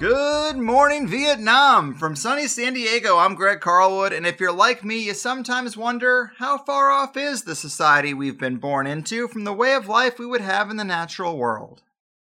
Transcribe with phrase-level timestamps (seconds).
[0.00, 1.92] Good morning, Vietnam!
[1.94, 6.32] From sunny San Diego, I'm Greg Carlwood, and if you're like me, you sometimes wonder
[6.38, 10.18] how far off is the society we've been born into from the way of life
[10.18, 11.82] we would have in the natural world.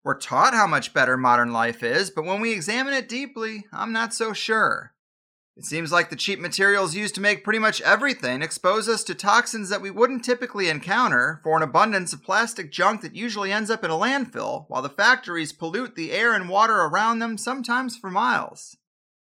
[0.03, 3.93] We're taught how much better modern life is, but when we examine it deeply, I'm
[3.93, 4.95] not so sure.
[5.61, 9.15] It seems like the cheap materials used to make pretty much everything expose us to
[9.15, 13.71] toxins that we wouldn't typically encounter for an abundance of plastic junk that usually ends
[13.71, 17.95] up in a landfill, while the factories pollute the air and water around them, sometimes
[17.95, 18.79] for miles.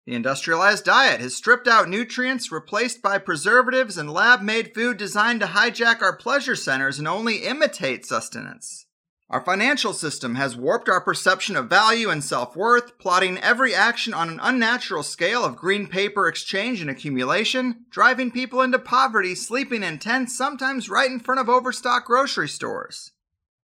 [0.04, 5.38] The industrialized diet has stripped out nutrients, replaced by preservatives and lab made food designed
[5.42, 8.85] to hijack our pleasure centers and only imitate sustenance.
[9.28, 14.14] Our financial system has warped our perception of value and self worth, plotting every action
[14.14, 19.82] on an unnatural scale of green paper exchange and accumulation, driving people into poverty, sleeping
[19.82, 23.10] in tents, sometimes right in front of overstocked grocery stores.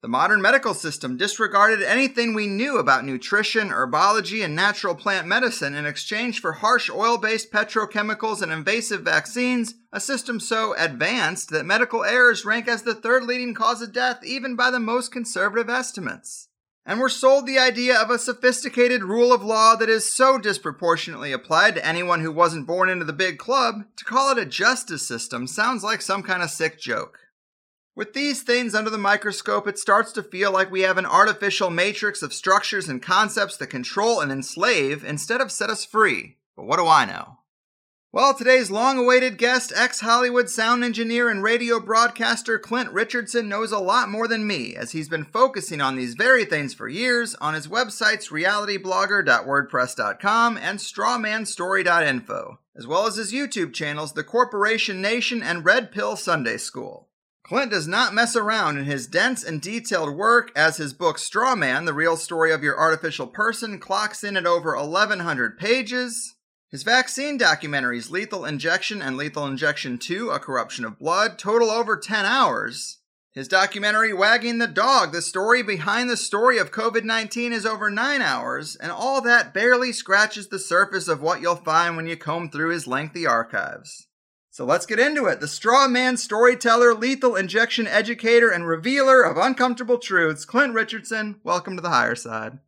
[0.01, 5.75] The modern medical system disregarded anything we knew about nutrition, herbology, and natural plant medicine
[5.75, 11.67] in exchange for harsh oil based petrochemicals and invasive vaccines, a system so advanced that
[11.67, 15.69] medical errors rank as the third leading cause of death even by the most conservative
[15.69, 16.49] estimates.
[16.87, 21.33] And we're sold the idea of a sophisticated rule of law that is so disproportionately
[21.33, 25.07] applied to anyone who wasn't born into the big club, to call it a justice
[25.07, 27.19] system sounds like some kind of sick joke.
[27.99, 31.69] With these things under the microscope, it starts to feel like we have an artificial
[31.69, 36.37] matrix of structures and concepts that control and enslave instead of set us free.
[36.55, 37.39] But what do I know?
[38.13, 43.73] Well, today's long awaited guest, ex Hollywood sound engineer and radio broadcaster Clint Richardson, knows
[43.73, 47.35] a lot more than me, as he's been focusing on these very things for years
[47.41, 55.43] on his websites realityblogger.wordpress.com and strawmanstory.info, as well as his YouTube channels The Corporation Nation
[55.43, 57.08] and Red Pill Sunday School.
[57.49, 61.87] Clint does not mess around in his dense and detailed work, as his book Strawman,
[61.87, 66.35] The Real Story of Your Artificial Person, clocks in at over 1,100 pages.
[66.71, 71.97] His vaccine documentaries, Lethal Injection and Lethal Injection 2, A Corruption of Blood, total over
[71.97, 72.99] 10 hours.
[73.33, 77.89] His documentary, Wagging the Dog, the story behind the story of COVID 19, is over
[77.89, 82.17] 9 hours, and all that barely scratches the surface of what you'll find when you
[82.19, 84.08] comb through his lengthy archives.
[84.59, 85.39] So let's get into it.
[85.39, 91.37] The straw man storyteller, lethal injection educator, and revealer of uncomfortable truths, Clint Richardson.
[91.45, 92.59] Welcome to the higher side.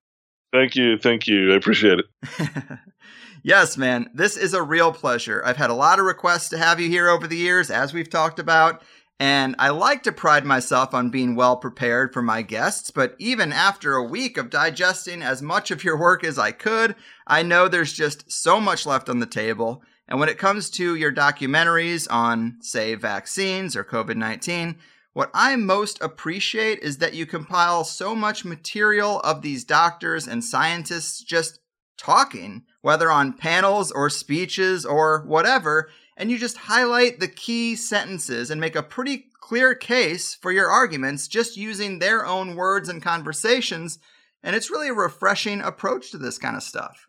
[0.52, 0.98] Thank you.
[0.98, 1.52] Thank you.
[1.52, 2.06] I appreciate it.
[3.42, 4.08] yes, man.
[4.14, 5.42] This is a real pleasure.
[5.44, 8.08] I've had a lot of requests to have you here over the years, as we've
[8.08, 8.82] talked about.
[9.18, 13.52] And I like to pride myself on being well prepared for my guests, but even
[13.52, 16.94] after a week of digesting as much of your work as I could,
[17.26, 19.82] I know there's just so much left on the table.
[20.10, 24.76] And when it comes to your documentaries on, say, vaccines or COVID 19,
[25.12, 30.44] what I most appreciate is that you compile so much material of these doctors and
[30.44, 31.60] scientists just
[31.96, 38.50] talking, whether on panels or speeches or whatever, and you just highlight the key sentences
[38.50, 43.02] and make a pretty clear case for your arguments just using their own words and
[43.02, 43.98] conversations.
[44.42, 47.08] And it's really a refreshing approach to this kind of stuff.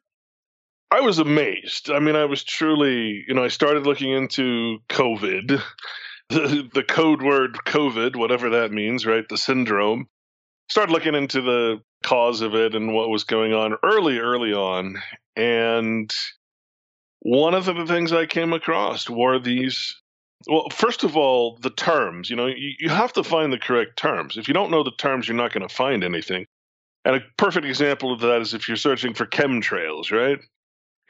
[0.91, 1.89] I was amazed.
[1.89, 5.61] I mean, I was truly, you know, I started looking into COVID,
[6.29, 9.27] the, the code word COVID, whatever that means, right?
[9.27, 10.07] The syndrome.
[10.69, 15.01] Started looking into the cause of it and what was going on early, early on.
[15.37, 16.13] And
[17.19, 19.95] one of the things I came across were these.
[20.47, 22.29] Well, first of all, the terms.
[22.29, 24.37] You know, you, you have to find the correct terms.
[24.37, 26.47] If you don't know the terms, you're not going to find anything.
[27.05, 30.39] And a perfect example of that is if you're searching for chemtrails, right?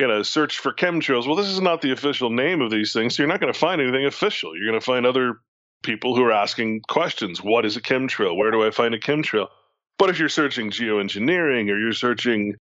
[0.02, 1.28] You know, search for chemtrails.
[1.28, 3.60] Well, this is not the official name of these things, so you're not going to
[3.60, 4.58] find anything official.
[4.58, 5.36] You're going to find other
[5.84, 7.44] people who are asking questions.
[7.44, 8.36] What is a chemtrail?
[8.36, 9.50] Where do I find a chemtrail?
[10.00, 12.56] But if you're searching geoengineering or you're searching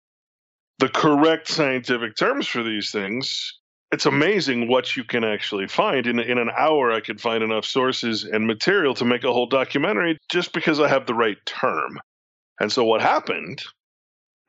[0.78, 3.52] the correct scientific terms for these things,
[3.92, 6.06] it's amazing what you can actually find.
[6.06, 9.46] In, in an hour, I could find enough sources and material to make a whole
[9.46, 12.00] documentary just because I have the right term.
[12.60, 13.62] And so what happened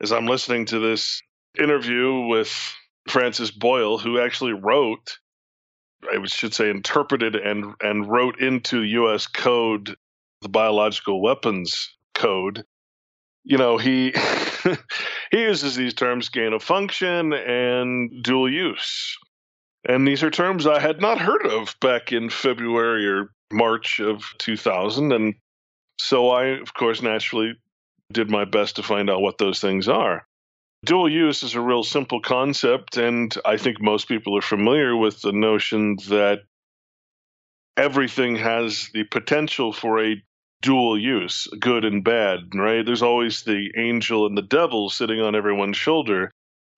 [0.00, 1.20] is I'm listening to this
[1.58, 2.52] interview with
[3.08, 5.18] Francis Boyle, who actually wrote,
[6.04, 9.26] I should say, interpreted and, and wrote into U.S.
[9.26, 9.96] code
[10.40, 12.64] the biological weapons code.
[13.44, 14.12] You know, he
[15.30, 19.16] he uses these terms gain of function and dual use.
[19.88, 24.24] And these are terms I had not heard of back in February or March of
[24.38, 25.12] 2000.
[25.12, 25.34] And
[25.98, 27.54] so I, of course, naturally
[28.12, 30.26] did my best to find out what those things are.
[30.84, 35.20] Dual use is a real simple concept, and I think most people are familiar with
[35.20, 36.42] the notion that
[37.76, 40.22] everything has the potential for a
[40.62, 42.84] dual use, good and bad, right?
[42.84, 46.30] There's always the angel and the devil sitting on everyone's shoulder.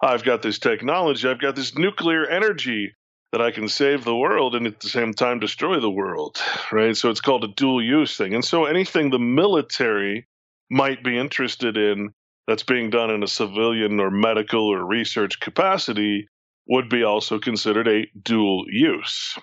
[0.03, 2.94] I've got this technology, I've got this nuclear energy
[3.32, 6.38] that I can save the world and at the same time destroy the world,
[6.73, 6.96] right?
[6.96, 8.35] So it's called a dual use thing.
[8.35, 10.26] And so anything the military
[10.70, 12.12] might be interested in
[12.50, 16.26] that's being done in a civilian or medical or research capacity
[16.69, 19.38] would be also considered a dual use.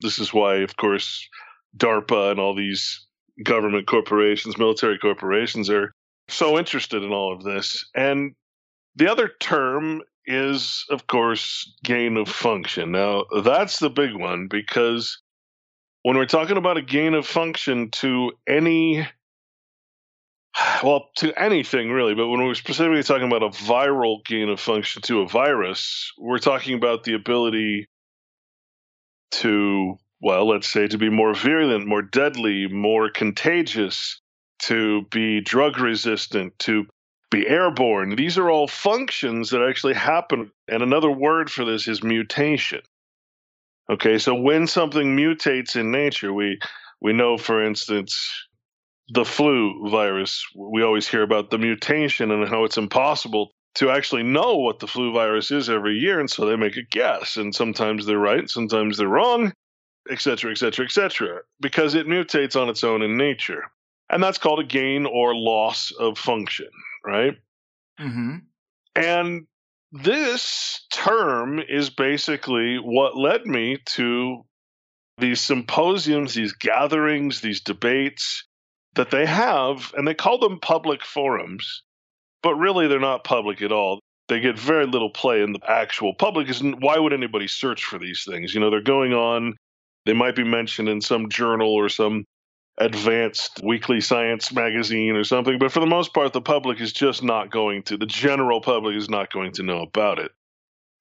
[0.00, 1.28] This is why, of course,
[1.76, 3.06] DARPA and all these
[3.42, 5.92] government corporations, military corporations are
[6.28, 7.88] so interested in all of this.
[7.94, 8.34] And
[8.96, 12.92] the other term is, of course, gain of function.
[12.92, 15.20] Now, that's the big one because
[16.02, 19.06] when we're talking about a gain of function to any
[20.82, 25.02] well, to anything really, but when we're specifically talking about a viral gain of function
[25.02, 27.86] to a virus, we're talking about the ability
[29.32, 34.20] to well, let's say to be more virulent, more deadly, more contagious,
[34.60, 36.86] to be drug resistant, to
[37.32, 38.14] be airborne.
[38.14, 40.52] These are all functions that actually happen.
[40.68, 42.82] And another word for this is mutation.
[43.90, 46.60] Okay, so when something mutates in nature, we
[47.00, 48.46] we know, for instance,
[49.12, 50.44] the flu virus.
[50.54, 54.86] We always hear about the mutation and how it's impossible to actually know what the
[54.86, 57.36] flu virus is every year, and so they make a guess.
[57.36, 59.52] And sometimes they're right, sometimes they're wrong
[60.10, 63.64] etc., etc., etc., because it mutates on its own in nature.
[64.10, 66.68] And that's called a gain or loss of function,
[67.04, 67.36] right?
[68.00, 68.36] Mm-hmm.
[68.96, 69.46] And
[69.92, 74.44] this term is basically what led me to
[75.18, 78.44] these symposiums, these gatherings, these debates
[78.94, 81.82] that they have, and they call them public forums,
[82.42, 84.00] but really they're not public at all.
[84.28, 86.48] They get very little play in the actual public.
[86.48, 88.54] Isn't why would anybody search for these things?
[88.54, 89.54] You know, they're going on
[90.04, 92.24] they might be mentioned in some journal or some
[92.78, 97.22] advanced weekly science magazine or something, but for the most part, the public is just
[97.22, 100.32] not going to, the general public is not going to know about it.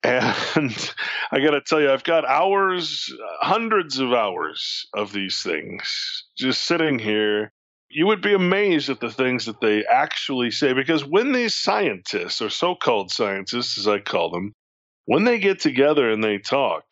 [0.03, 0.93] And
[1.31, 6.25] I got to tell you, I've got hours, uh, hundreds of hours of these things
[6.37, 7.51] just sitting here.
[7.93, 12.41] You would be amazed at the things that they actually say because when these scientists,
[12.41, 14.53] or so called scientists, as I call them,
[15.05, 16.83] when they get together and they talk,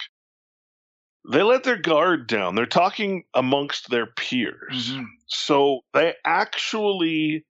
[1.32, 2.56] they let their guard down.
[2.56, 4.92] They're talking amongst their peers.
[4.92, 5.04] Mm-hmm.
[5.28, 7.46] So they actually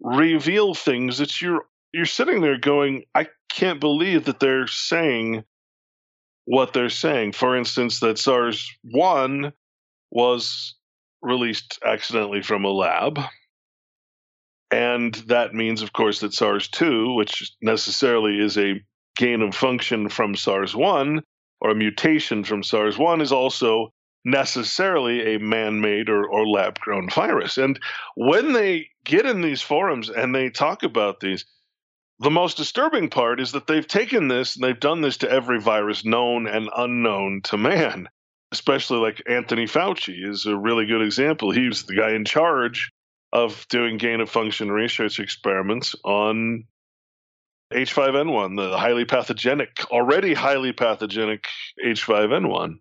[0.00, 5.44] reveal things that you're you're sitting there going, I can't believe that they're saying
[6.46, 7.32] what they're saying.
[7.32, 9.52] For instance, that SARS one
[10.10, 10.74] was
[11.22, 13.18] released accidentally from a lab.
[14.70, 18.82] And that means, of course, that SARS 2, which necessarily is a
[19.16, 21.22] gain of function from SARS 1,
[21.60, 23.92] or a mutation from SARS 1 is also
[24.24, 27.58] necessarily a man made or, or lab grown virus.
[27.58, 27.78] And
[28.14, 31.44] when they get in these forums and they talk about these,
[32.18, 35.60] the most disturbing part is that they've taken this and they've done this to every
[35.60, 38.08] virus known and unknown to man.
[38.52, 41.50] Especially like Anthony Fauci is a really good example.
[41.50, 42.92] He was the guy in charge
[43.32, 46.64] of doing gain of function research experiments on
[47.72, 51.46] H5N1, the highly pathogenic, already highly pathogenic
[51.84, 52.74] H5N1.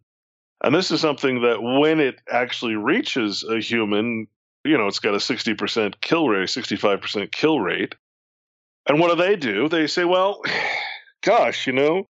[0.64, 4.28] And this is something that when it actually reaches a human,
[4.64, 7.96] you know, it's got a 60% kill rate, 65% kill rate.
[8.88, 9.70] And what do they do?
[9.70, 10.42] They say, well,
[11.24, 12.08] gosh, you know,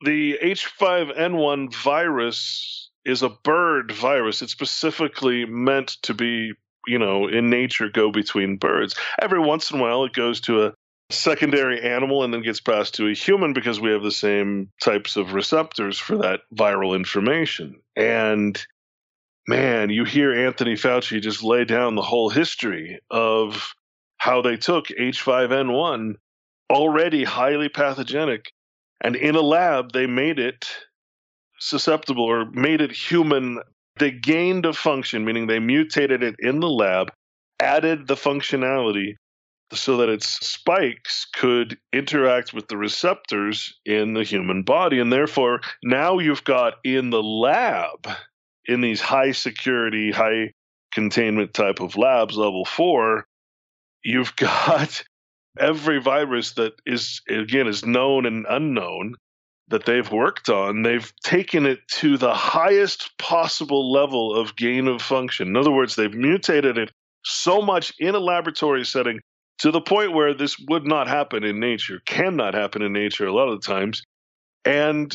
[0.00, 4.42] the H5N1 virus is a bird virus.
[4.42, 6.52] It's specifically meant to be,
[6.86, 8.94] you know, in nature go between birds.
[9.20, 10.74] Every once in a while, it goes to a
[11.10, 15.16] secondary animal and then gets passed to a human because we have the same types
[15.16, 17.80] of receptors for that viral information.
[17.96, 18.60] And
[19.46, 23.74] man, you hear Anthony Fauci just lay down the whole history of
[24.18, 26.14] how they took H5N1,
[26.70, 28.52] already highly pathogenic,
[29.00, 30.68] and in a lab, they made it
[31.60, 33.60] susceptible or made it human.
[33.98, 37.10] They gained a function, meaning they mutated it in the lab,
[37.60, 39.14] added the functionality
[39.72, 44.98] so that its spikes could interact with the receptors in the human body.
[44.98, 48.08] And therefore, now you've got in the lab,
[48.66, 50.52] in these high security, high
[50.92, 53.26] containment type of labs, level four,
[54.02, 55.02] you've got
[55.58, 59.14] every virus that is again is known and unknown
[59.68, 65.02] that they've worked on they've taken it to the highest possible level of gain of
[65.02, 65.48] function.
[65.48, 66.90] In other words they've mutated it
[67.24, 69.20] so much in a laboratory setting
[69.58, 73.32] to the point where this would not happen in nature cannot happen in nature a
[73.32, 74.02] lot of the times
[74.64, 75.14] and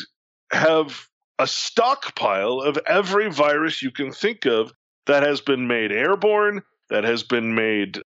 [0.51, 1.07] have
[1.39, 4.71] a stockpile of every virus you can think of
[5.07, 8.01] that has been made airborne that has been made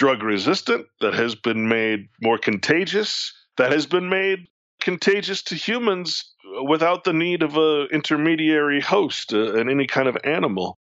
[0.00, 4.46] drug resistant, that has been made more contagious, that has been made
[4.80, 6.24] contagious to humans
[6.66, 10.78] without the need of an intermediary host uh, and any kind of animal.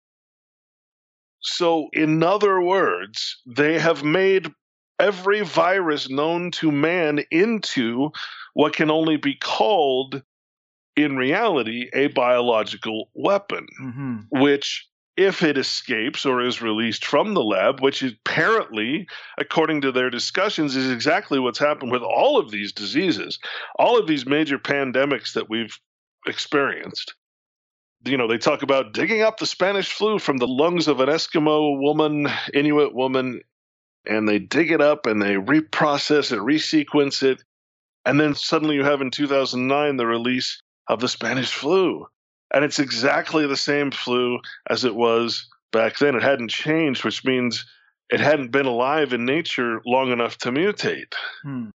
[1.42, 4.48] So, in other words, they have made
[4.98, 8.12] every virus known to man into
[8.54, 10.24] what can only be called,
[10.96, 14.18] in reality, a biological weapon, mm-hmm.
[14.32, 14.89] which
[15.20, 19.06] if it escapes or is released from the lab, which apparently,
[19.38, 23.38] according to their discussions, is exactly what's happened with all of these diseases,
[23.78, 25.78] all of these major pandemics that we've
[26.26, 27.16] experienced.
[28.06, 31.10] You know, they talk about digging up the Spanish flu from the lungs of an
[31.10, 33.42] Eskimo woman, Inuit woman,
[34.08, 37.44] and they dig it up and they reprocess it, resequence it.
[38.06, 42.08] And then suddenly you have in 2009 the release of the Spanish flu
[42.54, 44.40] and it's exactly the same flu
[44.70, 46.16] as it was back then.
[46.16, 47.66] It hadn't changed, which means
[48.10, 51.14] it hadn't been alive in nature long enough to mutate.
[51.44, 51.70] Hmm.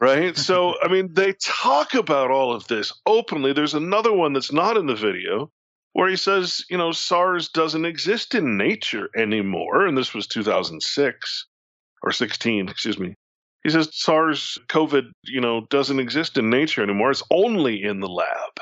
[0.00, 0.36] Right?
[0.36, 3.52] so, I mean, they talk about all of this openly.
[3.52, 5.50] There's another one that's not in the video
[5.92, 9.86] where he says, you know, SARS doesn't exist in nature anymore.
[9.86, 11.46] And this was 2006
[12.02, 13.14] or 16, excuse me.
[13.62, 17.12] He says SARS COVID, you know, doesn't exist in nature anymore.
[17.12, 18.58] It's only in the lab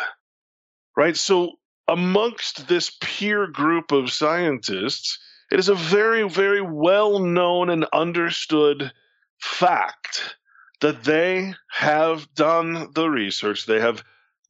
[0.96, 1.16] right?
[1.16, 1.52] So,
[1.88, 5.18] amongst this peer group of scientists,
[5.50, 8.92] it is a very, very well known and understood
[9.40, 10.36] fact
[10.80, 13.66] that they have done the research.
[13.66, 14.02] They have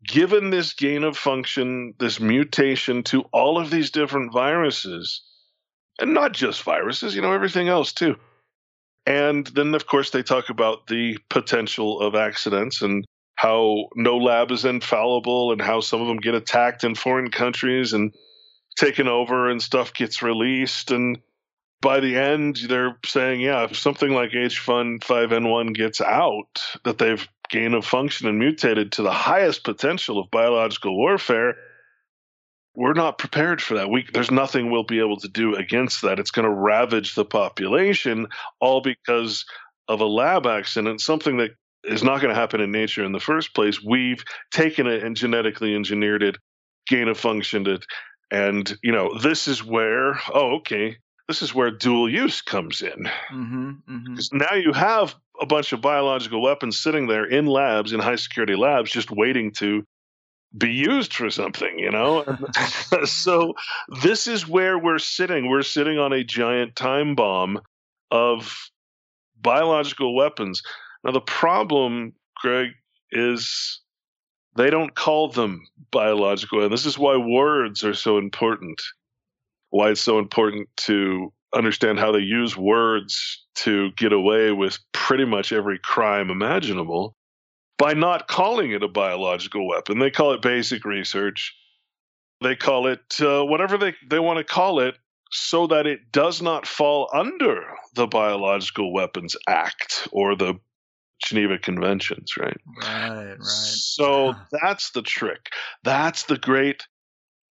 [0.06, 5.22] given this gain of function, this mutation to all of these different viruses,
[5.98, 8.16] and not just viruses, you know, everything else too.
[9.06, 13.04] And then, of course, they talk about the potential of accidents and
[13.40, 17.94] how no lab is infallible and how some of them get attacked in foreign countries
[17.94, 18.12] and
[18.76, 20.90] taken over and stuff gets released.
[20.90, 21.18] And
[21.80, 27.74] by the end they're saying yeah if something like h5n1 gets out that they've gained
[27.74, 31.54] of function and mutated to the highest potential of biological warfare
[32.76, 33.90] we're not prepared for that.
[33.90, 36.20] We, there's nothing we'll be able to do against that.
[36.20, 38.28] It's going to ravage the population
[38.60, 39.44] all because
[39.88, 41.50] of a lab accident something that
[41.84, 43.82] is not going to happen in nature in the first place.
[43.82, 46.38] We've taken it and genetically engineered it,
[46.86, 47.84] gain of functioned it.
[48.30, 50.96] And, you know, this is where, oh, okay,
[51.26, 53.08] this is where dual use comes in.
[53.32, 54.36] Mm-hmm, mm-hmm.
[54.36, 58.56] now you have a bunch of biological weapons sitting there in labs, in high security
[58.56, 59.84] labs, just waiting to
[60.56, 62.24] be used for something, you know?
[63.04, 63.54] so
[64.02, 65.48] this is where we're sitting.
[65.48, 67.60] We're sitting on a giant time bomb
[68.10, 68.70] of
[69.40, 70.62] biological weapons
[71.04, 72.70] now, the problem, Greg,
[73.10, 73.80] is
[74.56, 76.62] they don't call them biological.
[76.62, 78.82] And this is why words are so important,
[79.70, 85.24] why it's so important to understand how they use words to get away with pretty
[85.24, 87.16] much every crime imaginable
[87.78, 89.98] by not calling it a biological weapon.
[89.98, 91.54] They call it basic research.
[92.42, 94.96] They call it uh, whatever they, they want to call it
[95.32, 97.62] so that it does not fall under
[97.94, 100.54] the Biological Weapons Act or the
[101.22, 102.56] Geneva Conventions, right?
[102.82, 103.38] Right, right.
[103.38, 104.34] So yeah.
[104.62, 105.50] that's the trick.
[105.84, 106.86] That's the great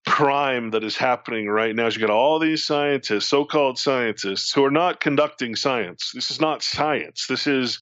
[0.06, 4.64] crime that is happening right now is you got all these scientists, so-called scientists, who
[4.64, 6.12] are not conducting science.
[6.14, 7.26] This is not science.
[7.26, 7.80] This is,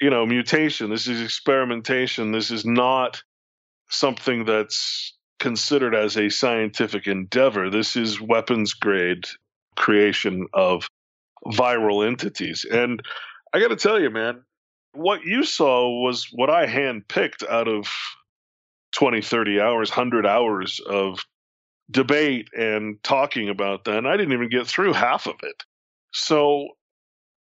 [0.00, 0.90] you know, mutation.
[0.90, 2.32] This is experimentation.
[2.32, 3.22] This is not
[3.88, 7.70] something that's considered as a scientific endeavor.
[7.70, 9.24] This is weapons grade
[9.76, 10.88] creation of
[11.46, 12.64] viral entities.
[12.68, 13.00] And
[13.52, 14.42] I got to tell you, man,
[14.94, 17.88] what you saw was what I handpicked out of
[18.96, 21.20] 20, 30 hours, 100 hours of
[21.90, 23.98] debate and talking about that.
[23.98, 25.62] And I didn't even get through half of it.
[26.12, 26.68] So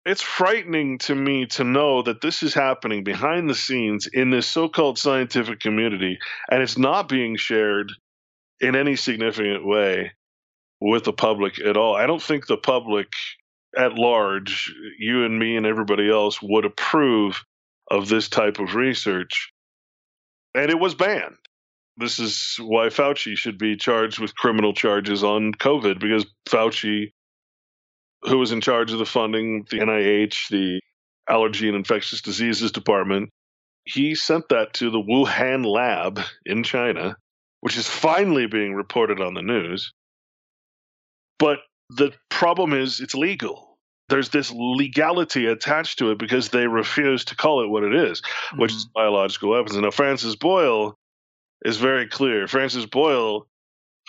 [0.05, 4.48] it's frightening to me to know that this is happening behind the scenes in this
[4.48, 6.19] so called scientific community,
[6.51, 7.91] and it's not being shared
[8.60, 10.12] in any significant way
[10.81, 11.95] with the public at all.
[11.95, 13.07] I don't think the public
[13.77, 17.44] at large, you and me and everybody else, would approve
[17.89, 19.51] of this type of research.
[20.53, 21.38] And it was banned.
[21.98, 27.12] This is why Fauci should be charged with criminal charges on COVID because Fauci,
[28.24, 30.80] who was in charge of the funding, the NIH, the
[31.30, 33.30] Allergy and Infectious Diseases Department,
[33.86, 37.15] he sent that to the Wuhan lab in China,
[37.62, 39.94] which is finally being reported on the news.
[41.38, 43.77] But the problem is it's legal.
[44.09, 48.21] There's this legality attached to it because they refuse to call it what it is,
[48.21, 48.61] mm-hmm.
[48.61, 48.93] which is mm-hmm.
[48.93, 49.75] biological weapons.
[49.75, 50.97] And now Francis Boyle
[51.63, 52.47] is very clear.
[52.47, 53.47] Francis Boyle,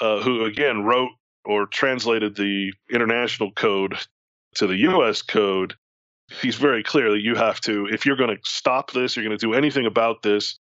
[0.01, 1.11] uh, who again wrote
[1.45, 3.97] or translated the international code
[4.57, 5.23] to the U.S.
[5.23, 5.75] code,
[6.41, 9.37] he's very clear that you have to, if you're going to stop this, you're going
[9.37, 10.59] to do anything about this,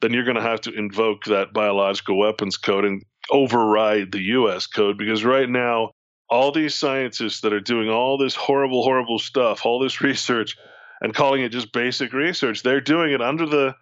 [0.00, 4.66] then you're going to have to invoke that biological weapons code and override the U.S.
[4.66, 5.90] code because right now
[6.30, 10.56] all these scientists that are doing all this horrible, horrible stuff, all this research,
[11.00, 13.74] and calling it just basic research, they're doing it under the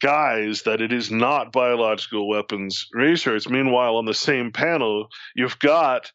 [0.00, 3.48] guise that it is not biological weapons research.
[3.48, 6.10] Meanwhile, on the same panel, you've got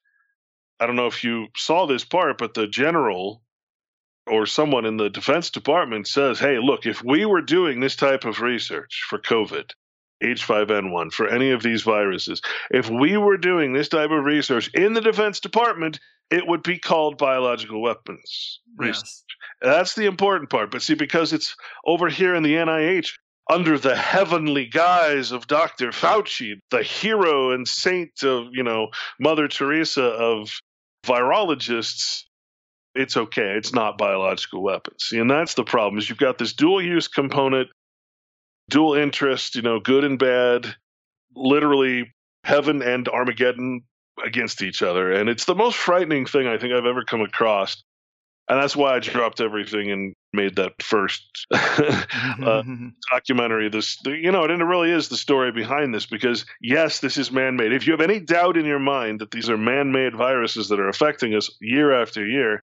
[0.80, 3.42] I don't know if you saw this part, but the general
[4.28, 8.26] or someone in the Defense Department says, hey, look, if we were doing this type
[8.26, 9.70] of research for COVID,
[10.24, 14.94] H5N1, for any of these viruses, if we were doing this type of research in
[14.94, 16.00] the Defense Department,
[16.32, 19.04] it would be called biological weapons research.
[19.04, 19.24] Yes.
[19.62, 20.72] That's the important part.
[20.72, 23.12] But see, because it's over here in the NIH,
[23.50, 25.90] under the heavenly guise of Dr.
[25.90, 28.88] Fauci, the hero and saint of, you know,
[29.20, 30.50] Mother Teresa of
[31.06, 32.24] virologists,
[32.96, 33.54] it's okay.
[33.56, 35.04] It's not biological weapons.
[35.04, 37.70] See, and that's the problem is you've got this dual use component,
[38.70, 40.76] dual interest, you know, good and bad,
[41.36, 43.84] literally heaven and Armageddon
[44.24, 45.12] against each other.
[45.12, 47.84] And it's the most frightening thing I think I've ever come across.
[48.48, 52.64] And that's why I dropped everything and made that first uh,
[53.12, 53.70] documentary.
[53.70, 57.32] This, you know, and it really is the story behind this because yes, this is
[57.32, 57.74] man-made.
[57.74, 60.90] If you have any doubt in your mind that these are man-made viruses that are
[60.90, 62.62] affecting us year after year,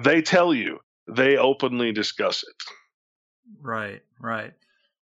[0.00, 0.78] they tell you.
[1.08, 2.62] They openly discuss it.
[3.60, 4.52] Right, right.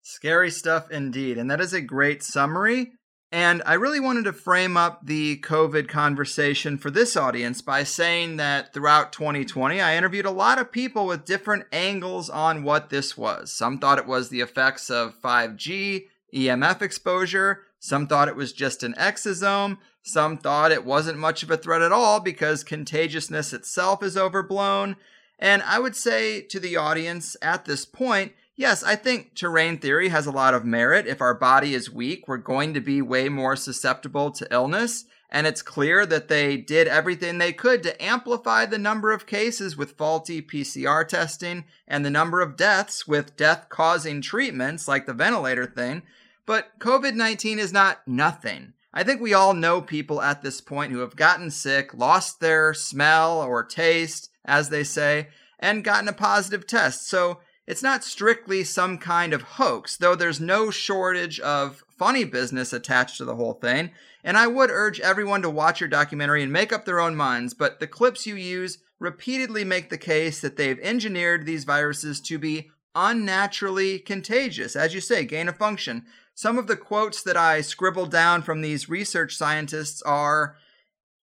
[0.09, 1.37] Scary stuff indeed.
[1.37, 2.93] And that is a great summary.
[3.33, 8.37] And I really wanted to frame up the COVID conversation for this audience by saying
[8.37, 13.19] that throughout 2020, I interviewed a lot of people with different angles on what this
[13.19, 13.53] was.
[13.53, 17.63] Some thought it was the effects of 5G, EMF exposure.
[17.81, 19.79] Some thought it was just an exosome.
[20.05, 24.95] Some thought it wasn't much of a threat at all because contagiousness itself is overblown.
[25.37, 30.09] And I would say to the audience at this point, yes, I think terrain theory
[30.09, 31.07] has a lot of merit.
[31.07, 35.05] If our body is weak, we're going to be way more susceptible to illness.
[35.31, 39.77] And it's clear that they did everything they could to amplify the number of cases
[39.77, 45.13] with faulty PCR testing and the number of deaths with death causing treatments like the
[45.13, 46.03] ventilator thing.
[46.47, 48.73] But COVID 19 is not nothing.
[48.95, 52.73] I think we all know people at this point who have gotten sick, lost their
[52.73, 57.09] smell or taste, as they say, and gotten a positive test.
[57.09, 62.73] So it's not strictly some kind of hoax, though there's no shortage of funny business
[62.73, 63.91] attached to the whole thing.
[64.23, 67.55] And I would urge everyone to watch your documentary and make up their own minds,
[67.55, 72.39] but the clips you use repeatedly make the case that they've engineered these viruses to
[72.39, 76.07] be unnaturally contagious, as you say, gain of function.
[76.35, 80.57] Some of the quotes that I scribbled down from these research scientists are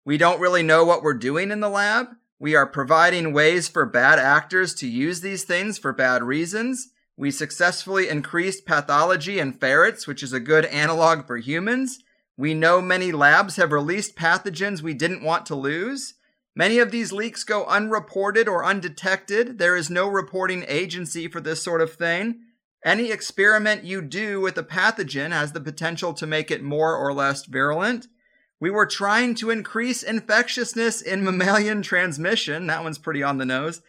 [0.04, 2.08] We don't really know what we're doing in the lab.
[2.40, 6.90] We are providing ways for bad actors to use these things for bad reasons.
[7.16, 12.00] We successfully increased pathology in ferrets, which is a good analog for humans.
[12.38, 16.16] We know many labs have released pathogens we didn't want to lose.
[16.54, 19.58] Many of these leaks go unreported or undetected.
[19.58, 22.42] There is no reporting agency for this sort of thing.
[22.84, 27.14] Any experiment you do with a pathogen has the potential to make it more or
[27.14, 28.08] less virulent.
[28.66, 32.66] We were trying to increase infectiousness in mammalian transmission.
[32.66, 33.84] That one's pretty on the nose.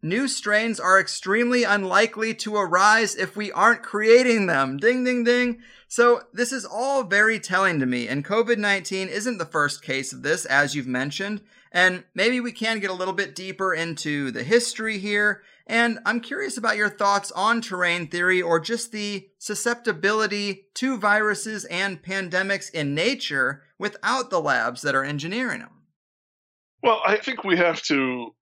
[0.00, 4.78] New strains are extremely unlikely to arise if we aren't creating them.
[4.78, 5.60] Ding, ding, ding.
[5.86, 10.14] So, this is all very telling to me, and COVID 19 isn't the first case
[10.14, 11.42] of this, as you've mentioned.
[11.70, 15.42] And maybe we can get a little bit deeper into the history here.
[15.66, 21.66] And I'm curious about your thoughts on terrain theory or just the susceptibility to viruses
[21.66, 25.82] and pandemics in nature without the labs that are engineering them.
[26.82, 28.34] Well, I think we have to,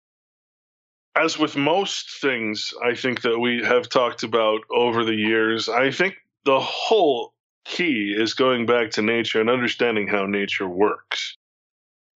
[1.16, 5.90] as with most things, I think that we have talked about over the years, I
[5.90, 7.32] think the whole
[7.64, 11.36] key is going back to nature and understanding how nature works.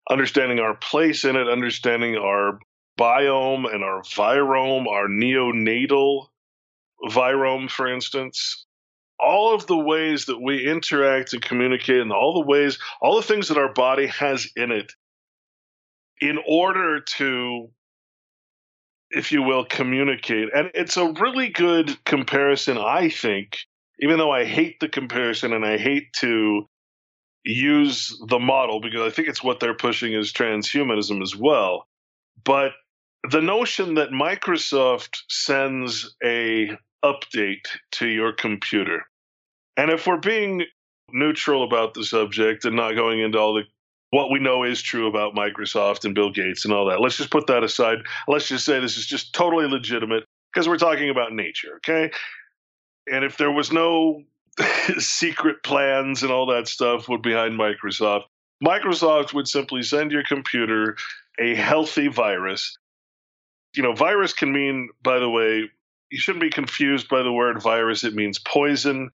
[0.10, 2.60] Understanding our place in it, understanding our
[3.00, 6.28] biome and our virome, our neonatal
[7.10, 8.65] virome, for instance.
[9.20, 13.24] All of the ways that we interact and communicate, and all the ways, all the
[13.24, 14.92] things that our body has in it,
[16.22, 17.70] in order to,
[19.12, 20.50] if you will, communicate.
[20.54, 23.58] And it's a really good comparison, I think,
[24.00, 26.68] even though I hate the comparison and I hate to
[27.46, 31.88] use the model because I think it's what they're pushing is transhumanism as well.
[32.44, 32.72] But
[33.30, 36.72] the notion that Microsoft sends a
[37.04, 39.06] update to your computer.
[39.78, 40.64] And if we're being
[41.12, 43.64] neutral about the subject and not going into all the
[44.12, 47.02] what we know is true about Microsoft and Bill Gates and all that.
[47.02, 47.98] Let's just put that aside.
[48.30, 52.12] Let's just say this is just totally legitimate because we're talking about nature, okay?
[53.12, 54.24] And if there was no
[55.00, 58.24] secret plans and all that stuff behind Microsoft,
[58.64, 60.96] Microsoft would simply send your computer
[61.38, 62.78] a healthy virus.
[63.76, 65.70] You know, virus can mean, by the way,
[66.10, 68.04] you shouldn't be confused by the word virus.
[68.04, 69.10] It means poison.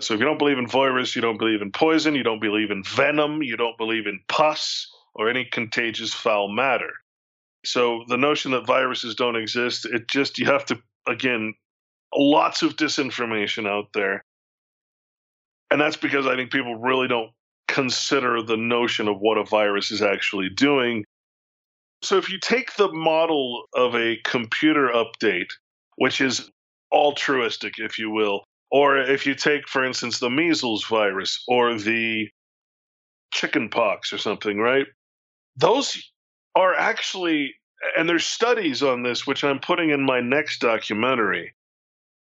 [0.00, 2.70] So if you don't believe in virus, you don't believe in poison, you don't believe
[2.70, 6.90] in venom, you don't believe in pus or any contagious foul matter.
[7.64, 11.54] So the notion that viruses don't exist, it just, you have to, again,
[12.14, 14.24] lots of disinformation out there.
[15.70, 17.30] And that's because I think people really don't
[17.68, 21.04] consider the notion of what a virus is actually doing.
[22.02, 25.52] So if you take the model of a computer update,
[26.02, 26.50] which is
[26.92, 32.28] altruistic, if you will, or if you take, for instance, the measles virus or the
[33.32, 34.86] chickenpox or something, right?
[35.54, 36.02] Those
[36.56, 37.54] are actually,
[37.96, 41.54] and there's studies on this, which I'm putting in my next documentary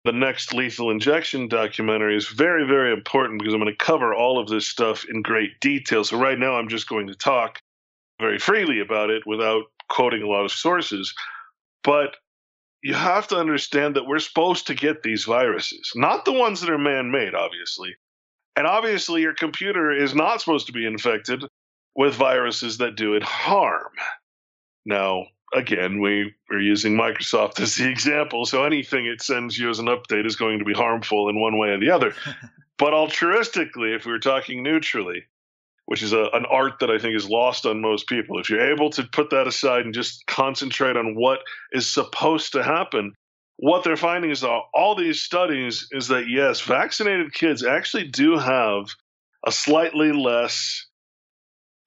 [0.05, 4.39] the next lethal injection documentary is very, very important because I'm going to cover all
[4.39, 6.05] of this stuff in great detail.
[6.05, 7.61] So, right now, I'm just going to talk
[8.21, 11.15] very freely about it without quoting a lot of sources.
[11.85, 12.17] But
[12.83, 16.71] you have to understand that we're supposed to get these viruses, not the ones that
[16.71, 17.95] are man made, obviously.
[18.57, 21.45] And obviously, your computer is not supposed to be infected
[21.95, 23.93] with viruses that do it harm.
[24.85, 28.45] Now, again, we are using Microsoft as the example.
[28.47, 31.59] So anything it sends you as an update is going to be harmful in one
[31.59, 32.15] way or the other.
[32.79, 35.25] but altruistically, if we were talking neutrally,
[35.87, 38.73] which is a, an art that I think is lost on most people, if you're
[38.73, 41.41] able to put that aside and just concentrate on what
[41.73, 43.13] is supposed to happen,
[43.57, 48.39] what they're finding is all, all these studies is that yes, vaccinated kids actually do
[48.39, 48.91] have
[49.47, 50.87] a slightly less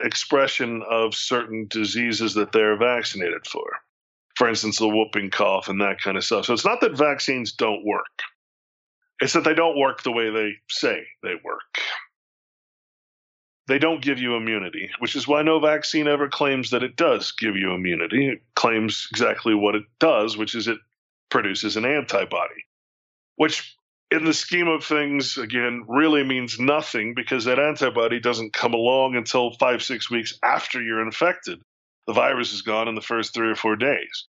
[0.01, 3.65] expression of certain diseases that they're vaccinated for.
[4.35, 6.45] For instance, the whooping cough and that kind of stuff.
[6.45, 8.21] So it's not that vaccines don't work,
[9.19, 11.79] it's that they don't work the way they say they work.
[13.67, 17.31] They don't give you immunity, which is why no vaccine ever claims that it does
[17.31, 18.29] give you immunity.
[18.29, 20.77] It claims exactly what it does, which is it
[21.29, 22.65] produces an antibody,
[23.37, 23.75] which
[24.11, 29.15] in the scheme of things, again, really means nothing because that antibody doesn't come along
[29.15, 31.59] until five, six weeks after you're infected.
[32.05, 34.27] The virus is gone in the first three or four days.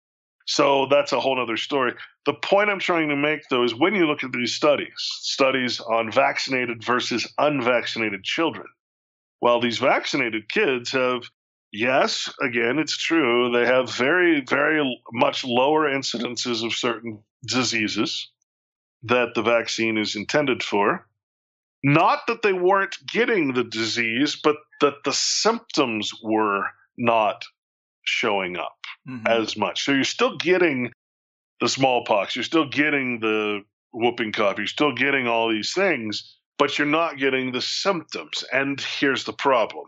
[0.45, 1.93] So that's a whole other story.
[2.25, 5.79] The point I'm trying to make, though, is when you look at these studies, studies
[5.79, 8.67] on vaccinated versus unvaccinated children,
[9.41, 11.23] well, these vaccinated kids have,
[11.71, 18.29] yes, again, it's true, they have very, very much lower incidences of certain diseases
[19.03, 21.07] that the vaccine is intended for.
[21.83, 26.65] Not that they weren't getting the disease, but that the symptoms were
[26.97, 27.43] not
[28.03, 28.77] showing up
[29.09, 29.25] mm-hmm.
[29.25, 29.83] as much.
[29.83, 30.91] So you're still getting
[31.59, 33.61] the smallpox, you're still getting the
[33.93, 38.43] whooping cough, you're still getting all these things, but you're not getting the symptoms.
[38.53, 39.85] And here's the problem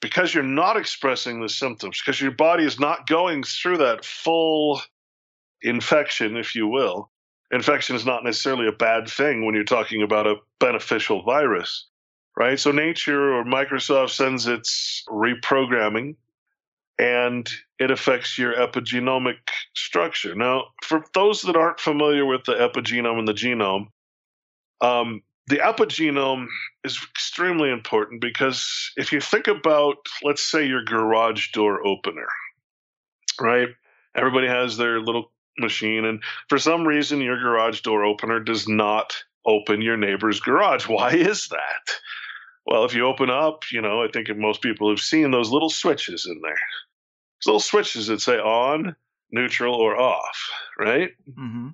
[0.00, 4.80] because you're not expressing the symptoms, because your body is not going through that full
[5.62, 7.12] infection, if you will,
[7.52, 11.86] infection is not necessarily a bad thing when you're talking about a beneficial virus.
[12.36, 12.58] right?
[12.58, 16.16] So nature or Microsoft sends its reprogramming
[16.98, 19.36] and it affects your epigenomic
[19.76, 20.34] structure.
[20.34, 23.86] Now, for those that aren't familiar with the epigenome and the genome,
[24.80, 26.48] um, the epigenome
[26.84, 32.28] is extremely important because if you think about, let's say, your garage door opener,
[33.40, 33.68] right?
[34.16, 39.16] Everybody has their little machine, and for some reason, your garage door opener does not
[39.46, 40.84] open your neighbor's garage.
[40.88, 41.94] Why is that?
[42.66, 45.70] Well, if you open up, you know, I think most people have seen those little
[45.70, 46.58] switches in there.
[47.38, 48.96] Those little switches that say on,
[49.30, 51.10] neutral, or off, right?
[51.30, 51.68] Mm-hmm.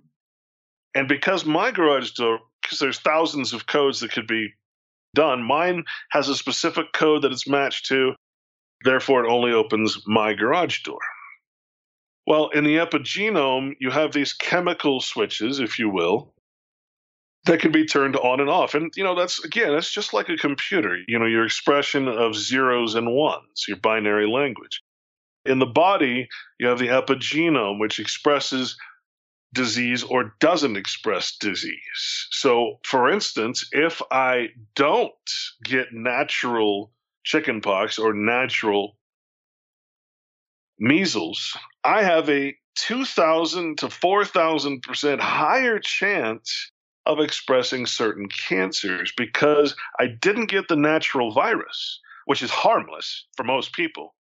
[0.94, 4.52] And because my garage door, because there's thousands of codes that could be
[5.14, 8.12] done, mine has a specific code that it's matched to.
[8.84, 11.00] Therefore, it only opens my garage door.
[12.26, 16.32] Well, in the epigenome, you have these chemical switches, if you will,
[17.46, 18.74] that can be turned on and off.
[18.74, 22.36] And, you know, that's, again, that's just like a computer, you know, your expression of
[22.36, 24.82] zeros and ones, your binary language.
[25.44, 26.28] In the body,
[26.60, 28.76] you have the epigenome, which expresses
[29.52, 32.26] disease or doesn't express disease.
[32.30, 35.12] So, for instance, if I don't
[35.64, 36.92] get natural
[37.24, 38.96] chickenpox or natural
[40.78, 46.72] measles, I have a 2,000 to 4,000% higher chance
[47.04, 53.44] of expressing certain cancers because I didn't get the natural virus, which is harmless for
[53.44, 54.14] most people.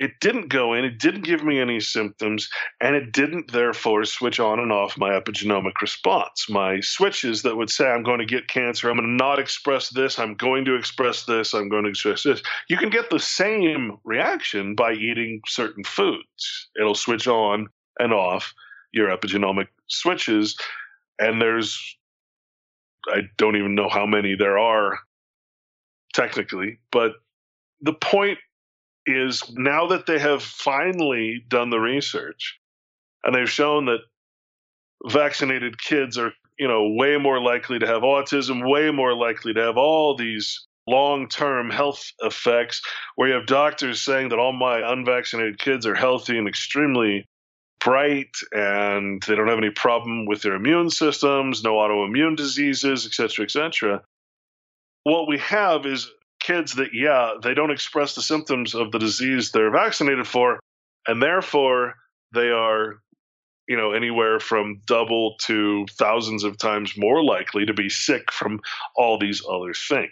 [0.00, 2.48] It didn't go in, it didn't give me any symptoms,
[2.80, 6.48] and it didn't therefore switch on and off my epigenomic response.
[6.48, 9.90] My switches that would say, I'm going to get cancer, I'm going to not express
[9.90, 12.42] this, I'm going to express this, I'm going to express this.
[12.68, 16.68] You can get the same reaction by eating certain foods.
[16.78, 17.66] It'll switch on
[17.98, 18.54] and off
[18.92, 20.56] your epigenomic switches
[21.18, 21.96] and there's
[23.08, 24.98] I don't even know how many there are
[26.12, 27.12] technically, but
[27.80, 28.38] the point
[29.08, 32.58] is now that they have finally done the research
[33.24, 34.00] and they've shown that
[35.06, 39.60] vaccinated kids are, you know, way more likely to have autism, way more likely to
[39.60, 42.82] have all these long-term health effects
[43.16, 47.26] where you have doctors saying that all my unvaccinated kids are healthy and extremely
[47.80, 53.12] bright and they don't have any problem with their immune systems, no autoimmune diseases, et
[53.12, 54.02] cetera, et cetera.
[55.04, 59.50] What we have is kids that, yeah, they don't express the symptoms of the disease
[59.50, 60.60] they're vaccinated for,
[61.06, 61.94] and therefore
[62.34, 63.00] they are,
[63.66, 68.60] you know, anywhere from double to thousands of times more likely to be sick from
[68.96, 70.10] all these other things.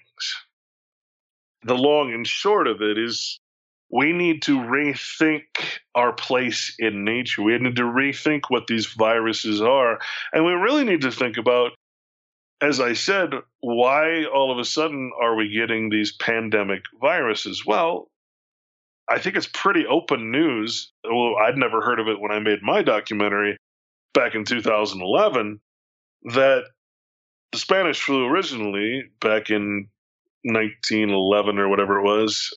[1.62, 3.39] The long and short of it is
[3.91, 5.43] we need to rethink
[5.95, 7.43] our place in nature.
[7.43, 9.99] We need to rethink what these viruses are.
[10.33, 11.73] And we really need to think about,
[12.61, 17.64] as I said, why all of a sudden are we getting these pandemic viruses?
[17.66, 18.09] Well,
[19.09, 20.90] I think it's pretty open news.
[21.05, 23.57] Well, I'd never heard of it when I made my documentary
[24.14, 25.61] back in 2011
[26.25, 26.64] that
[27.53, 29.88] the Spanish flu originally, back in
[30.42, 32.57] 1911 or whatever it was,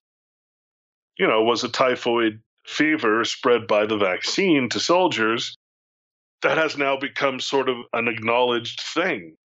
[1.18, 5.56] you know, was a typhoid fever spread by the vaccine to soldiers
[6.42, 9.36] that has now become sort of an acknowledged thing.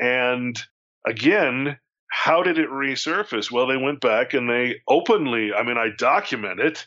[0.00, 0.58] And
[1.06, 1.78] again,
[2.10, 3.50] how did it resurface?
[3.50, 6.86] Well, they went back and they openly, I mean, I document it.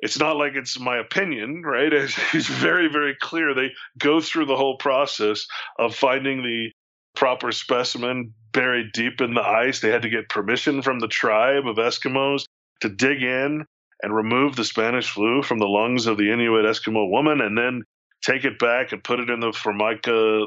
[0.00, 1.92] It's not like it's my opinion, right?
[2.32, 3.54] It's, very, very clear.
[3.54, 5.46] They go through the whole process
[5.78, 6.72] of finding the
[7.14, 9.80] proper specimen buried deep in the ice.
[9.80, 12.44] They had to get permission from the tribe of Eskimos
[12.80, 13.64] to dig in
[14.02, 17.82] and remove the Spanish flu from the lungs of the Inuit Eskimo woman and then
[18.22, 20.44] take it back and put it in the Formica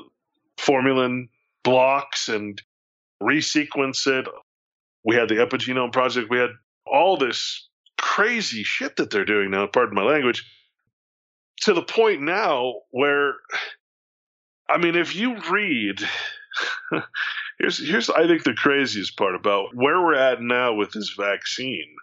[0.57, 1.29] formalin
[1.63, 2.61] blocks and
[3.21, 4.27] resequence it.
[5.03, 6.29] We had the Epigenome Project.
[6.29, 6.51] We had
[6.85, 7.67] all this
[7.97, 10.45] crazy shit that they're doing now, pardon my language,
[11.61, 13.33] to the point now where,
[14.69, 16.01] I mean, if you read,
[17.59, 21.95] here's, here's, I think, the craziest part about where we're at now with this vaccine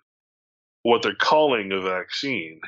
[0.86, 2.60] what they're calling a vaccine.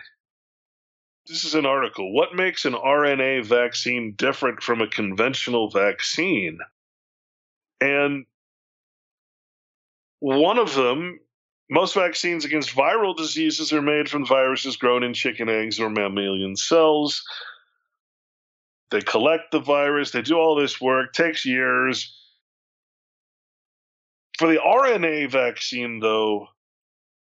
[1.28, 2.12] This is an article.
[2.12, 6.58] What makes an RNA vaccine different from a conventional vaccine?
[7.80, 8.26] And
[10.20, 11.20] one of them,
[11.70, 16.56] most vaccines against viral diseases are made from viruses grown in chicken eggs or mammalian
[16.56, 17.22] cells.
[18.90, 22.14] They collect the virus, they do all this work, takes years.
[24.38, 26.48] For the RNA vaccine, though,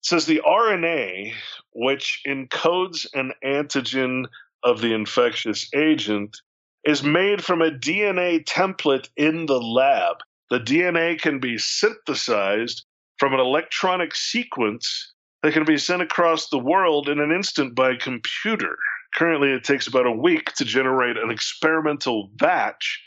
[0.02, 1.32] says the RNA,
[1.72, 4.26] which encodes an antigen
[4.62, 6.36] of the infectious agent,
[6.84, 10.16] is made from a DNA template in the lab.
[10.50, 12.84] The DNA can be synthesized
[13.18, 17.90] from an electronic sequence that can be sent across the world in an instant by
[17.90, 18.76] a computer.
[19.14, 23.02] Currently, it takes about a week to generate an experimental batch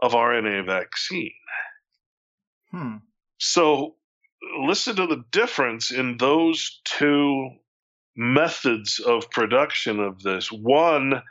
[0.00, 1.32] of RNA vaccine.
[2.70, 2.96] Hmm.
[3.38, 3.96] So,
[4.58, 7.50] listen to the difference in those two
[8.16, 10.50] methods of production of this.
[10.50, 11.22] One,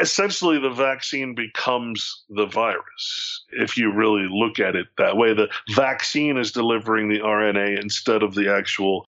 [0.00, 3.44] essentially, the vaccine becomes the virus.
[3.50, 8.22] If you really look at it that way, the vaccine is delivering the RNA instead
[8.22, 9.04] of the actual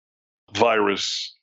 [0.53, 1.33] virus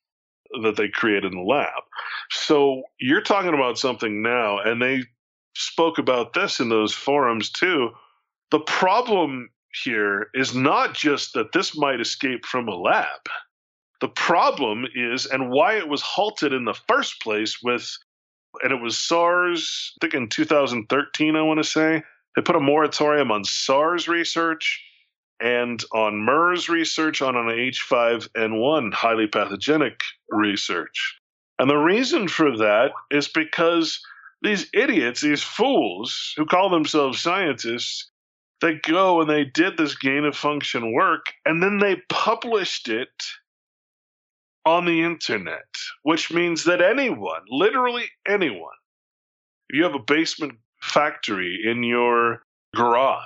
[0.63, 1.83] that they create in the lab.
[2.31, 5.03] So you're talking about something now, and they
[5.55, 7.91] spoke about this in those forums too.
[8.51, 9.51] The problem
[9.85, 13.29] here is not just that this might escape from a lab.
[14.01, 17.97] The problem is, and why it was halted in the first place with,
[18.63, 22.03] and it was SARS, I think in 2013, I want to say,
[22.37, 24.83] they put a moratorium on SARS research
[25.41, 31.19] and on MERS research, on an H5N1 highly pathogenic research.
[31.59, 34.01] And the reason for that is because
[34.43, 38.11] these idiots, these fools who call themselves scientists,
[38.61, 43.11] they go and they did this gain of function work and then they published it
[44.67, 45.67] on the internet,
[46.03, 48.77] which means that anyone, literally anyone,
[49.69, 52.43] if you have a basement factory in your
[52.75, 53.25] garage,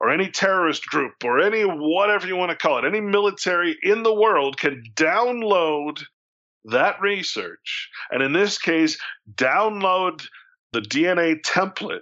[0.00, 4.02] or any terrorist group, or any whatever you want to call it, any military in
[4.02, 6.02] the world can download
[6.66, 8.98] that research, and in this case,
[9.34, 10.26] download
[10.72, 12.00] the DNA template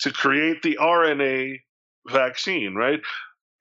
[0.00, 1.60] to create the RNA
[2.08, 3.00] vaccine, right?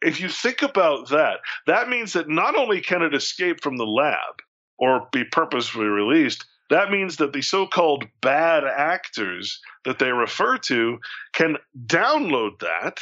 [0.04, 3.86] If you think about that, that means that not only can it escape from the
[3.86, 4.42] lab
[4.78, 10.58] or be purposefully released, that means that the so called bad actors that they refer
[10.58, 11.00] to
[11.34, 13.00] can download that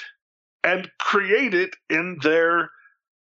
[0.64, 2.72] and create it in their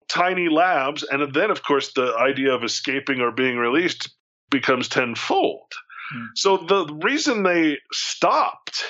[0.08, 1.02] tiny labs.
[1.02, 4.10] And then, of course, the idea of escaping or being released
[4.50, 5.72] becomes tenfold.
[6.14, 6.28] Mm.
[6.36, 8.84] So the reason they stopped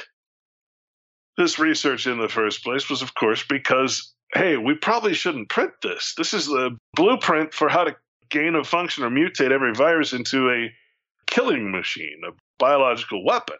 [1.36, 5.72] this research in the first place was, of course, because, hey, we probably shouldn't print
[5.82, 6.14] this.
[6.16, 7.96] This is the blueprint for how to
[8.30, 10.72] gain a function or mutate every virus into a
[11.26, 13.58] killing machine, a biological weapon.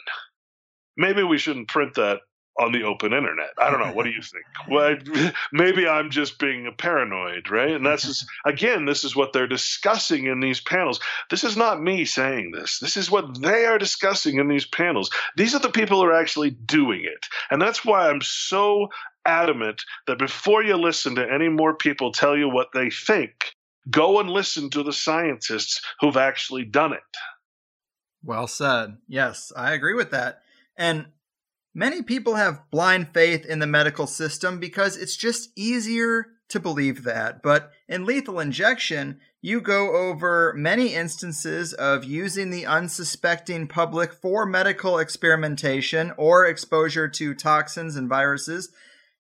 [0.96, 2.20] Maybe we shouldn't print that
[2.60, 3.50] on the open internet.
[3.58, 3.92] I don't know.
[3.92, 4.44] What do you think?
[4.68, 4.96] Well,
[5.52, 7.72] maybe I'm just being paranoid, right?
[7.72, 11.00] And that's just, again, this is what they're discussing in these panels.
[11.30, 12.78] This is not me saying this.
[12.78, 15.10] This is what they are discussing in these panels.
[15.36, 17.26] These are the people who are actually doing it.
[17.50, 18.88] And that's why I'm so
[19.26, 23.52] adamant that before you listen to any more people tell you what they think,
[23.90, 27.00] go and listen to the scientists who've actually done it.
[28.24, 28.96] Well said.
[29.08, 30.42] Yes, I agree with that.
[30.76, 31.06] And
[31.74, 37.04] Many people have blind faith in the medical system because it's just easier to believe
[37.04, 37.42] that.
[37.42, 44.44] But in lethal injection, you go over many instances of using the unsuspecting public for
[44.44, 48.70] medical experimentation or exposure to toxins and viruses.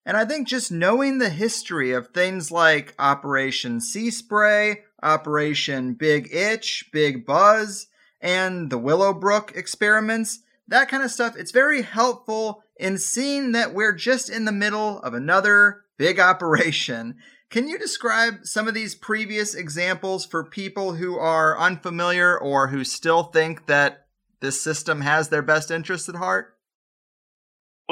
[0.04, 6.28] And I think just knowing the history of things like Operation Sea Spray, Operation Big
[6.34, 7.86] Itch, Big Buzz,
[8.20, 11.36] and the Willowbrook experiments that kind of stuff.
[11.36, 17.16] It's very helpful in seeing that we're just in the middle of another big operation.
[17.50, 22.84] Can you describe some of these previous examples for people who are unfamiliar or who
[22.84, 24.06] still think that
[24.40, 26.51] this system has their best interests at heart?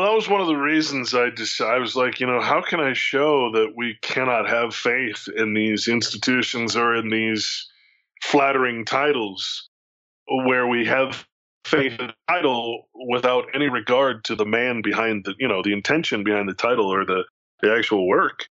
[0.00, 2.62] Well, that was one of the reasons I just I was like, you know, how
[2.62, 7.68] can I show that we cannot have faith in these institutions or in these
[8.22, 9.68] flattering titles
[10.26, 11.26] where we have
[11.66, 15.74] faith in the title without any regard to the man behind the you know the
[15.74, 17.24] intention behind the title or the
[17.60, 18.48] the actual work?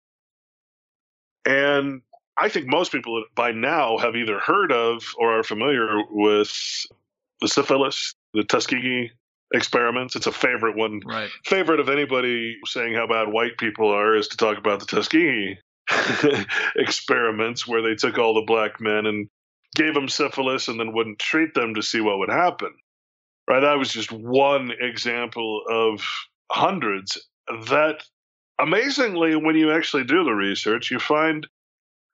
[1.46, 2.02] And
[2.36, 6.52] i think most people by now have either heard of or are familiar with
[7.40, 9.12] the syphilis the tuskegee
[9.54, 11.30] experiments it's a favorite one right.
[11.44, 15.58] favorite of anybody saying how bad white people are is to talk about the tuskegee
[16.76, 19.28] experiments where they took all the black men and
[19.74, 22.74] gave them syphilis and then wouldn't treat them to see what would happen
[23.48, 23.60] right?
[23.60, 26.02] That was just one example of
[26.52, 27.18] hundreds
[27.68, 28.04] that
[28.58, 31.46] amazingly, when you actually do the research, you find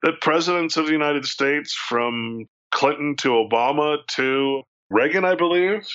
[0.02, 5.86] that presidents of the United States, from Clinton to Obama to Reagan, I believe,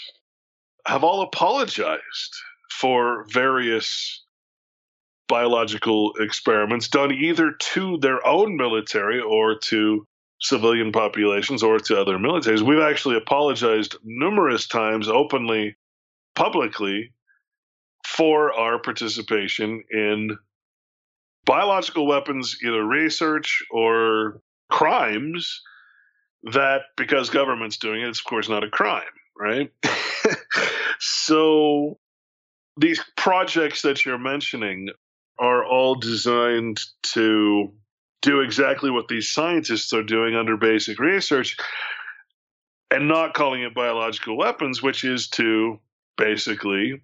[0.90, 2.34] have all apologized
[2.72, 4.24] for various
[5.28, 10.04] biological experiments done either to their own military or to
[10.42, 12.64] civilian populations or to other militaries.
[12.64, 15.78] We've actually apologized numerous times openly,
[16.34, 17.14] publicly,
[18.08, 20.40] for our participation in
[21.46, 25.62] biological weapons, either research or crimes
[26.52, 29.04] that because government's doing it, it's of course not a crime,
[29.40, 29.72] right?
[31.00, 31.98] so
[32.78, 34.90] these projects that you're mentioning
[35.40, 37.72] are all designed to
[38.22, 41.56] do exactly what these scientists are doing under basic research
[42.92, 45.80] and not calling it biological weapons, which is to
[46.18, 47.02] basically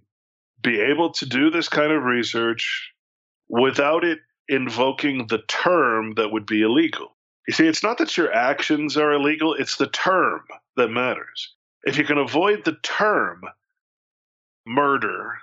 [0.61, 2.91] be able to do this kind of research
[3.47, 4.19] without it
[4.49, 7.15] invoking the term that would be illegal.
[7.47, 10.41] You see, it's not that your actions are illegal, it's the term
[10.75, 11.53] that matters.
[11.85, 13.43] If you can avoid the term
[14.65, 15.37] murder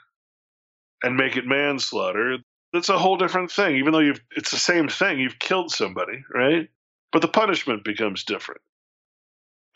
[1.03, 2.39] and make it manslaughter,
[2.73, 3.77] that's a whole different thing.
[3.77, 6.69] Even though you've it's the same thing, you've killed somebody, right?
[7.13, 8.61] But the punishment becomes different.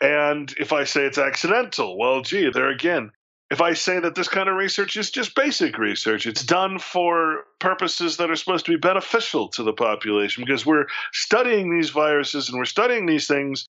[0.01, 3.11] And if I say it's accidental, well, gee, there again,
[3.49, 7.45] if I say that this kind of research is just basic research, it's done for
[7.59, 12.49] purposes that are supposed to be beneficial to the population because we're studying these viruses
[12.49, 13.67] and we're studying these things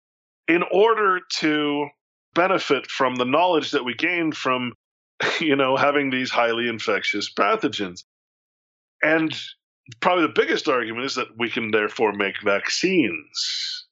[0.47, 1.89] in order to
[2.35, 4.73] benefit from the knowledge that we gain from,
[5.41, 8.05] you know, having these highly infectious pathogens.
[9.03, 9.35] And
[10.01, 13.87] probably the biggest argument is that we can therefore make vaccines.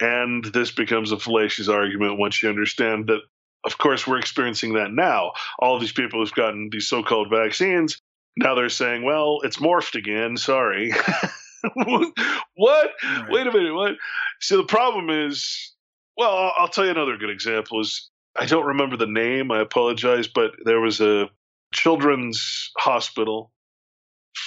[0.00, 3.20] And this becomes a fallacious argument once you understand that
[3.64, 5.32] of course, we're experiencing that now.
[5.58, 8.00] All these people who've gotten these so called vaccines,
[8.36, 10.36] now they're saying, well, it's morphed again.
[10.36, 10.92] Sorry.
[11.74, 12.12] what?
[12.56, 12.90] Right.
[13.28, 13.74] Wait a minute.
[13.74, 13.96] What?
[14.40, 15.74] See, the problem is,
[16.16, 19.50] well, I'll tell you another good example is I don't remember the name.
[19.50, 21.28] I apologize, but there was a
[21.72, 23.50] children's hospital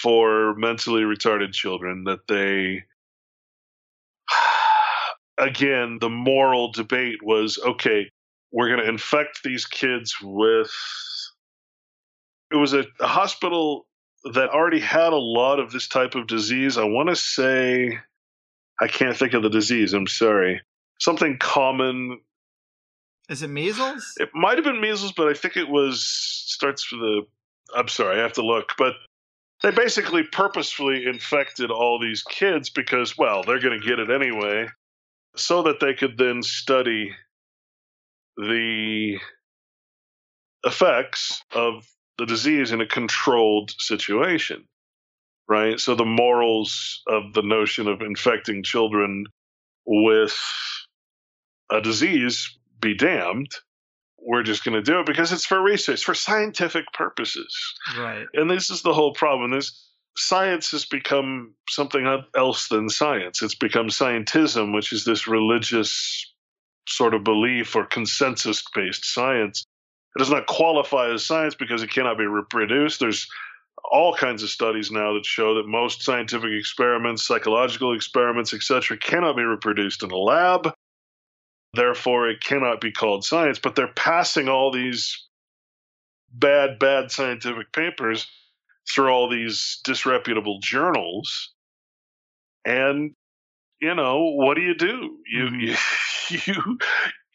[0.02, 2.84] for mentally retarded children that they
[5.38, 8.10] again the moral debate was okay
[8.54, 10.72] we're going to infect these kids with.
[12.52, 13.88] It was a, a hospital
[14.32, 16.78] that already had a lot of this type of disease.
[16.78, 17.98] I want to say,
[18.80, 19.94] I can't think of the disease.
[19.94, 20.62] I'm sorry.
[21.04, 22.22] Something common.
[23.28, 24.14] Is it measles?
[24.22, 27.22] It might have been measles, but I think it was starts with a.
[27.76, 28.70] I'm sorry, I have to look.
[28.78, 28.94] But
[29.64, 34.68] they basically purposefully infected all these kids because, well, they're going to get it anyway,
[35.36, 37.12] so that they could then study
[38.38, 39.18] the
[40.64, 41.86] effects of
[42.18, 44.64] the disease in a controlled situation,
[45.50, 45.82] right?
[45.82, 49.26] So the morals of the notion of infecting children
[49.86, 50.40] with
[51.72, 53.52] a disease be damned.
[54.18, 57.54] We're just going to do it because it's for research, for scientific purposes.
[57.98, 58.26] Right.
[58.34, 59.52] And this is the whole problem.
[59.52, 63.42] This science has become something else than science.
[63.42, 66.34] It's become scientism, which is this religious
[66.88, 69.66] sort of belief or consensus based science.
[70.16, 73.00] It does not qualify as science because it cannot be reproduced.
[73.00, 73.28] There's
[73.92, 79.36] all kinds of studies now that show that most scientific experiments, psychological experiments, etc., cannot
[79.36, 80.74] be reproduced in a lab.
[81.74, 83.60] Therefore, it cannot be called science.
[83.60, 85.28] But they're passing all these
[86.32, 88.28] bad, bad scientific papers
[88.94, 91.52] through all these disreputable journals.
[92.66, 93.12] And,
[93.82, 95.18] you know, what do you do?
[95.26, 95.60] You, mm-hmm.
[95.60, 95.76] you
[96.46, 96.78] you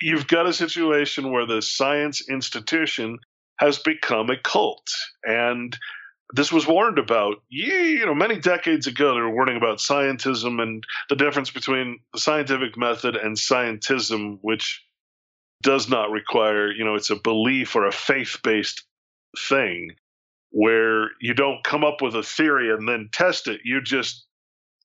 [0.00, 3.18] you've got a situation where the science institution
[3.58, 4.88] has become a cult
[5.24, 5.76] and
[6.34, 10.84] this was warned about you know many decades ago they were warning about scientism and
[11.08, 14.84] the difference between the scientific method and scientism which
[15.62, 18.84] does not require you know it's a belief or a faith-based
[19.36, 19.92] thing
[20.50, 23.60] where you don't come up with a theory and then test it.
[23.64, 24.24] You just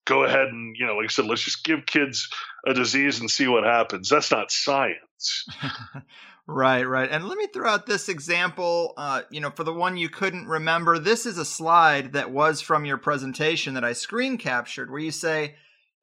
[0.06, 2.28] go ahead and you know like i said let's just give kids
[2.68, 4.10] a disease and see what happens.
[4.10, 5.48] That's not science
[6.46, 9.96] right right and let me throw out this example uh, you know for the one
[9.96, 14.38] you couldn't remember this is a slide that was from your presentation that i screen
[14.38, 15.56] captured where you say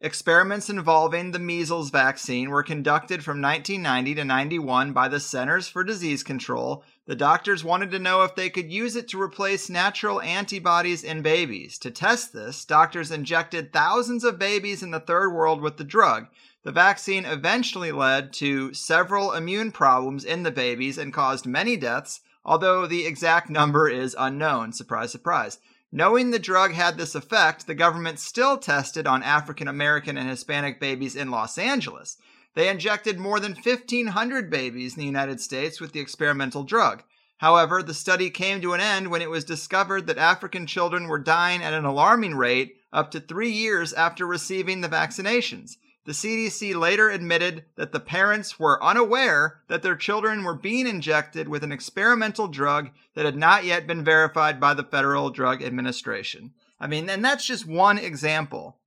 [0.03, 5.85] Experiments involving the measles vaccine were conducted from 1990 to 91 by the Centers for
[5.85, 6.83] Disease Control.
[7.05, 11.21] The doctors wanted to know if they could use it to replace natural antibodies in
[11.21, 11.77] babies.
[11.81, 16.29] To test this, doctors injected thousands of babies in the third world with the drug.
[16.63, 22.21] The vaccine eventually led to several immune problems in the babies and caused many deaths,
[22.45, 24.75] although the exact number is unknown.
[24.75, 25.59] Surprise, surprise.
[25.91, 30.79] Knowing the drug had this effect, the government still tested on African American and Hispanic
[30.79, 32.19] babies in Los Angeles.
[32.55, 37.03] They injected more than 1,500 babies in the United States with the experimental drug.
[37.39, 41.19] However, the study came to an end when it was discovered that African children were
[41.19, 45.77] dying at an alarming rate up to three years after receiving the vaccinations.
[46.11, 51.49] The CDC later admitted that the parents were unaware that their children were being injected
[51.49, 56.53] with an experimental drug that had not yet been verified by the Federal Drug Administration.
[56.81, 58.81] I mean, and that's just one example.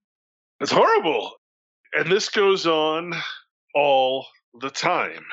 [0.60, 1.32] It's horrible.
[1.94, 3.14] And this goes on
[3.74, 4.28] all
[4.60, 5.24] the time.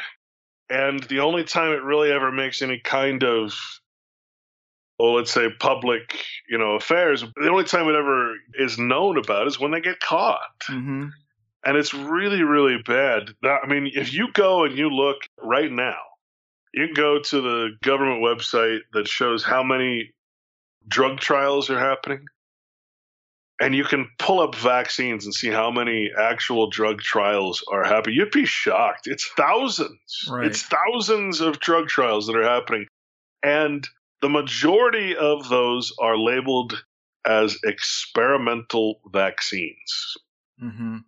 [0.68, 3.53] And the only time it really ever makes any kind of
[5.01, 9.49] well, let's say public, you know, affairs, the only time it ever is known about
[9.49, 10.61] is when they get caught.
[10.68, 11.09] Mm-hmm.
[11.64, 13.34] And it's really, really bad.
[13.44, 15.98] I mean, if you go and you look right now,
[16.72, 20.12] you can go to the government website that shows how many
[20.88, 22.24] drug trials are happening.
[23.61, 28.16] And you can pull up vaccines and see how many actual drug trials are happening.
[28.16, 29.06] You'd be shocked.
[29.06, 30.28] It's thousands.
[30.30, 30.46] Right.
[30.46, 32.86] It's thousands of drug trials that are happening.
[33.42, 33.86] And
[34.22, 36.82] the majority of those are labeled
[37.26, 40.16] as experimental vaccines.
[40.62, 40.98] Mm-hmm.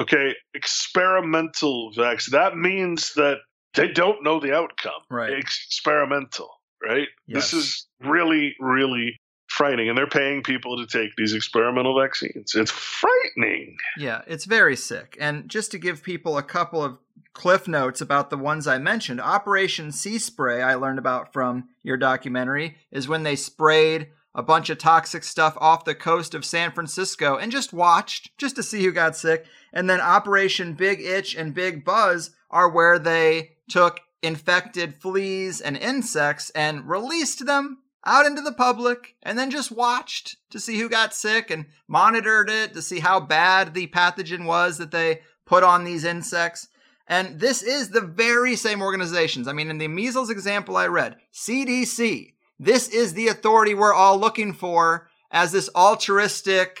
[0.00, 2.32] Okay, experimental vaccine.
[2.32, 3.38] That means that
[3.74, 5.02] they don't know the outcome.
[5.10, 5.30] Right.
[5.30, 6.48] It's experimental,
[6.82, 7.08] right?
[7.26, 7.50] Yes.
[7.50, 9.88] This is really, really frightening.
[9.88, 12.54] And they're paying people to take these experimental vaccines.
[12.54, 13.76] It's frightening.
[13.98, 15.18] Yeah, it's very sick.
[15.20, 16.98] And just to give people a couple of
[17.32, 21.96] cliff notes about the ones I mentioned, Operation Sea Spray, I learned about from your
[21.96, 26.70] documentary, is when they sprayed a bunch of toxic stuff off the coast of San
[26.70, 29.44] Francisco and just watched just to see who got sick.
[29.72, 35.76] And then Operation Big Itch and Big Buzz are where they took infected fleas and
[35.76, 40.88] insects and released them out into the public and then just watched to see who
[40.88, 45.62] got sick and monitored it to see how bad the pathogen was that they put
[45.62, 46.68] on these insects.
[47.06, 49.48] And this is the very same organizations.
[49.48, 54.18] I mean, in the measles example I read, CDC, this is the authority we're all
[54.18, 56.78] looking for as this altruistic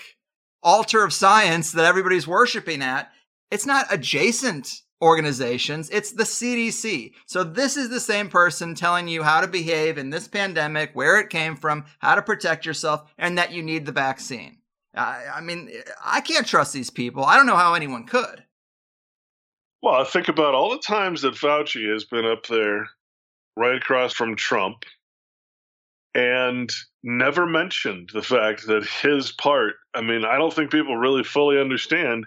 [0.62, 3.10] altar of science that everybody's worshiping at.
[3.50, 7.14] It's not adjacent organizations, it's the CDC.
[7.24, 11.18] So this is the same person telling you how to behave in this pandemic, where
[11.18, 14.58] it came from, how to protect yourself, and that you need the vaccine.
[14.94, 15.70] I, I mean,
[16.04, 17.24] I can't trust these people.
[17.24, 18.44] I don't know how anyone could.
[19.82, 22.90] Well, I think about all the times that Fauci has been up there
[23.56, 24.84] right across from Trump
[26.14, 26.70] and
[27.02, 31.60] never mentioned the fact that his part, I mean, I don't think people really fully
[31.60, 32.26] understand.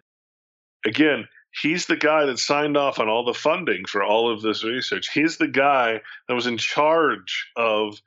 [0.86, 1.28] Again,
[1.62, 5.10] he's the guy that signed off on all the funding for all of this research.
[5.14, 8.00] He's the guy that was in charge of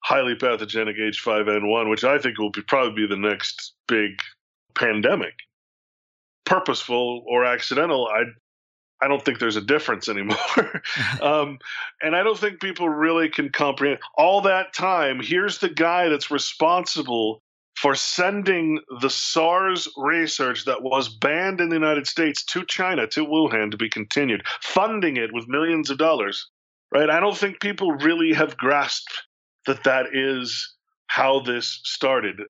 [0.00, 4.20] highly pathogenic H5N1, which I think will be, probably be the next big
[4.74, 5.34] pandemic.
[6.44, 8.24] Purposeful or accidental, I
[9.02, 10.82] I don't think there's a difference anymore.
[11.20, 11.58] um,
[12.00, 15.20] and I don't think people really can comprehend all that time.
[15.20, 17.40] Here's the guy that's responsible
[17.76, 23.26] for sending the SARS research that was banned in the United States to China, to
[23.26, 26.48] Wuhan, to be continued, funding it with millions of dollars.
[26.92, 27.10] Right?
[27.10, 29.22] I don't think people really have grasped
[29.66, 30.74] that that is
[31.06, 32.42] how this started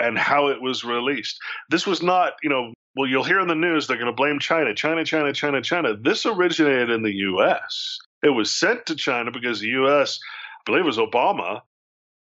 [0.00, 1.38] and how it was released.
[1.68, 4.38] This was not, you know, well, you'll hear in the news they're going to blame
[4.38, 5.96] China, China, China, China, China.
[5.96, 7.98] This originated in the U.S.
[8.22, 10.18] It was sent to China because the U.S.,
[10.60, 11.60] I believe it was Obama,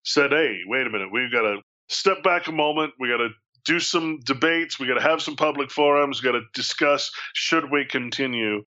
[0.03, 1.57] said, hey, wait a minute, we've got to
[1.89, 2.93] step back a moment.
[2.99, 3.29] We got to
[3.65, 4.79] do some debates.
[4.79, 6.21] We got to have some public forums.
[6.21, 8.63] We got to discuss should we continue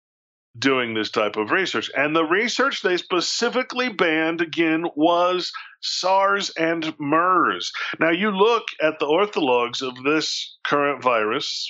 [0.57, 1.89] doing this type of research.
[1.95, 7.71] And the research they specifically banned again was SARS and MERS.
[7.99, 11.67] Now you look at the orthologs of this current virus,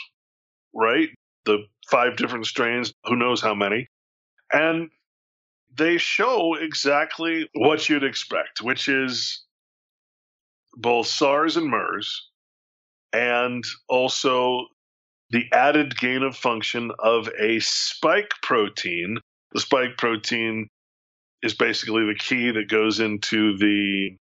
[0.73, 1.09] right?
[1.45, 3.87] The five different strains, who knows how many.
[4.51, 4.89] And
[5.77, 9.43] they show exactly what you'd expect, which is
[10.75, 12.29] both SARS and MERS,
[13.13, 14.67] and also
[15.29, 19.17] the added gain of function of a spike protein.
[19.53, 20.67] The spike protein
[21.41, 24.17] is basically the key that goes into the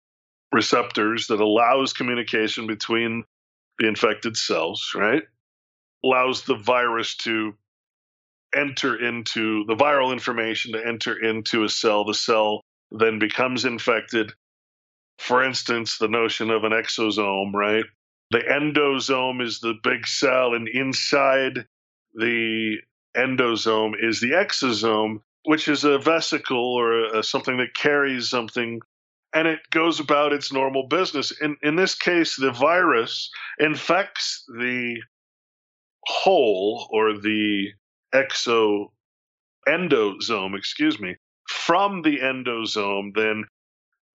[0.52, 3.24] receptors that allows communication between
[3.78, 5.22] the infected cells, right?
[6.04, 7.54] Allows the virus to
[8.54, 12.04] enter into the viral information to enter into a cell.
[12.04, 14.32] The cell then becomes infected.
[15.18, 17.84] For instance, the notion of an exosome, right?
[18.30, 21.66] The endosome is the big cell, and inside
[22.14, 22.76] the
[23.16, 28.80] endosome is the exosome, which is a vesicle or a, something that carries something
[29.36, 31.30] and it goes about its normal business.
[31.42, 34.96] In, in this case, the virus infects the
[36.06, 37.68] whole or the
[38.14, 38.86] exo
[39.68, 41.16] endosome, excuse me,
[41.48, 43.44] from the endosome, then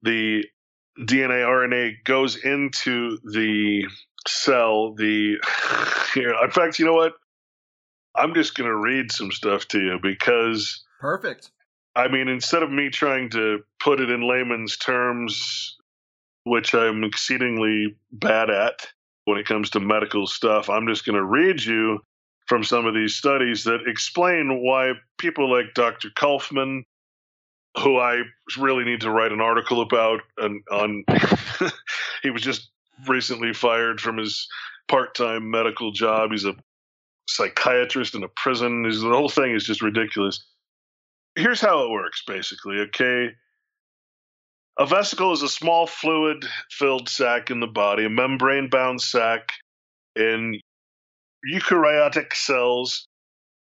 [0.01, 0.43] the
[0.99, 3.85] DNA RNA goes into the
[4.27, 4.93] cell.
[4.93, 5.37] The
[6.13, 7.13] here, in fact, you know what?
[8.15, 10.83] I'm just going to read some stuff to you because.
[10.99, 11.51] Perfect.
[11.95, 15.75] I mean, instead of me trying to put it in layman's terms,
[16.45, 18.87] which I'm exceedingly bad at
[19.25, 21.99] when it comes to medical stuff, I'm just going to read you
[22.47, 26.09] from some of these studies that explain why people like Dr.
[26.15, 26.83] Kaufman,
[27.77, 28.23] who I
[28.57, 31.05] really need to write an article about, and on
[32.23, 32.69] he was just
[33.07, 34.47] recently fired from his
[34.87, 36.31] part-time medical job.
[36.31, 36.55] He's a
[37.27, 38.83] psychiatrist in a prison.
[38.83, 40.43] the whole thing is just ridiculous.
[41.35, 42.79] Here's how it works, basically.
[42.79, 43.29] Okay,
[44.81, 49.51] a vesicle is a small fluid-filled sac in the body, a membrane-bound sac
[50.15, 50.59] in
[51.47, 53.05] eukaryotic cells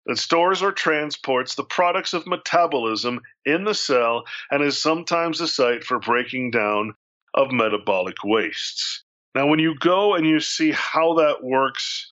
[0.07, 5.47] that stores or transports the products of metabolism in the cell and is sometimes a
[5.47, 6.95] site for breaking down
[7.35, 9.03] of metabolic wastes.
[9.35, 12.11] Now, when you go and you see how that works,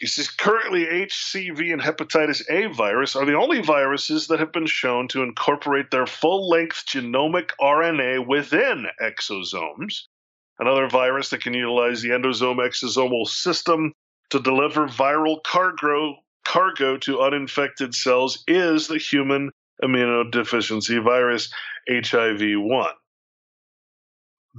[0.00, 4.66] you see currently HCV and hepatitis A virus are the only viruses that have been
[4.66, 10.04] shown to incorporate their full length genomic RNA within exosomes.
[10.58, 13.92] Another virus that can utilize the endosome exosomal system
[14.30, 19.50] to deliver viral cargo, cargo to uninfected cells is the human
[19.82, 21.52] immunodeficiency virus,
[21.88, 22.92] HIV 1.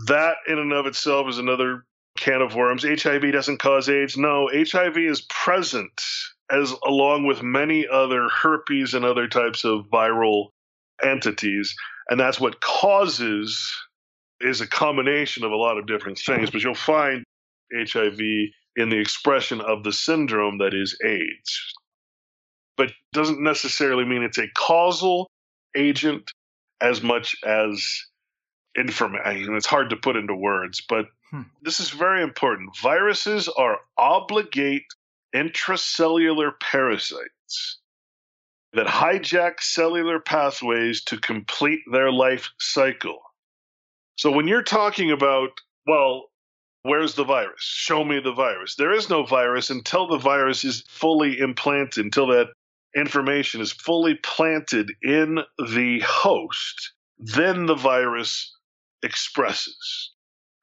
[0.08, 1.86] That, in and of itself, is another
[2.18, 2.84] can of worms.
[2.84, 4.18] HIV doesn't cause AIDS.
[4.18, 6.01] No, HIV is present
[6.51, 10.49] as along with many other herpes and other types of viral
[11.03, 11.74] entities.
[12.09, 13.72] And that's what causes
[14.41, 16.49] is a combination of a lot of different things.
[16.49, 17.24] But you'll find
[17.74, 18.20] HIV
[18.76, 21.74] in the expression of the syndrome that is AIDS.
[22.78, 25.28] But doesn't necessarily mean it's a causal
[25.76, 26.32] agent
[26.82, 27.86] as much as
[28.78, 29.55] information.
[29.55, 31.41] It's hard to put into words, but hmm.
[31.61, 32.77] this is very important.
[32.82, 34.86] Viruses are obligate
[35.36, 37.79] intracellular parasites
[38.73, 43.21] that hijack cellular pathways to complete their life cycle.
[44.15, 45.49] So when you're talking about,
[45.88, 46.32] well,
[46.84, 47.61] Where's the virus?
[47.61, 48.75] Show me the virus.
[48.75, 52.47] There is no virus until the virus is fully implanted, until that
[52.95, 56.93] information is fully planted in the host.
[57.19, 58.51] Then the virus
[59.03, 60.11] expresses.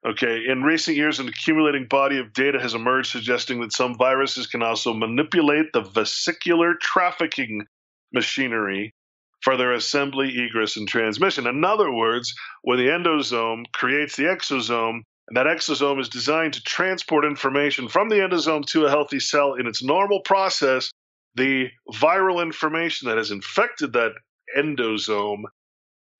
[0.09, 4.47] Okay, in recent years, an accumulating body of data has emerged suggesting that some viruses
[4.47, 7.67] can also manipulate the vesicular trafficking
[8.11, 8.95] machinery
[9.43, 11.47] for their assembly, egress, and transmission.
[11.47, 16.63] In other words, when the endosome creates the exosome, and that exosome is designed to
[16.63, 20.91] transport information from the endosome to a healthy cell in its normal process.
[21.35, 24.13] The viral information that has infected that
[24.57, 25.43] endosome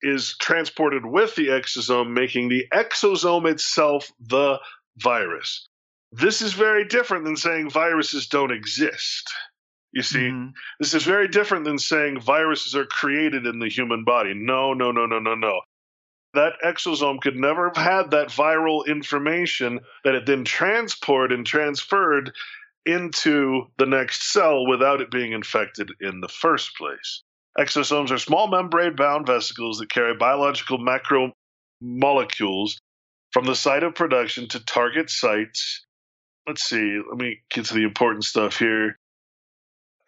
[0.01, 4.59] is transported with the exosome, making the exosome itself the
[4.97, 5.67] virus.
[6.11, 9.31] This is very different than saying viruses don't exist.
[9.91, 10.49] You see, mm-hmm.
[10.79, 14.33] this is very different than saying viruses are created in the human body.
[14.35, 15.61] No, no, no, no, no, no
[16.33, 22.31] that exosome could never have had that viral information that it then transported and transferred
[22.85, 27.23] into the next cell without it being infected in the first place.
[27.59, 32.77] Exosomes are small membrane bound vesicles that carry biological macromolecules
[33.31, 35.85] from the site of production to target sites.
[36.47, 38.97] Let's see, let me get to the important stuff here.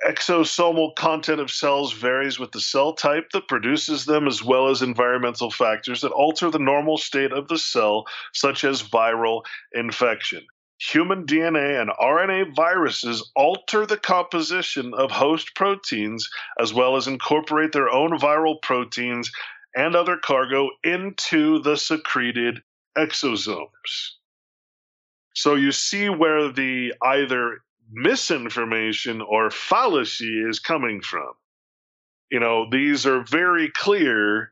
[0.07, 4.81] Exosomal content of cells varies with the cell type that produces them, as well as
[4.81, 9.43] environmental factors that alter the normal state of the cell, such as viral
[9.73, 10.41] infection.
[10.89, 16.27] Human DNA and RNA viruses alter the composition of host proteins,
[16.59, 19.31] as well as incorporate their own viral proteins
[19.75, 22.63] and other cargo into the secreted
[22.97, 24.15] exosomes.
[25.35, 31.31] So you see where the either misinformation or fallacy is coming from.
[32.31, 34.51] You know, these are very clear.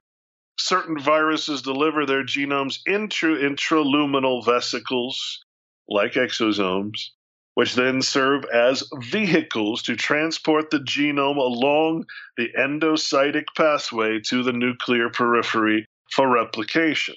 [0.60, 5.44] Certain viruses deliver their genomes into intraluminal vesicles,
[5.90, 7.10] like exosomes,
[7.56, 12.06] which then serve as vehicles to transport the genome along
[12.38, 17.16] the endocytic pathway to the nuclear periphery for replication.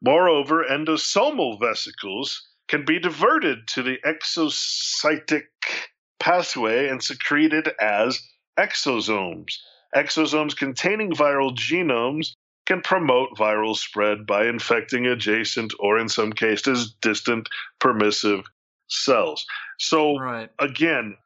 [0.00, 5.44] Moreover, endosomal vesicles can be diverted to the exocytic
[6.18, 8.20] pathway and secreted as
[8.58, 9.54] exosomes.
[9.94, 12.34] Exosomes containing viral genomes
[12.66, 17.48] can promote viral spread by infecting adjacent or, in some cases, distant
[17.80, 18.44] permissive
[18.88, 19.44] cells.
[19.78, 20.50] So, right.
[20.58, 21.16] again,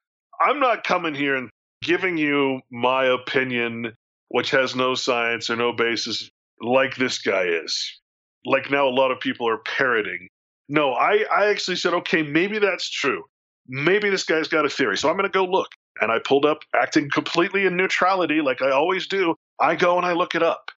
[0.40, 1.50] I'm not coming here and
[1.82, 3.92] giving you my opinion,
[4.28, 6.28] which has no science or no basis,
[6.60, 8.00] like this guy is.
[8.44, 10.28] Like now, a lot of people are parroting
[10.68, 13.24] no, I, I actually said, okay, maybe that's true.
[13.66, 14.96] Maybe this guy's got a theory.
[14.96, 15.68] So I'm going to go look.
[16.00, 19.34] and I pulled up acting completely in neutrality, like I always do.
[19.60, 20.70] I go and I look it up.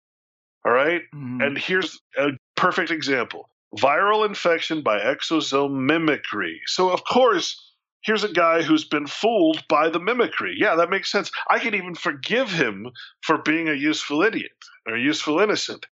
[0.65, 1.01] All right?
[1.13, 1.45] Mhm.
[1.45, 6.61] And here's a perfect example viral infection by exosome mimicry.
[6.65, 7.55] So, of course,
[8.01, 10.55] here's a guy who's been fooled by the mimicry.
[10.57, 11.31] Yeah, that makes sense.
[11.49, 12.91] I can even forgive him
[13.21, 14.51] for being a useful idiot
[14.85, 15.85] or a useful innocent.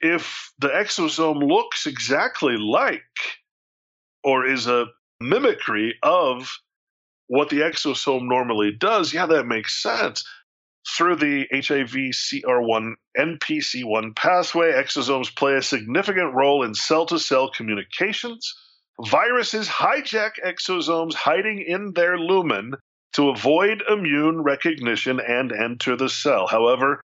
[0.00, 3.02] If the exosome looks exactly like
[4.22, 4.86] or is a
[5.20, 6.50] mimicry of
[7.28, 10.24] what the exosome normally does, yeah, that makes sense.
[10.86, 17.50] Through the HIV CR1 NPC1 pathway, exosomes play a significant role in cell to cell
[17.50, 18.54] communications.
[19.00, 22.74] Viruses hijack exosomes hiding in their lumen
[23.14, 26.46] to avoid immune recognition and enter the cell.
[26.46, 27.00] However,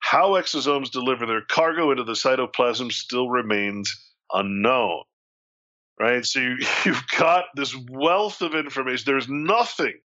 [0.00, 3.94] how exosomes deliver their cargo into the cytoplasm still remains
[4.32, 5.02] unknown.
[5.98, 6.24] Right?
[6.24, 9.04] So you, you've got this wealth of information.
[9.06, 10.00] There's nothing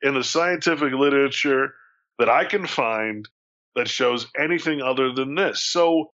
[0.00, 1.74] in the scientific literature
[2.18, 3.28] that I can find
[3.74, 5.62] that shows anything other than this.
[5.62, 6.10] So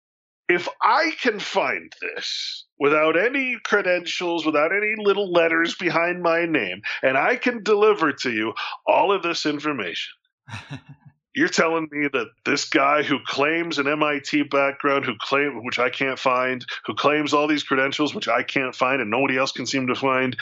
[0.50, 6.82] if I can find this without any credentials, without any little letters behind my name,
[7.02, 8.54] and I can deliver to you
[8.86, 10.14] all of this information,
[11.36, 15.90] you're telling me that this guy who claims an MIT background, who claim which I
[15.90, 19.66] can't find, who claims all these credentials which I can't find and nobody else can
[19.66, 20.36] seem to find,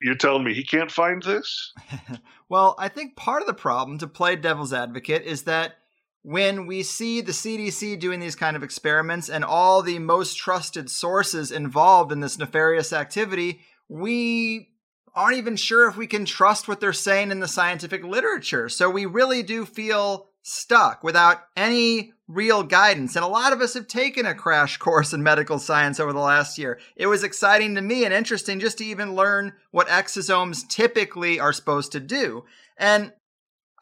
[0.00, 1.72] you're telling me he can't find this?
[2.48, 5.78] Well, I think part of the problem, to play devil's advocate, is that
[6.22, 10.90] when we see the CDC doing these kind of experiments and all the most trusted
[10.90, 14.68] sources involved in this nefarious activity, we
[15.14, 18.68] aren't even sure if we can trust what they're saying in the scientific literature.
[18.68, 23.16] So we really do feel stuck without any real guidance.
[23.16, 26.18] And a lot of us have taken a crash course in medical science over the
[26.18, 26.78] last year.
[26.96, 31.52] It was exciting to me and interesting just to even learn what exosomes typically are
[31.52, 32.44] supposed to do.
[32.76, 33.12] And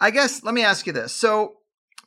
[0.00, 1.12] I guess let me ask you this.
[1.12, 1.58] So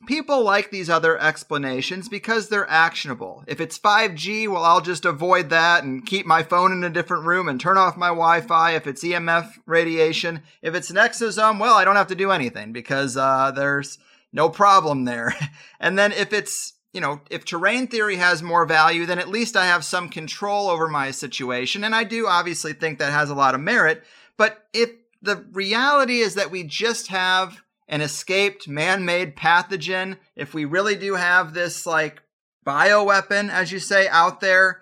[0.06, 3.42] people like these other explanations because they're actionable.
[3.46, 7.24] If it's 5G, well, I'll just avoid that and keep my phone in a different
[7.24, 8.72] room and turn off my Wi Fi.
[8.72, 12.72] If it's EMF radiation, if it's an exosome, well, I don't have to do anything
[12.72, 13.98] because uh, there's
[14.38, 15.34] no problem there.
[15.80, 19.56] and then if it's you know, if terrain theory has more value, then at least
[19.56, 21.84] I have some control over my situation.
[21.84, 24.02] And I do obviously think that has a lot of merit.
[24.38, 30.54] But if the reality is that we just have an escaped man made pathogen, if
[30.54, 32.22] we really do have this like
[32.66, 34.80] bioweapon, as you say, out there,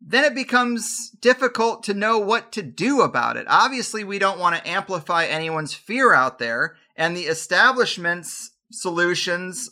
[0.00, 3.46] then it becomes difficult to know what to do about it.
[3.48, 9.70] Obviously, we don't want to amplify anyone's fear out there, and the establishment's solutions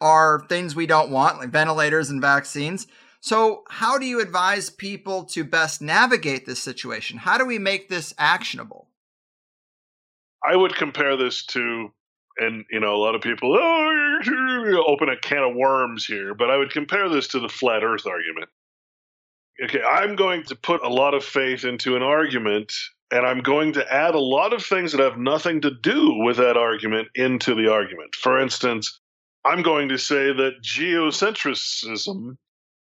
[0.00, 2.86] are things we don't want, like ventilators and vaccines.
[3.20, 7.18] So, how do you advise people to best navigate this situation?
[7.18, 8.88] How do we make this actionable?
[10.44, 11.92] I would compare this to,
[12.38, 16.50] and you know, a lot of people oh, open a can of worms here, but
[16.50, 18.50] I would compare this to the flat Earth argument.
[19.62, 22.72] Okay, I'm going to put a lot of faith into an argument,
[23.12, 26.38] and I'm going to add a lot of things that have nothing to do with
[26.38, 28.16] that argument into the argument.
[28.16, 28.98] For instance,
[29.44, 32.36] I'm going to say that geocentrism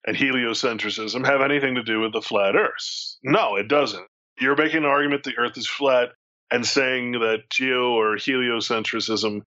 [0.08, 3.18] and heliocentrism have anything to do with the flat Earth.
[3.24, 4.08] No, it doesn't.
[4.40, 6.10] You're making an argument the Earth is flat
[6.50, 9.42] and saying that geo or heliocentrism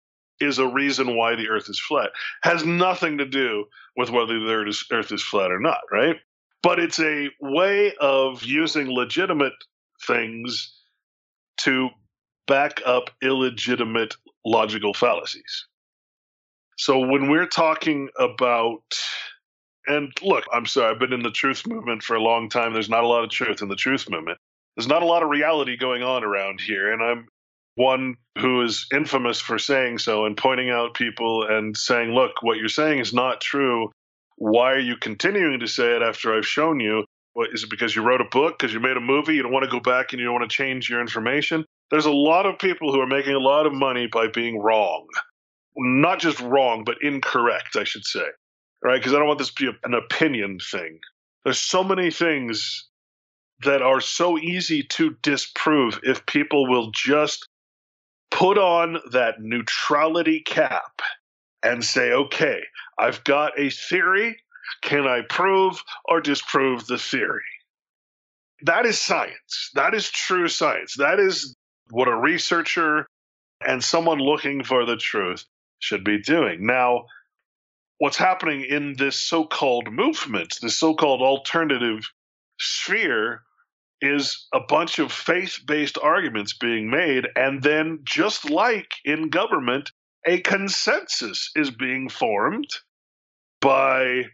[0.40, 2.10] is a reason why the Earth is flat.
[2.42, 3.66] Has nothing to do
[3.96, 6.16] with whether the Earth is flat or not, right?
[6.64, 9.52] But it's a way of using legitimate
[10.06, 10.72] things
[11.58, 11.90] to
[12.46, 15.66] back up illegitimate logical fallacies.
[16.76, 18.82] So when we're talking about,
[19.86, 22.72] and look, I'm sorry, I've been in the truth movement for a long time.
[22.72, 24.38] There's not a lot of truth in the truth movement.
[24.76, 26.92] There's not a lot of reality going on around here.
[26.92, 27.28] And I'm
[27.76, 32.58] one who is infamous for saying so and pointing out people and saying, look, what
[32.58, 33.90] you're saying is not true.
[34.36, 37.04] Why are you continuing to say it after I've shown you?
[37.34, 39.52] What, is it because you wrote a book, because you made a movie, you don't
[39.52, 41.64] want to go back and you don't want to change your information?
[41.90, 45.06] There's a lot of people who are making a lot of money by being wrong
[45.76, 48.24] not just wrong, but incorrect, I should say.
[48.82, 49.00] Right?
[49.00, 50.98] Because I don't want this to be an opinion thing.
[51.44, 52.88] There's so many things
[53.62, 57.48] that are so easy to disprove if people will just
[58.30, 61.00] put on that neutrality cap
[61.62, 62.60] and say, okay,
[62.98, 64.36] I've got a theory.
[64.82, 67.42] Can I prove or disprove the theory?
[68.62, 69.70] That is science.
[69.74, 70.94] That is true science.
[70.98, 71.54] That is
[71.90, 73.06] what a researcher
[73.66, 75.44] and someone looking for the truth
[75.78, 76.66] should be doing.
[76.66, 77.04] Now,
[77.98, 82.10] what's happening in this so called movement, this so called alternative
[82.58, 83.42] sphere,
[84.00, 87.26] is a bunch of faith based arguments being made.
[87.36, 89.92] And then, just like in government,
[90.26, 92.68] a consensus is being formed
[93.60, 94.24] by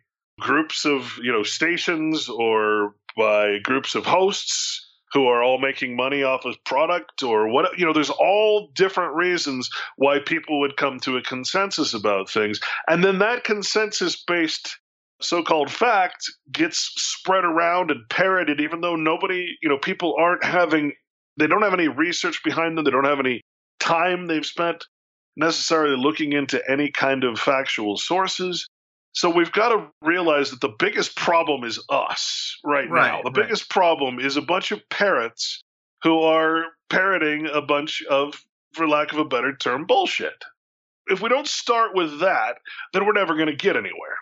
[0.41, 6.22] groups of you know stations or by groups of hosts who are all making money
[6.22, 11.01] off of product or what you know there's all different reasons why people would come
[11.01, 12.61] to a consensus about things.
[12.88, 14.78] And then that consensus based
[15.20, 20.93] so-called fact gets spread around and parroted even though nobody you know people aren't having
[21.36, 22.84] they don't have any research behind them.
[22.84, 23.41] They don't have any
[23.78, 24.84] time they've spent
[25.36, 28.68] necessarily looking into any kind of factual sources
[29.12, 33.22] so we've got to realize that the biggest problem is us right, Right, now.
[33.22, 33.46] The right.
[33.46, 35.62] biggest problem is a bunch of parrots
[36.02, 38.34] who are parroting a bunch of,
[38.72, 40.44] for lack of a better term, bullshit.
[41.08, 42.58] If we don't start with that,
[42.92, 44.16] then we're never going to get anywhere.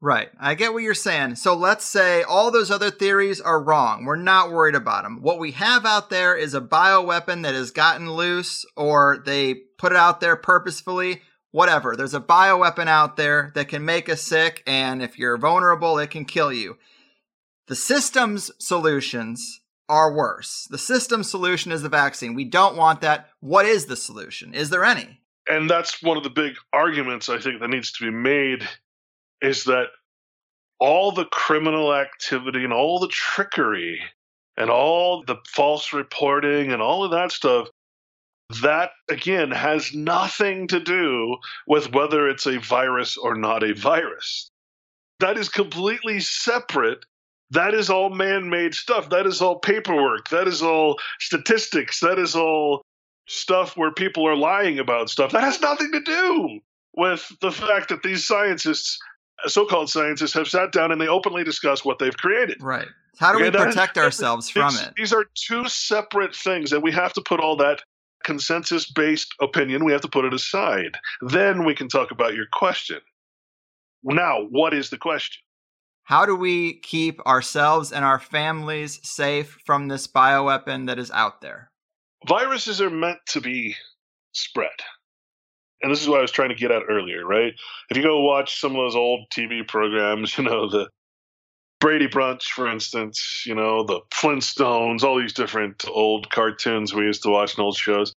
[0.00, 0.30] Right.
[0.40, 1.36] I get what you're saying.
[1.36, 4.04] So let's say all those other theories are wrong.
[4.04, 5.22] We're not worried about them.
[5.22, 9.92] What we have out there is a bioweapon that has gotten loose or they put
[9.92, 11.22] it out there purposefully.
[11.52, 11.94] Whatever.
[11.96, 16.10] There's a bioweapon out there that can make us sick, and if you're vulnerable, it
[16.10, 16.78] can kill you.
[17.68, 20.66] The system's solutions are worse.
[20.70, 22.34] The system solution is the vaccine.
[22.34, 23.28] We don't want that.
[23.40, 24.54] What is the solution?
[24.54, 25.20] Is there any?
[25.48, 28.66] And that's one of the big arguments I think that needs to be made
[29.42, 29.88] is that
[30.78, 34.00] all the criminal activity and all the trickery
[34.56, 37.68] and all the false reporting and all of that stuff
[38.62, 41.36] that again has nothing to do
[41.66, 44.48] with whether it's a virus or not a virus.
[45.20, 47.04] That is completely separate.
[47.50, 49.10] That is all man made stuff.
[49.10, 50.28] That is all paperwork.
[50.30, 52.00] That is all statistics.
[52.00, 52.82] That is all
[53.28, 55.32] stuff where people are lying about stuff.
[55.32, 56.60] That has nothing to do
[56.96, 58.98] with the fact that these scientists,
[59.46, 62.62] so called scientists, have sat down and they openly discuss what they've created.
[62.62, 62.88] Right.
[63.18, 63.98] How do Okay, we protect different.
[63.98, 64.92] ourselves from it?
[64.96, 67.82] These are two separate things, and we have to put all that
[68.24, 70.98] consensus based opinion, we have to put it aside.
[71.20, 73.00] Then we can talk about your question.
[74.04, 75.42] Now, what is the question?
[76.04, 81.40] How do we keep ourselves and our families safe from this bioweapon that is out
[81.40, 81.70] there?
[82.26, 83.76] Viruses are meant to be
[84.32, 84.70] spread.
[85.82, 87.52] And this is what I was trying to get at earlier, right?
[87.90, 90.88] If you go watch some of those old TV programs, you know, the
[91.82, 97.24] Brady Brunch, for instance, you know, the Flintstones, all these different old cartoons we used
[97.24, 98.14] to watch and old shows.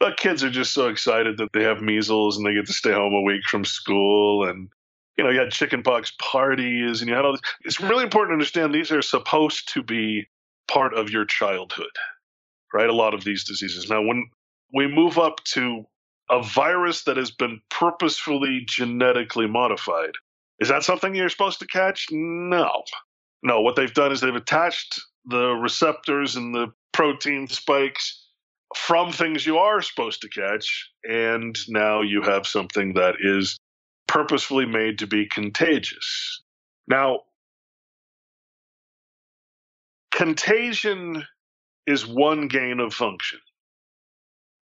[0.00, 2.90] The kids are just so excited that they have measles and they get to stay
[2.90, 4.48] home a week from school.
[4.48, 4.68] And,
[5.16, 7.40] you know, you had chickenpox parties and you had all this.
[7.60, 10.26] It's really important to understand these are supposed to be
[10.66, 11.86] part of your childhood,
[12.74, 12.90] right?
[12.90, 13.88] A lot of these diseases.
[13.88, 14.28] Now, when
[14.74, 15.84] we move up to
[16.28, 20.16] a virus that has been purposefully genetically modified,
[20.60, 22.06] is that something you're supposed to catch?
[22.10, 22.82] No.
[23.42, 28.24] No, what they've done is they've attached the receptors and the protein spikes
[28.76, 33.58] from things you are supposed to catch, and now you have something that is
[34.06, 36.42] purposefully made to be contagious.
[36.86, 37.20] Now,
[40.10, 41.24] contagion
[41.86, 43.40] is one gain of function.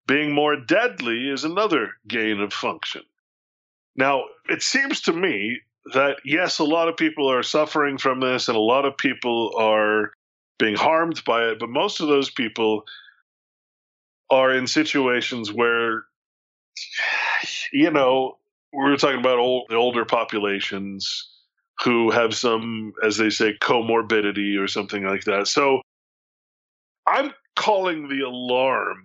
[0.06, 3.02] Being more deadly is another gain of function.
[3.96, 5.60] Now, it seems to me
[5.94, 9.54] that yes, a lot of people are suffering from this and a lot of people
[9.58, 10.12] are
[10.58, 12.84] being harmed by it, but most of those people
[14.30, 16.04] are in situations where,
[17.72, 18.38] you know,
[18.72, 21.30] we are talking about old, the older populations
[21.84, 25.46] who have some, as they say, comorbidity or something like that.
[25.46, 25.82] So
[27.06, 29.04] I'm calling the alarm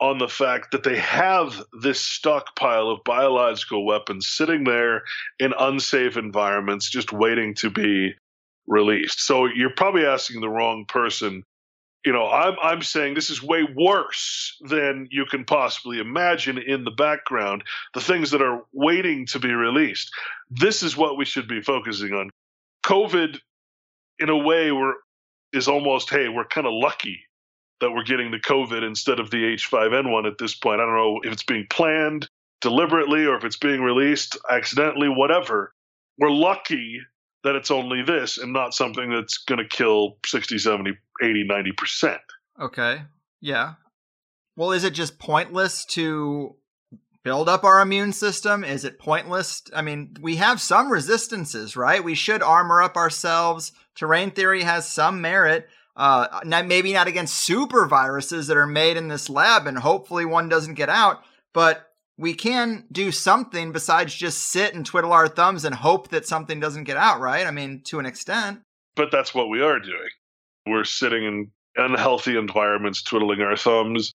[0.00, 5.02] on the fact that they have this stockpile of biological weapons sitting there
[5.38, 8.14] in unsafe environments just waiting to be
[8.66, 9.20] released.
[9.20, 11.42] So you're probably asking the wrong person.
[12.04, 16.84] You know, I'm I'm saying this is way worse than you can possibly imagine in
[16.84, 20.12] the background, the things that are waiting to be released.
[20.48, 22.30] This is what we should be focusing on.
[22.84, 23.40] COVID
[24.20, 24.94] in a way we're
[25.52, 27.20] is almost hey, we're kind of lucky
[27.80, 30.80] that we're getting the COVID instead of the H5N1 at this point.
[30.80, 32.28] I don't know if it's being planned
[32.60, 35.72] deliberately or if it's being released accidentally, whatever.
[36.18, 37.00] We're lucky
[37.44, 40.90] that it's only this and not something that's going to kill 60, 70,
[41.22, 42.18] 80, 90%.
[42.60, 43.02] Okay.
[43.40, 43.74] Yeah.
[44.56, 46.56] Well, is it just pointless to
[47.22, 48.64] build up our immune system?
[48.64, 49.62] Is it pointless?
[49.74, 52.02] I mean, we have some resistances, right?
[52.02, 53.70] We should armor up ourselves.
[53.94, 55.68] Terrain theory has some merit.
[55.98, 60.48] Uh, maybe not against super viruses that are made in this lab, and hopefully one
[60.48, 61.24] doesn't get out.
[61.52, 66.26] But we can do something besides just sit and twiddle our thumbs and hope that
[66.26, 67.46] something doesn't get out, right?
[67.46, 68.60] I mean, to an extent.
[68.94, 70.08] But that's what we are doing.
[70.66, 74.12] We're sitting in unhealthy environments, twiddling our thumbs,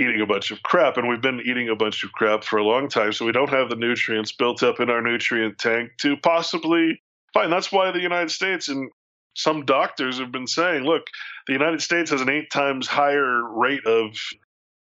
[0.00, 0.96] eating a bunch of crap.
[0.96, 3.12] And we've been eating a bunch of crap for a long time.
[3.12, 7.00] So we don't have the nutrients built up in our nutrient tank to possibly
[7.34, 7.50] fine.
[7.50, 8.90] That's why the United States and
[9.34, 11.02] some doctors have been saying, look,
[11.46, 14.16] the United States has an eight times higher rate of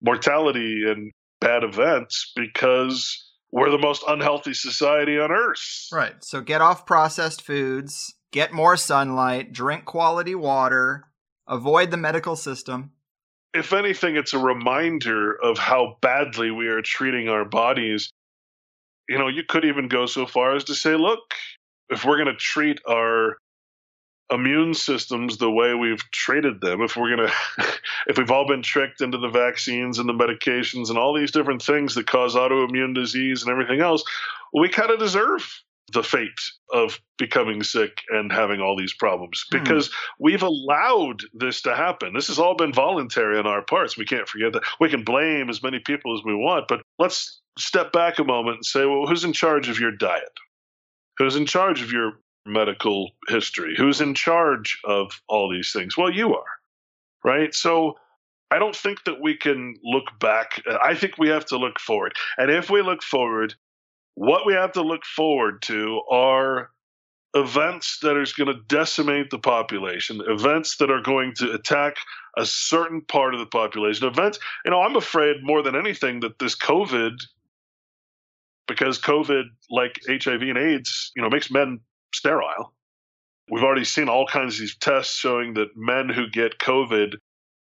[0.01, 5.87] mortality and bad events because we're the most unhealthy society on earth.
[5.91, 6.23] Right.
[6.23, 11.05] So get off processed foods, get more sunlight, drink quality water,
[11.47, 12.91] avoid the medical system.
[13.53, 18.11] If anything, it's a reminder of how badly we are treating our bodies.
[19.09, 21.19] You know, you could even go so far as to say, look,
[21.89, 23.37] if we're going to treat our
[24.31, 27.65] immune systems the way we've treated them if we're going to
[28.07, 31.61] if we've all been tricked into the vaccines and the medications and all these different
[31.61, 34.03] things that cause autoimmune disease and everything else
[34.53, 35.61] we kind of deserve
[35.93, 36.41] the fate
[36.73, 39.57] of becoming sick and having all these problems hmm.
[39.57, 39.93] because mm.
[40.19, 42.13] we've allowed this to happen.
[42.13, 43.97] This has all been voluntary on our parts.
[43.97, 44.63] We can't forget that.
[44.79, 48.57] We can blame as many people as we want, but let's step back a moment
[48.57, 50.23] and say, well, who's in charge of your diet?
[51.17, 53.75] Who's in charge of your medical history?
[53.77, 55.97] Who's in charge of all these things?
[55.97, 56.45] Well, you are,
[57.23, 57.53] right?
[57.53, 57.97] So
[58.49, 60.61] I don't think that we can look back.
[60.83, 62.13] I think we have to look forward.
[62.37, 63.53] And if we look forward,
[64.15, 66.69] what we have to look forward to are
[67.33, 71.97] events that are going to decimate the population, events that are going to attack
[72.37, 76.39] a certain part of the population, events, you know, I'm afraid more than anything that
[76.39, 77.15] this COVID,
[78.67, 81.79] because COVID, like HIV and AIDS, you know, makes men
[82.13, 82.73] sterile.
[83.49, 87.15] We've already seen all kinds of these tests showing that men who get COVID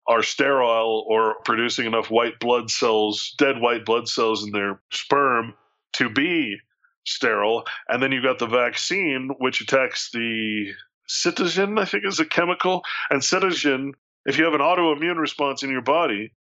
[0.07, 5.53] are sterile or producing enough white blood cells, dead white blood cells in their sperm
[5.93, 6.57] to be
[7.05, 7.63] sterile.
[7.87, 10.73] And then you've got the vaccine, which attacks the
[11.09, 12.83] cytokine, I think is a chemical.
[13.09, 13.93] And cytokine,
[14.25, 16.33] if you have an autoimmune response in your body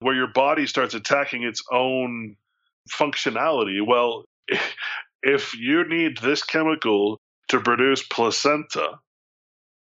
[0.00, 2.36] where your body starts attacking its own
[2.90, 4.24] functionality, well,
[5.22, 7.20] if you need this chemical
[7.50, 9.00] to produce placenta.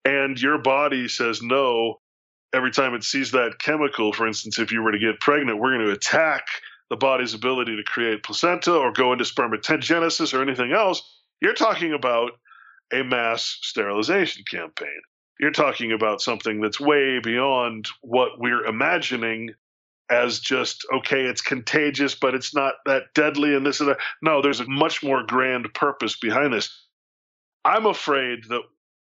[0.04, 2.00] And your body says no
[2.54, 4.12] every time it sees that chemical.
[4.12, 6.46] For instance if you were to get pregnant we're going to attack
[6.90, 11.02] the body's ability to create placenta or go into spermatogenesis or anything else.
[11.42, 12.32] You're talking about
[12.92, 15.00] a mass sterilization campaign.
[15.40, 19.50] You're talking about something that's way beyond what we're imagining
[20.11, 23.98] as just okay it's contagious but it's not that deadly and this and that.
[24.22, 26.88] No there's a much more grand purpose behind this
[27.64, 28.62] I'm afraid that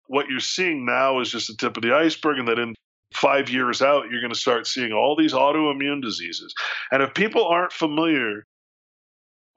[0.07, 2.75] what you're seeing now is just the tip of the iceberg, and that in
[3.13, 6.53] five years out, you're going to start seeing all these autoimmune diseases.
[6.91, 8.45] And if people aren't familiar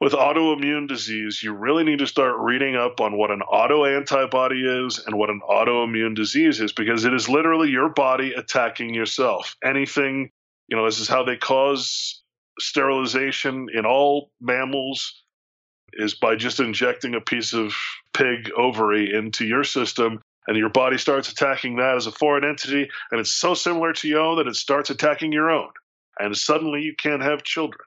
[0.01, 4.65] with autoimmune disease, you really need to start reading up on what an auto antibody
[4.65, 9.57] is and what an autoimmune disease is, because it is literally your body attacking yourself.
[9.65, 10.31] Anything,
[10.69, 12.23] you know, this is how they cause
[12.59, 15.24] sterilization in all mammals
[15.97, 17.75] is by just injecting a piece of
[18.13, 22.89] pig ovary into your system and your body starts attacking that as a foreign entity
[23.11, 25.71] and it's so similar to your own that it starts attacking your own
[26.19, 27.81] and suddenly you can't have children.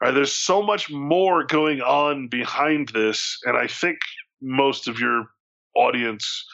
[0.00, 3.98] Right, there's so much more going on behind this and i think
[4.40, 5.26] most of your
[5.76, 6.44] audience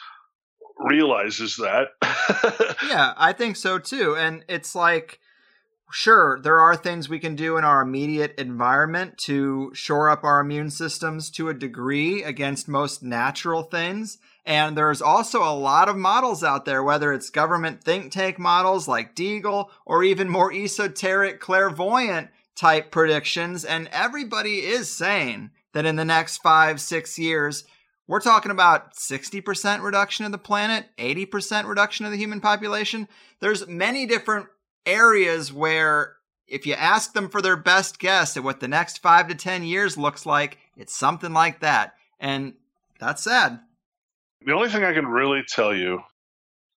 [0.77, 1.89] realizes that.
[2.87, 5.19] Yeah i think so too and it's like
[5.91, 10.39] sure, there are things we can do in our immediate environment to shore up our
[10.39, 14.17] immune systems to a degree against most natural things.
[14.45, 18.87] And there's also a lot of models out there, whether it's government think tank models
[18.87, 23.63] like Deagle or even more esoteric clairvoyant type predictions.
[23.63, 27.63] And everybody is saying that in the next five, six years,
[28.07, 33.07] we're talking about 60% reduction of the planet, 80% reduction of the human population.
[33.39, 34.47] There's many different
[34.89, 36.15] areas where
[36.47, 39.63] if you ask them for their best guess at what the next five to 10
[39.63, 41.93] years looks like, it's something like that.
[42.19, 42.53] And
[42.99, 43.59] that's sad.
[44.45, 46.01] The only thing I can really tell you,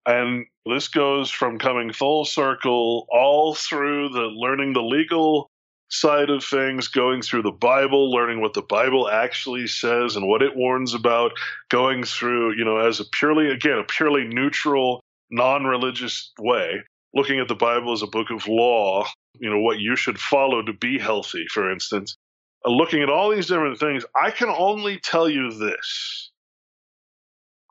[0.06, 5.50] and this goes from coming full circle all through the learning the legal
[5.88, 10.42] side of things, going through the Bible, learning what the Bible actually says and what
[10.42, 11.32] it warns about,
[11.68, 15.00] going through, you know, as a purely, again, a purely neutral,
[15.30, 16.82] non religious way,
[17.14, 19.06] looking at the Bible as a book of law,
[19.38, 22.16] you know, what you should follow to be healthy, for instance,
[22.64, 26.30] uh, looking at all these different things, I can only tell you this.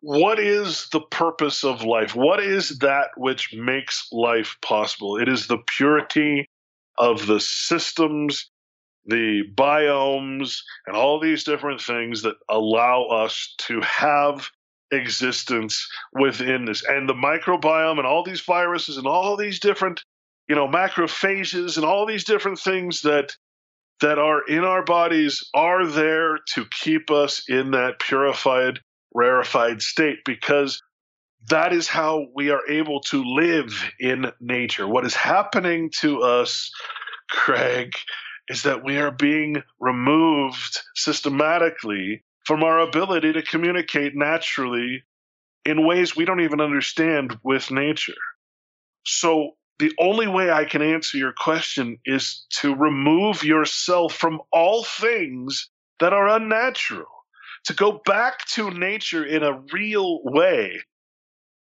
[0.01, 2.15] What is the purpose of life?
[2.15, 5.17] What is that which makes life possible?
[5.17, 6.47] It is the purity
[6.97, 8.49] of the systems,
[9.05, 14.49] the biomes, and all these different things that allow us to have
[14.91, 16.83] existence within this.
[16.83, 20.03] And the microbiome and all these viruses and all these different,
[20.47, 23.35] you know, macrophages and all these different things that
[24.01, 28.79] that are in our bodies are there to keep us in that purified,
[29.13, 30.81] rarefied state because
[31.49, 34.87] that is how we are able to live in nature.
[34.87, 36.71] What is happening to us,
[37.29, 37.93] Craig,
[38.47, 45.03] is that we are being removed systematically from our ability to communicate naturally
[45.65, 48.23] in ways we don't even understand with nature.
[49.05, 54.83] So, the only way I can answer your question is to remove yourself from all
[54.83, 55.69] things
[55.99, 57.05] that are unnatural,
[57.65, 60.81] to go back to nature in a real way.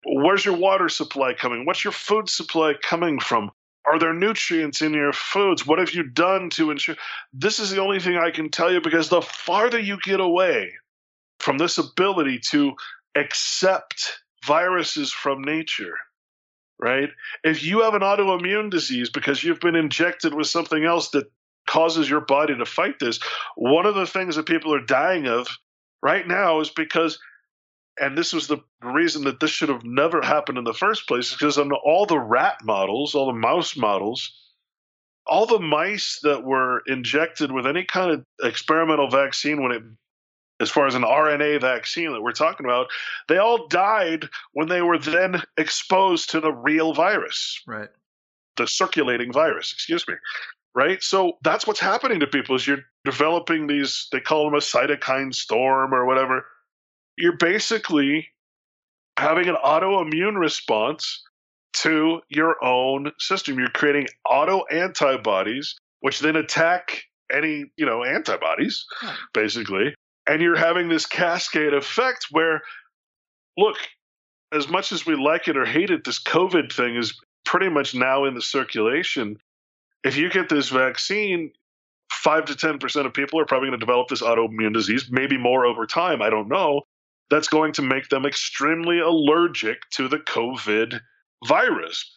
[0.05, 1.65] Where's your water supply coming?
[1.65, 3.53] What's your food supply coming from?
[3.87, 5.67] Are there nutrients in your foods?
[5.67, 6.97] What have you done to ensure?
[7.33, 10.73] This is the only thing I can tell you because the farther you get away
[11.41, 12.75] from this ability to
[13.17, 15.95] accept viruses from nature,
[16.81, 17.11] right?
[17.43, 21.31] If you have an autoimmune disease because you've been injected with something else that
[21.67, 23.19] causes your body to fight this,
[23.57, 25.49] one of the things that people are dying of
[26.03, 27.19] right now is because
[27.99, 31.33] and this was the reason that this should have never happened in the first place
[31.33, 34.33] because on all the rat models, all the mouse models,
[35.27, 39.83] all the mice that were injected with any kind of experimental vaccine when it
[40.61, 42.87] as far as an RNA vaccine that we're talking about,
[43.29, 47.61] they all died when they were then exposed to the real virus.
[47.67, 47.89] Right.
[48.57, 50.15] The circulating virus, excuse me.
[50.73, 51.03] Right?
[51.03, 55.35] So that's what's happening to people is you're developing these they call them a cytokine
[55.35, 56.47] storm or whatever
[57.23, 58.27] you're basically
[59.17, 61.23] having an autoimmune response
[61.73, 63.61] to your own system.
[63.61, 68.85] You're creating auto antibodies, which then attack any, you know, antibodies,
[69.33, 69.95] basically.
[70.29, 72.63] And you're having this cascade effect where,
[73.57, 73.77] look,
[74.53, 77.95] as much as we like it or hate it, this COVID thing is pretty much
[77.95, 79.37] now in the circulation.
[80.03, 81.53] If you get this vaccine,
[82.11, 85.65] five to 10% of people are probably going to develop this autoimmune disease, maybe more
[85.65, 86.21] over time.
[86.21, 86.83] I don't know
[87.33, 91.01] that's going to make them extremely allergic to the COVID
[91.49, 92.15] virus.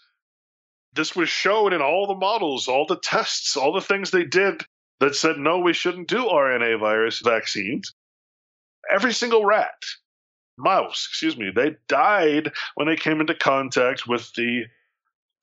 [0.93, 4.61] This was shown in all the models, all the tests, all the things they did
[4.99, 7.93] that said, no, we shouldn't do RNA virus vaccines.
[8.91, 9.81] Every single rat,
[10.57, 14.63] mouse, excuse me, they died when they came into contact with the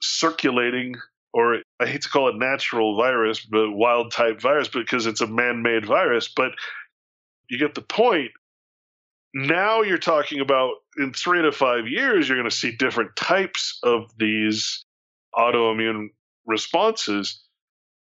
[0.03, 0.97] circulating,
[1.33, 5.27] or I hate to call it natural virus, but wild type virus because it's a
[5.27, 6.29] man made virus.
[6.29, 6.53] But
[7.49, 8.33] you get the point
[9.35, 13.79] now you're talking about in three to five years, you're going to see different types
[13.83, 14.85] of these
[15.35, 16.09] autoimmune
[16.47, 17.43] responses,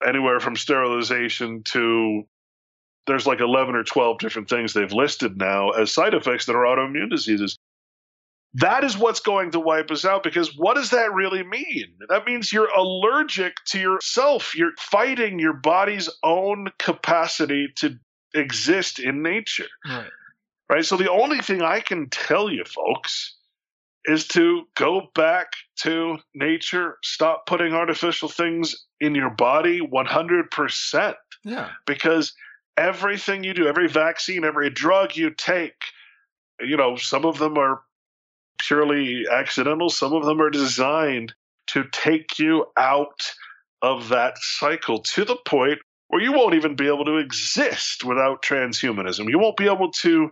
[0.06, 2.24] anywhere from sterilization to
[3.08, 6.66] there's like 11 or 12 different things they've listed now as side effects that are
[6.66, 7.56] autoimmune diseases.
[8.56, 11.94] That is what's going to wipe us out because what does that really mean?
[12.10, 14.56] That means you're allergic to yourself.
[14.56, 18.00] You're fighting your body's own capacity to
[18.34, 19.68] exist in nature.
[19.88, 20.10] Right
[20.70, 20.86] right?
[20.86, 23.36] So the only thing I can tell you, folks,
[24.06, 25.48] is to go back
[25.78, 31.16] to nature, stop putting artificial things in your body 100%.
[31.44, 31.70] Yeah.
[31.86, 32.34] Because
[32.78, 35.74] everything you do, every vaccine, every drug you take,
[36.60, 37.82] you know, some of them are
[38.60, 41.34] purely accidental, some of them are designed
[41.68, 43.34] to take you out
[43.82, 48.44] of that cycle to the point where you won't even be able to exist without
[48.44, 49.30] transhumanism.
[49.30, 50.32] You won't be able to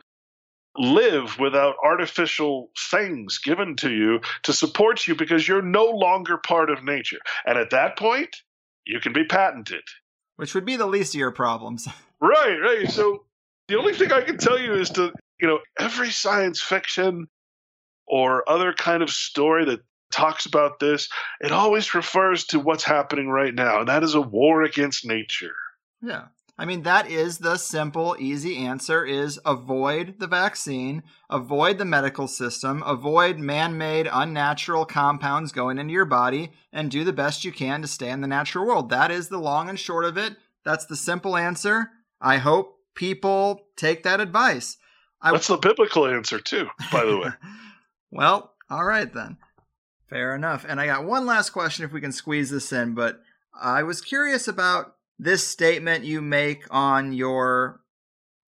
[0.77, 6.69] live without artificial things given to you to support you because you're no longer part
[6.69, 7.19] of nature.
[7.45, 8.37] And at that point,
[8.85, 9.83] you can be patented.
[10.35, 11.87] Which would be the least of your problems.
[12.25, 12.89] Right, right.
[12.89, 13.25] So
[13.67, 17.27] the only thing I can tell you is to, you know, every science fiction
[18.07, 21.09] or other kind of story that talks about this,
[21.41, 25.55] it always refers to what's happening right now, and that is a war against nature.
[26.01, 26.27] Yeah.
[26.57, 32.27] I mean, that is the simple, easy answer is avoid the vaccine, avoid the medical
[32.27, 37.81] system, avoid man-made, unnatural compounds going into your body, and do the best you can
[37.81, 38.89] to stay in the natural world.
[38.89, 40.35] That is the long and short of it.
[40.63, 41.89] That's the simple answer.
[42.21, 44.77] I hope people take that advice.
[45.21, 45.31] I...
[45.31, 47.29] That's the biblical answer too, by the way.
[48.11, 49.37] well, all right then.
[50.07, 50.65] Fair enough.
[50.67, 53.21] And I got one last question if we can squeeze this in, but
[53.59, 57.81] I was curious about this statement you make on your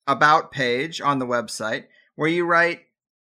[0.08, 1.86] About page on the website,
[2.16, 2.82] where you write,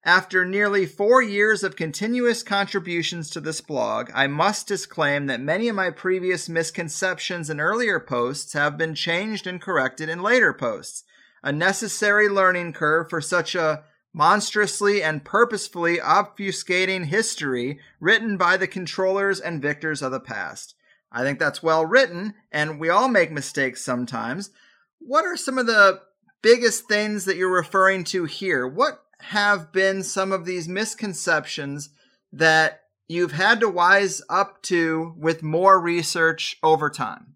[0.06, 5.68] after nearly four years of continuous contributions to this blog, I must disclaim that many
[5.68, 11.04] of my previous misconceptions in earlier posts have been changed and corrected in later posts.
[11.44, 13.84] A necessary learning curve for such a
[14.14, 20.76] monstrously and purposefully obfuscating history written by the controllers and victors of the past.
[21.11, 24.52] I think that's well written, and we all make mistakes sometimes.
[24.99, 26.02] What are some of the
[26.41, 28.68] biggest things that you're referring to here?
[28.68, 31.90] What have been some of these misconceptions
[32.31, 37.36] that you've had to wise up to with more research over time?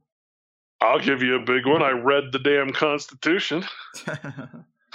[0.82, 1.82] I'll give you a big one.
[1.82, 3.64] I read the damn Constitution.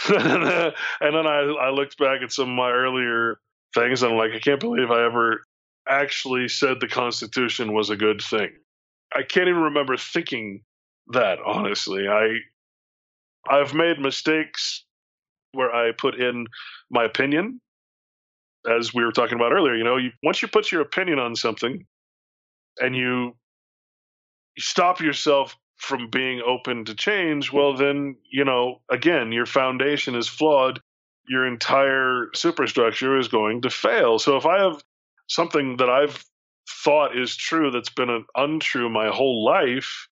[0.08, 3.40] and then I, I looked back at some of my earlier
[3.74, 5.42] things and I'm like, I can't believe I ever
[5.88, 8.50] actually said the Constitution was a good thing.
[9.14, 10.62] I can't even remember thinking
[11.08, 12.08] that, honestly.
[12.08, 12.38] I
[13.48, 14.84] I've made mistakes
[15.52, 16.46] where I put in
[16.90, 17.60] my opinion,
[18.68, 19.74] as we were talking about earlier.
[19.74, 21.86] You know, you, once you put your opinion on something,
[22.80, 23.36] and you,
[24.56, 30.14] you stop yourself from being open to change, well, then you know, again, your foundation
[30.14, 30.80] is flawed.
[31.28, 34.18] Your entire superstructure is going to fail.
[34.18, 34.82] So if I have
[35.28, 36.24] something that I've
[36.68, 40.08] thought is true that's been an untrue my whole life,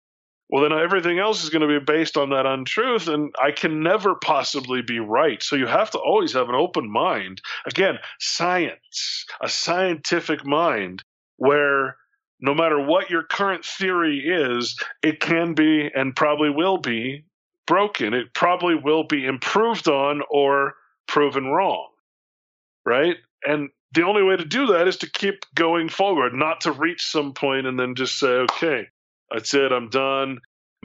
[0.51, 3.83] well, then everything else is going to be based on that untruth, and I can
[3.83, 5.41] never possibly be right.
[5.41, 7.41] So you have to always have an open mind.
[7.67, 11.05] Again, science, a scientific mind
[11.37, 11.97] where
[12.41, 17.25] no matter what your current theory is, it can be and probably will be
[17.69, 18.13] broken.
[18.13, 20.75] It probably will be improved on or
[21.07, 21.91] proven wrong.
[22.85, 23.17] Right?
[23.47, 27.03] And the only way to do that is to keep going forward, not to reach
[27.03, 28.87] some point and then just say, okay,
[29.31, 29.73] that's it.
[29.73, 30.39] I'm done.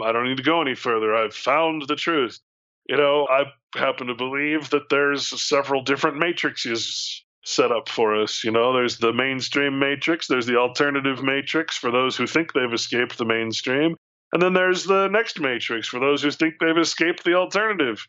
[0.03, 1.15] I don't need to go any further.
[1.15, 2.39] I've found the truth.
[2.87, 3.45] You know, I
[3.77, 8.43] happen to believe that there's several different matrices set up for us.
[8.43, 12.73] You know, there's the mainstream matrix, there's the alternative matrix for those who think they've
[12.73, 13.95] escaped the mainstream,
[14.33, 18.05] and then there's the next matrix for those who think they've escaped the alternative,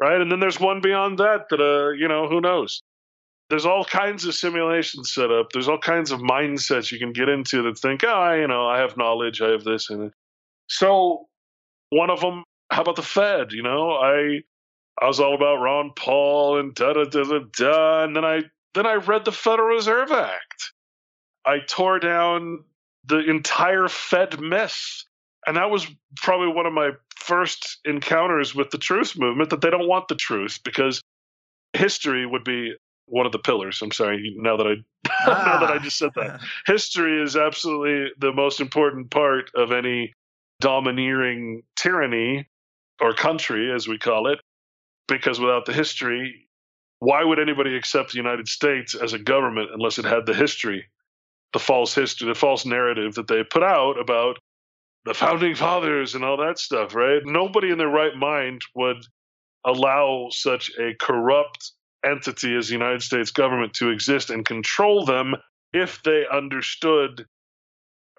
[0.00, 0.20] right?
[0.20, 2.82] And then there's one beyond that that, uh, you know, who knows?
[3.48, 5.52] There's all kinds of simulations set up.
[5.52, 8.78] There's all kinds of mindsets you can get into that think, oh, you know, I
[8.78, 10.12] have knowledge, I have this and
[10.68, 11.26] so
[11.90, 13.52] one of them, how about the Fed?
[13.52, 14.42] You know, I
[15.00, 18.42] I was all about Ron Paul and da da da da da, and then I
[18.74, 20.72] then I read the Federal Reserve Act.
[21.44, 22.64] I tore down
[23.04, 25.04] the entire Fed myth,
[25.46, 25.86] and that was
[26.16, 29.50] probably one of my first encounters with the truth movement.
[29.50, 31.00] That they don't want the truth because
[31.72, 32.74] history would be
[33.06, 33.80] one of the pillars.
[33.82, 34.34] I'm sorry.
[34.36, 34.74] Now that I
[35.08, 35.44] ah.
[35.60, 40.12] now that I just said that, history is absolutely the most important part of any
[40.60, 42.48] domineering tyranny
[43.00, 44.40] or country, as we call it,
[45.06, 46.48] because without the history,
[47.00, 50.86] why would anybody accept the United States as a government unless it had the history,
[51.52, 54.38] the false history, the false narrative that they put out about
[55.04, 57.22] the founding fathers and all that stuff, right?
[57.24, 59.04] Nobody in their right mind would
[59.64, 61.72] allow such a corrupt
[62.04, 65.34] entity as the United States government to exist and control them
[65.72, 67.26] if they understood,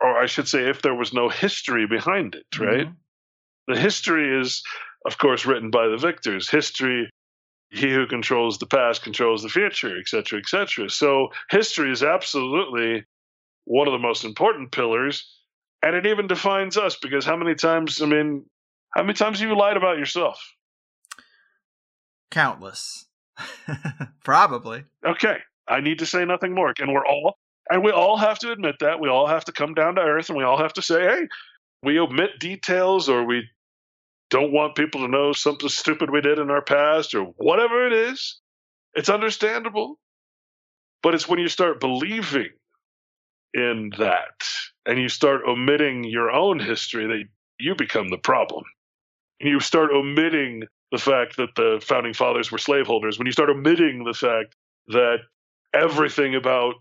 [0.01, 2.87] or I should say, if there was no history behind it, right?
[2.87, 3.73] Mm-hmm.
[3.73, 4.63] The history is,
[5.05, 6.49] of course, written by the victors.
[6.49, 7.09] History,
[7.69, 10.89] he who controls the past controls the future, et cetera, et cetera.
[10.89, 13.05] So history is absolutely
[13.65, 15.29] one of the most important pillars.
[15.83, 18.45] And it even defines us because how many times, I mean,
[18.91, 20.39] how many times have you lied about yourself?
[22.31, 23.06] Countless.
[24.23, 24.83] Probably.
[25.05, 25.37] Okay.
[25.67, 26.73] I need to say nothing more.
[26.79, 27.37] And we're all,
[27.69, 28.99] and we all have to admit that.
[28.99, 31.27] We all have to come down to earth and we all have to say, hey,
[31.83, 33.43] we omit details or we
[34.29, 37.93] don't want people to know something stupid we did in our past or whatever it
[37.93, 38.39] is.
[38.93, 39.99] It's understandable.
[41.03, 42.49] But it's when you start believing
[43.53, 44.47] in that
[44.85, 47.23] and you start omitting your own history that
[47.59, 48.63] you become the problem.
[49.39, 54.03] You start omitting the fact that the founding fathers were slaveholders, when you start omitting
[54.03, 54.55] the fact
[54.87, 55.17] that
[55.73, 56.75] everything about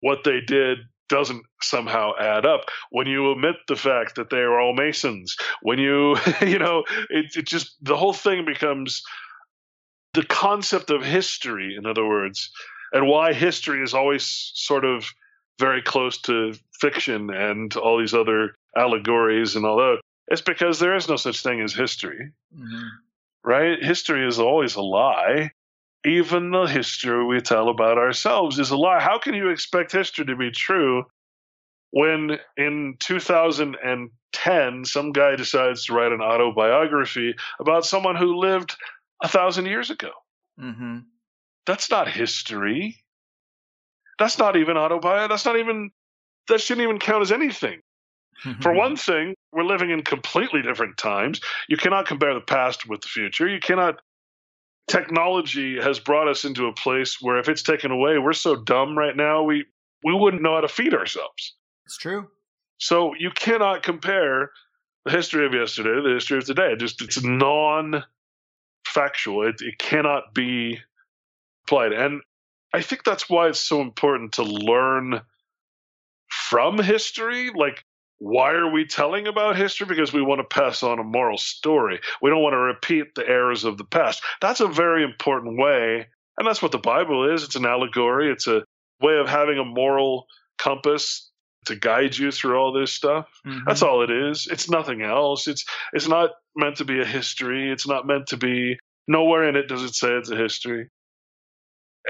[0.00, 0.78] what they did
[1.08, 2.60] doesn't somehow add up
[2.90, 7.26] when you omit the fact that they are all masons when you you know it,
[7.36, 9.02] it just the whole thing becomes
[10.14, 12.50] the concept of history in other words
[12.92, 15.04] and why history is always sort of
[15.58, 20.94] very close to fiction and all these other allegories and all that it's because there
[20.94, 22.30] is no such thing as history.
[22.56, 22.86] Mm-hmm
[23.44, 23.82] right?
[23.82, 25.50] History is always a lie.
[26.04, 29.00] Even the history we tell about ourselves is a lie.
[29.00, 31.04] How can you expect history to be true
[31.90, 38.76] when in 2010 some guy decides to write an autobiography about someone who lived
[39.22, 40.10] a thousand years ago?
[40.58, 40.98] Mm-hmm.
[41.66, 42.96] That's not history.
[44.18, 45.28] That's not even autobiography.
[45.28, 45.90] That's not even,
[46.48, 47.80] that shouldn't even count as anything.
[48.44, 48.62] Mm-hmm.
[48.62, 51.40] For one thing, we're living in completely different times.
[51.68, 53.48] You cannot compare the past with the future.
[53.48, 54.00] You cannot
[54.88, 58.98] technology has brought us into a place where if it's taken away, we're so dumb
[58.98, 59.64] right now, we,
[60.02, 61.54] we wouldn't know how to feed ourselves.
[61.86, 62.28] It's true.
[62.78, 64.50] So you cannot compare
[65.04, 66.72] the history of yesterday to the history of today.
[66.72, 68.04] It just it's non
[68.84, 69.46] factual.
[69.46, 70.80] It, it cannot be
[71.64, 71.92] applied.
[71.92, 72.22] And
[72.72, 75.20] I think that's why it's so important to learn
[76.28, 77.50] from history.
[77.54, 77.84] Like,
[78.20, 79.86] why are we telling about history?
[79.86, 82.00] Because we want to pass on a moral story.
[82.20, 84.22] We don't want to repeat the errors of the past.
[84.42, 86.06] That's a very important way.
[86.38, 88.62] And that's what the Bible is it's an allegory, it's a
[89.00, 90.26] way of having a moral
[90.58, 91.30] compass
[91.66, 93.26] to guide you through all this stuff.
[93.46, 93.60] Mm-hmm.
[93.66, 94.46] That's all it is.
[94.50, 95.48] It's nothing else.
[95.48, 95.64] It's
[95.94, 97.72] it's not meant to be a history.
[97.72, 98.78] It's not meant to be
[99.08, 100.88] nowhere in it does it say it's a history.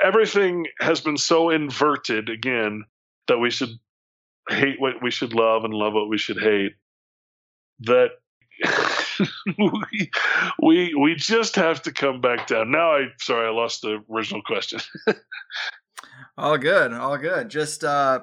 [0.02, 2.84] Everything has been so inverted again
[3.28, 3.70] that we should
[4.50, 6.72] hate what we should love and love what we should hate.
[7.80, 8.10] That
[9.58, 10.10] we,
[10.62, 12.70] we we just have to come back down.
[12.70, 14.80] Now I sorry I lost the original question.
[16.38, 17.48] all good, all good.
[17.48, 18.20] Just uh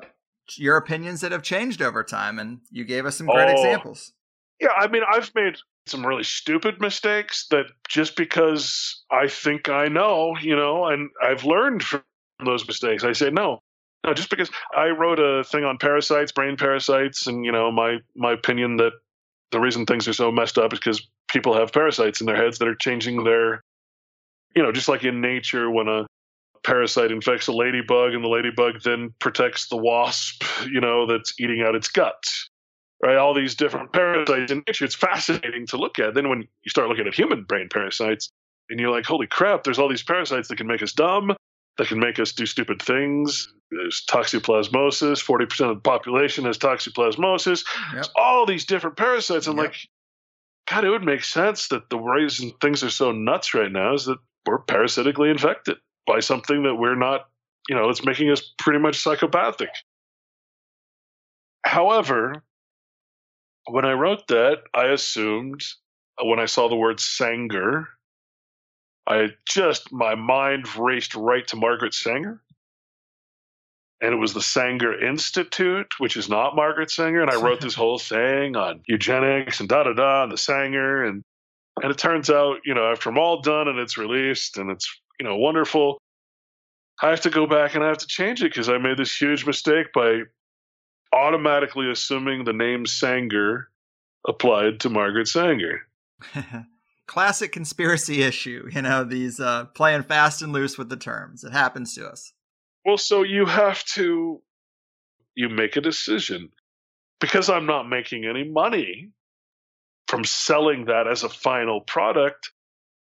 [0.55, 4.13] your opinions that have changed over time, and you gave us some great oh, examples.
[4.59, 9.87] Yeah, I mean, I've made some really stupid mistakes that just because I think I
[9.87, 12.01] know, you know, and I've learned from
[12.45, 13.61] those mistakes, I say no.
[14.05, 17.97] No, just because I wrote a thing on parasites, brain parasites, and you know, my
[18.15, 18.93] my opinion that
[19.51, 22.59] the reason things are so messed up is because people have parasites in their heads
[22.59, 23.63] that are changing their
[24.55, 26.07] you know, just like in nature when a
[26.63, 31.61] parasite infects a ladybug and the ladybug then protects the wasp, you know, that's eating
[31.61, 32.49] out its guts.
[33.03, 33.17] Right?
[33.17, 34.83] All these different parasites in nature.
[34.83, 36.15] It's fascinating to look at.
[36.15, 38.31] Then when you start looking at human brain parasites,
[38.69, 41.35] and you're like, holy crap, there's all these parasites that can make us dumb,
[41.77, 43.53] that can make us do stupid things.
[43.71, 45.23] There's toxoplasmosis.
[45.23, 47.65] 40% of the population has toxoplasmosis.
[47.93, 48.05] Yep.
[48.15, 49.47] all these different parasites.
[49.47, 49.67] I'm yep.
[49.67, 49.75] like,
[50.69, 54.05] God, it would make sense that the reason things are so nuts right now is
[54.05, 57.27] that we're parasitically infected by something that we're not,
[57.69, 59.69] you know, it's making us pretty much psychopathic.
[61.65, 62.43] However,
[63.65, 65.61] when I wrote that, I assumed
[66.21, 67.89] when I saw the word Sanger,
[69.07, 72.41] I just, my mind raced right to Margaret Sanger.
[73.99, 77.21] And it was the Sanger Institute, which is not Margaret Sanger.
[77.21, 81.05] And I wrote this whole thing on eugenics and da da da and the Sanger.
[81.05, 81.23] And,
[81.81, 84.87] and it turns out, you know, after I'm all done and it's released and it's
[85.19, 85.99] you know, wonderful.
[87.01, 89.15] I have to go back and I have to change it because I made this
[89.15, 90.23] huge mistake by
[91.13, 93.69] automatically assuming the name Sanger
[94.27, 95.81] applied to Margaret Sanger.
[97.07, 101.43] Classic conspiracy issue, you know, these uh, playing fast and loose with the terms.
[101.43, 102.33] It happens to us.
[102.85, 104.41] Well, so you have to
[105.35, 106.49] you make a decision
[107.19, 109.11] because I'm not making any money
[110.07, 112.51] from selling that as a final product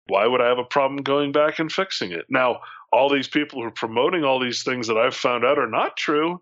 [0.07, 2.25] why would I have a problem going back and fixing it?
[2.29, 2.61] Now,
[2.91, 5.97] all these people who are promoting all these things that I've found out are not
[5.97, 6.41] true,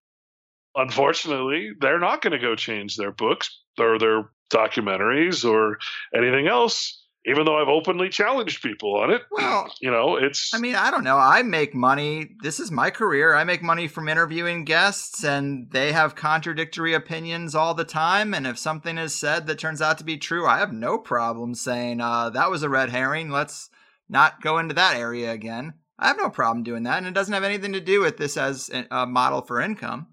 [0.75, 5.79] unfortunately, they're not going to go change their books or their documentaries or
[6.15, 9.21] anything else even though I've openly challenged people on it.
[9.31, 10.53] Well, you know, it's.
[10.53, 11.17] I mean, I don't know.
[11.17, 12.35] I make money.
[12.41, 13.33] This is my career.
[13.33, 18.33] I make money from interviewing guests, and they have contradictory opinions all the time.
[18.33, 21.55] And if something is said that turns out to be true, I have no problem
[21.55, 23.29] saying uh, that was a red herring.
[23.29, 23.69] Let's
[24.07, 25.73] not go into that area again.
[25.97, 28.37] I have no problem doing that, and it doesn't have anything to do with this
[28.37, 30.07] as a model for income.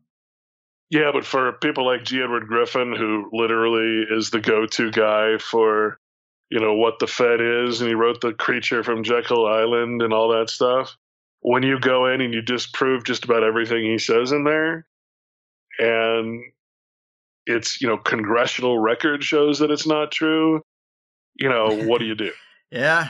[0.91, 2.23] Yeah, but for people like G.
[2.23, 5.99] Edward Griffin, who literally is the go-to guy for
[6.53, 10.13] you know what the Fed is, and he wrote the creature from Jekyll Island and
[10.13, 10.95] all that stuff.
[11.41, 14.87] When you go in and you disprove just about everything he says in there,
[15.79, 16.43] and
[17.47, 20.61] it's you know congressional record shows that it's not true,
[21.37, 22.33] you know what do you do?
[22.71, 23.09] yeah.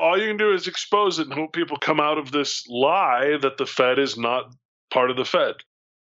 [0.00, 3.36] All you can do is expose it and hope people come out of this lie
[3.42, 4.52] that the Fed is not
[4.92, 5.54] part of the Fed,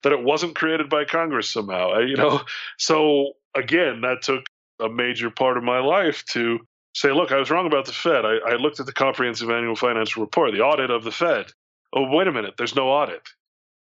[0.03, 1.99] that it wasn't created by Congress somehow.
[1.99, 2.39] You know,
[2.77, 4.45] so again, that took
[4.79, 6.59] a major part of my life to
[6.95, 8.25] say, look, I was wrong about the Fed.
[8.25, 11.47] I, I looked at the comprehensive annual financial report, the audit of the Fed.
[11.95, 13.21] Oh, wait a minute, there's no audit.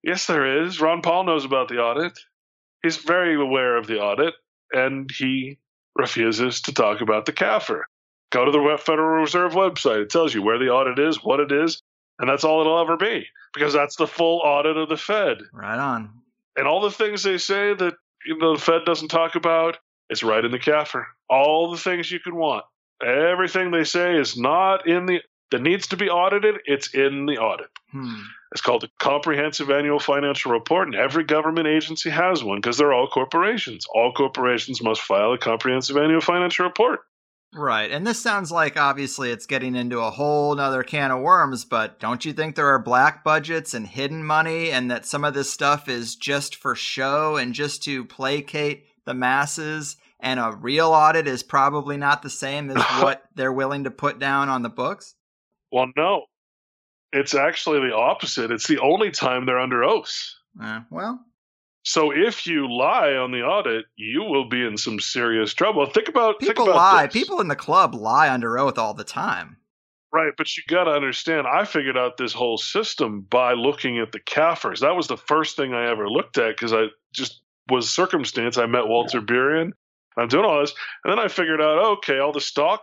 [0.03, 0.81] Yes, there is.
[0.81, 2.19] Ron Paul knows about the audit.
[2.83, 4.35] He's very aware of the audit,
[4.73, 5.59] and he
[5.97, 7.83] refuses to talk about the CAFR.
[8.31, 10.03] Go to the Federal Reserve website.
[10.03, 11.83] It tells you where the audit is, what it is,
[12.19, 15.39] and that's all it'll ever be because that's the full audit of the Fed.
[15.53, 16.11] Right on.
[16.57, 17.95] And all the things they say that
[18.25, 21.05] you know, the Fed doesn't talk about, it's right in the CAFR.
[21.29, 22.65] All the things you could want.
[23.05, 25.21] Everything they say is not in the
[25.53, 26.57] that needs to be audited.
[26.65, 27.69] It's in the audit.
[27.93, 28.23] Hmm.
[28.53, 32.93] It's called the Comprehensive Annual Financial Report, and every government agency has one because they're
[32.93, 33.87] all corporations.
[33.95, 37.01] All corporations must file a comprehensive annual financial report.
[37.55, 37.91] Right.
[37.91, 41.99] And this sounds like obviously it's getting into a whole nother can of worms, but
[41.99, 45.51] don't you think there are black budgets and hidden money and that some of this
[45.51, 49.97] stuff is just for show and just to placate the masses?
[50.21, 54.19] And a real audit is probably not the same as what they're willing to put
[54.19, 55.15] down on the books?
[55.73, 56.27] Well, no.
[57.13, 58.51] It's actually the opposite.
[58.51, 60.35] It's the only time they're under oath.
[60.61, 61.25] Uh, well,
[61.87, 65.87] so if you lie on the audit, you will be in some serious trouble.
[65.87, 67.07] Think about people think about lie.
[67.07, 67.13] this.
[67.13, 69.59] People in the club lie under oath all the time.
[70.13, 71.47] Right, but you got to understand.
[71.47, 74.81] I figured out this whole system by looking at the CAFRs.
[74.81, 78.59] That was the first thing I ever looked at because I just was circumstance.
[78.59, 79.73] I met Walter Burien.
[80.17, 80.75] I'm doing all this,
[81.05, 82.83] and then I figured out, okay, all the stock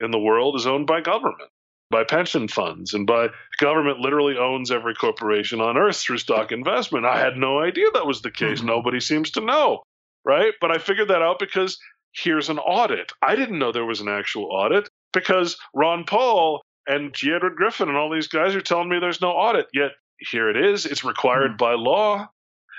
[0.00, 1.50] in the world is owned by government
[1.90, 3.28] by pension funds and by
[3.58, 7.06] government literally owns every corporation on earth through stock investment.
[7.06, 8.58] I had no idea that was the case.
[8.58, 8.66] Mm-hmm.
[8.66, 9.82] Nobody seems to know,
[10.24, 10.52] right?
[10.60, 11.78] But I figured that out because
[12.12, 13.12] here's an audit.
[13.22, 17.32] I didn't know there was an actual audit because Ron Paul and G.
[17.32, 19.66] Edward Griffin and all these guys are telling me there's no audit.
[19.72, 20.86] Yet here it is.
[20.86, 21.56] It's required mm-hmm.
[21.58, 22.28] by law.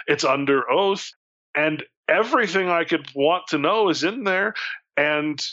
[0.07, 1.11] It's under oath.
[1.57, 4.53] And everything I could want to know is in there.
[4.95, 5.43] And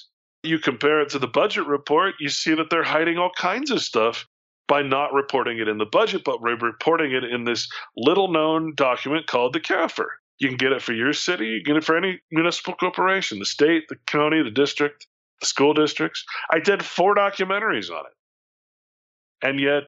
[0.43, 3.81] you compare it to the budget report, you see that they're hiding all kinds of
[3.81, 4.27] stuff
[4.69, 9.27] by not reporting it in the budget, but reporting it in this little known document
[9.27, 10.07] called the CAFR.
[10.39, 13.39] You can get it for your city, you can get it for any municipal corporation,
[13.39, 15.07] the state, the county, the district,
[15.41, 16.25] the school districts.
[16.51, 19.47] I did four documentaries on it.
[19.47, 19.85] And yet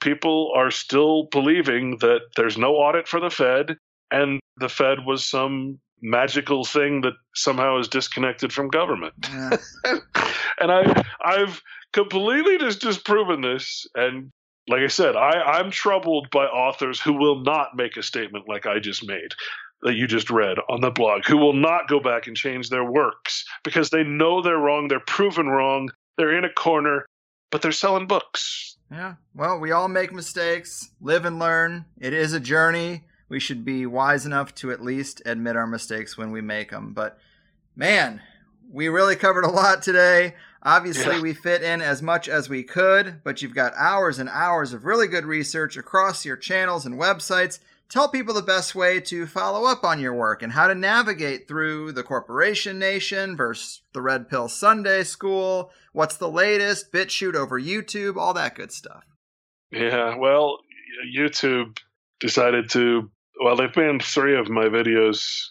[0.00, 3.76] people are still believing that there's no audit for the Fed
[4.10, 9.14] and the Fed was some magical thing that somehow is disconnected from government.
[9.30, 9.56] Yeah.
[10.60, 11.62] and I I've
[11.92, 14.30] completely just disproven this and
[14.68, 18.66] like I said, I, I'm troubled by authors who will not make a statement like
[18.66, 19.32] I just made
[19.82, 22.84] that you just read on the blog, who will not go back and change their
[22.84, 27.06] works because they know they're wrong, they're proven wrong, they're in a corner,
[27.52, 28.76] but they're selling books.
[28.90, 29.14] Yeah.
[29.34, 31.84] Well, we all make mistakes, live and learn.
[32.00, 36.16] It is a journey we should be wise enough to at least admit our mistakes
[36.16, 36.92] when we make them.
[36.92, 37.18] But
[37.74, 38.20] man,
[38.70, 40.34] we really covered a lot today.
[40.62, 41.22] Obviously, yeah.
[41.22, 44.84] we fit in as much as we could, but you've got hours and hours of
[44.84, 47.60] really good research across your channels and websites.
[47.88, 51.46] Tell people the best way to follow up on your work and how to navigate
[51.46, 55.70] through the corporation nation versus the Red Pill Sunday School.
[55.92, 56.90] What's the latest?
[56.92, 59.04] BitChute over YouTube, all that good stuff.
[59.70, 60.58] Yeah, well,
[61.16, 61.78] YouTube
[62.18, 63.08] decided to
[63.42, 65.48] well, they've banned three of my videos,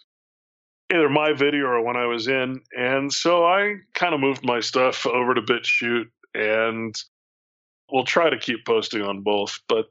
[0.93, 4.59] either my video or when I was in, and so I kind of moved my
[4.59, 6.95] stuff over to BitChute, and
[7.91, 9.59] we'll try to keep posting on both.
[9.67, 9.85] But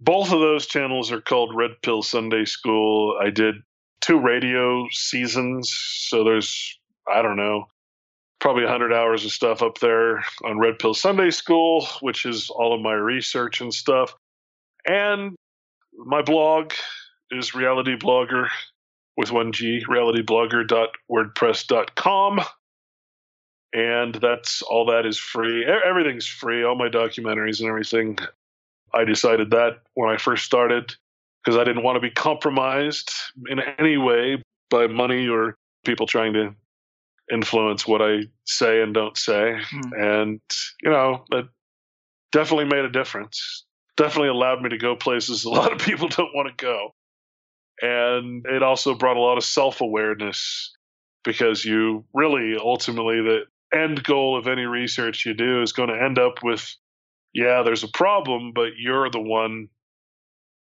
[0.00, 3.18] both of those channels are called Red Pill Sunday School.
[3.20, 3.56] I did
[4.00, 6.78] two radio seasons, so there's
[7.12, 7.66] I don't know,
[8.40, 12.74] probably 100 hours of stuff up there on Red Pill Sunday School, which is all
[12.74, 14.14] of my research and stuff.
[14.86, 15.36] And
[16.04, 16.72] my blog
[17.30, 18.48] is reality blogger
[19.16, 22.40] with one G, realitybloger.wordpress.com.
[23.72, 25.64] And that's all that is free.
[25.64, 28.18] Everything's free, all my documentaries and everything.
[28.92, 30.92] I decided that when I first started
[31.44, 33.12] because I didn't want to be compromised
[33.48, 36.52] in any way by money or people trying to
[37.32, 39.60] influence what I say and don't say.
[39.70, 39.92] Hmm.
[39.96, 40.40] And,
[40.82, 41.48] you know, that
[42.32, 43.66] definitely made a difference
[44.00, 46.94] definitely allowed me to go places a lot of people don't want to go.
[47.82, 50.72] And it also brought a lot of self awareness
[51.24, 53.40] because you really ultimately, the
[53.72, 56.74] end goal of any research you do is going to end up with,
[57.32, 59.68] yeah, there's a problem, but you're the one,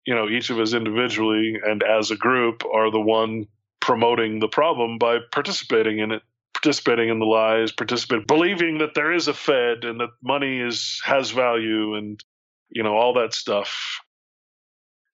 [0.06, 3.46] you know, each of us individually and as a group are the one
[3.80, 9.12] promoting the problem by participating in it participating in the lies, participating, believing that there
[9.12, 12.24] is a Fed and that money is has value, and
[12.70, 14.00] you know, all that stuff.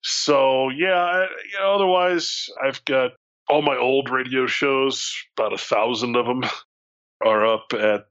[0.02, 3.12] So yeah, you know, otherwise I've got
[3.48, 6.42] all my old radio shows, about a thousand of them,
[7.24, 8.06] are up at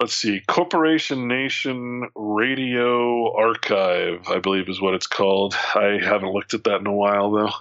[0.00, 5.54] let's see, Corporation Nation Radio Archive, I believe is what it's called.
[5.76, 7.52] I haven't looked at that in a while though.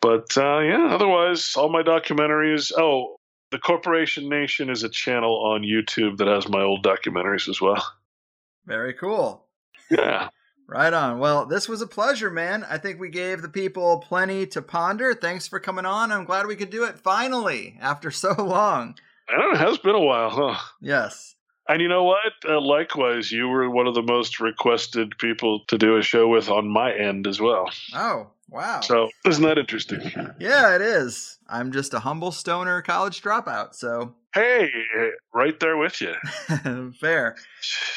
[0.00, 2.72] But uh, yeah, otherwise, all my documentaries.
[2.76, 3.16] Oh,
[3.50, 7.84] the Corporation Nation is a channel on YouTube that has my old documentaries as well.
[8.66, 9.47] Very cool.
[9.90, 10.28] Yeah.
[10.66, 11.18] Right on.
[11.18, 12.64] Well, this was a pleasure, man.
[12.68, 15.14] I think we gave the people plenty to ponder.
[15.14, 16.12] Thanks for coming on.
[16.12, 18.96] I'm glad we could do it finally after so long.
[19.28, 20.58] I don't know it has been a while, huh?
[20.80, 21.34] Yes.
[21.68, 22.32] And you know what?
[22.46, 26.48] Uh, likewise, you were one of the most requested people to do a show with
[26.48, 27.70] on my end as well.
[27.94, 28.80] Oh, Wow.
[28.80, 30.00] So isn't that interesting?
[30.40, 31.38] Yeah, it is.
[31.48, 34.70] I'm just a humble stoner college dropout, so Hey,
[35.34, 36.14] right there with you.
[37.00, 37.36] fair.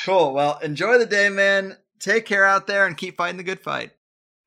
[0.05, 0.33] Cool.
[0.33, 1.77] Well, enjoy the day, man.
[2.01, 3.91] Take care out there and keep fighting the good fight.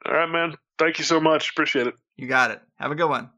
[0.05, 0.57] All right, man.
[0.79, 1.51] Thank you so much.
[1.51, 1.95] Appreciate it.
[2.17, 2.61] You got it.
[2.77, 3.31] Have a good one.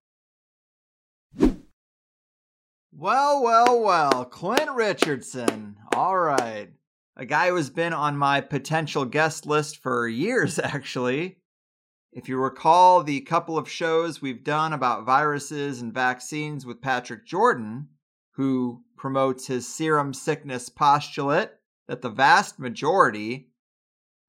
[2.92, 4.24] Well, well, well.
[4.24, 5.76] Clint Richardson.
[5.94, 6.70] All right.
[7.14, 11.36] A guy who has been on my potential guest list for years, actually.
[12.10, 17.26] If you recall the couple of shows we've done about viruses and vaccines with Patrick
[17.26, 17.88] Jordan,
[18.32, 21.50] who promotes his serum sickness postulate
[21.88, 23.50] that the vast majority,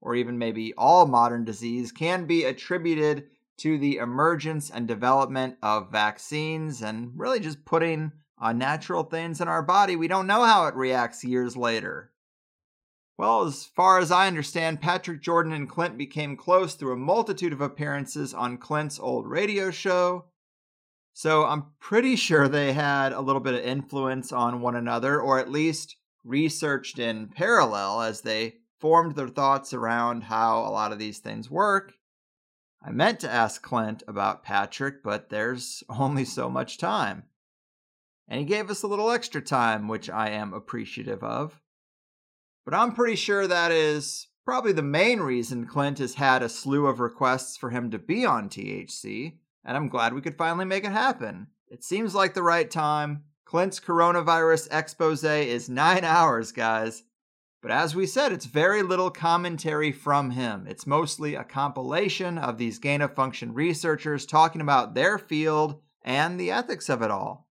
[0.00, 3.26] or even maybe all modern disease, can be attributed
[3.58, 9.48] to the emergence and development of vaccines and really just putting uh, unnatural things in
[9.48, 9.96] our body.
[9.96, 12.12] We don't know how it reacts years later.
[13.18, 17.52] Well, as far as I understand, Patrick Jordan and Clint became close through a multitude
[17.52, 20.26] of appearances on Clint's old radio show.
[21.14, 25.40] So I'm pretty sure they had a little bit of influence on one another, or
[25.40, 30.98] at least researched in parallel as they formed their thoughts around how a lot of
[30.98, 31.94] these things work.
[32.82, 37.24] I meant to ask Clint about Patrick, but there's only so much time.
[38.28, 41.60] And he gave us a little extra time, which I am appreciative of.
[42.64, 46.86] But I'm pretty sure that is probably the main reason Clint has had a slew
[46.86, 50.84] of requests for him to be on THC, and I'm glad we could finally make
[50.84, 51.48] it happen.
[51.68, 53.24] It seems like the right time.
[53.44, 57.02] Clint's coronavirus expose is nine hours, guys.
[57.60, 60.66] But as we said, it's very little commentary from him.
[60.68, 66.38] It's mostly a compilation of these gain of function researchers talking about their field and
[66.38, 67.48] the ethics of it all.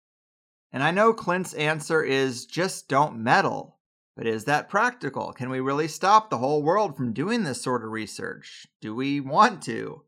[0.71, 3.77] And I know Clint's answer is just don't meddle.
[4.15, 5.33] But is that practical?
[5.33, 8.67] Can we really stop the whole world from doing this sort of research?
[8.81, 10.03] Do we want to?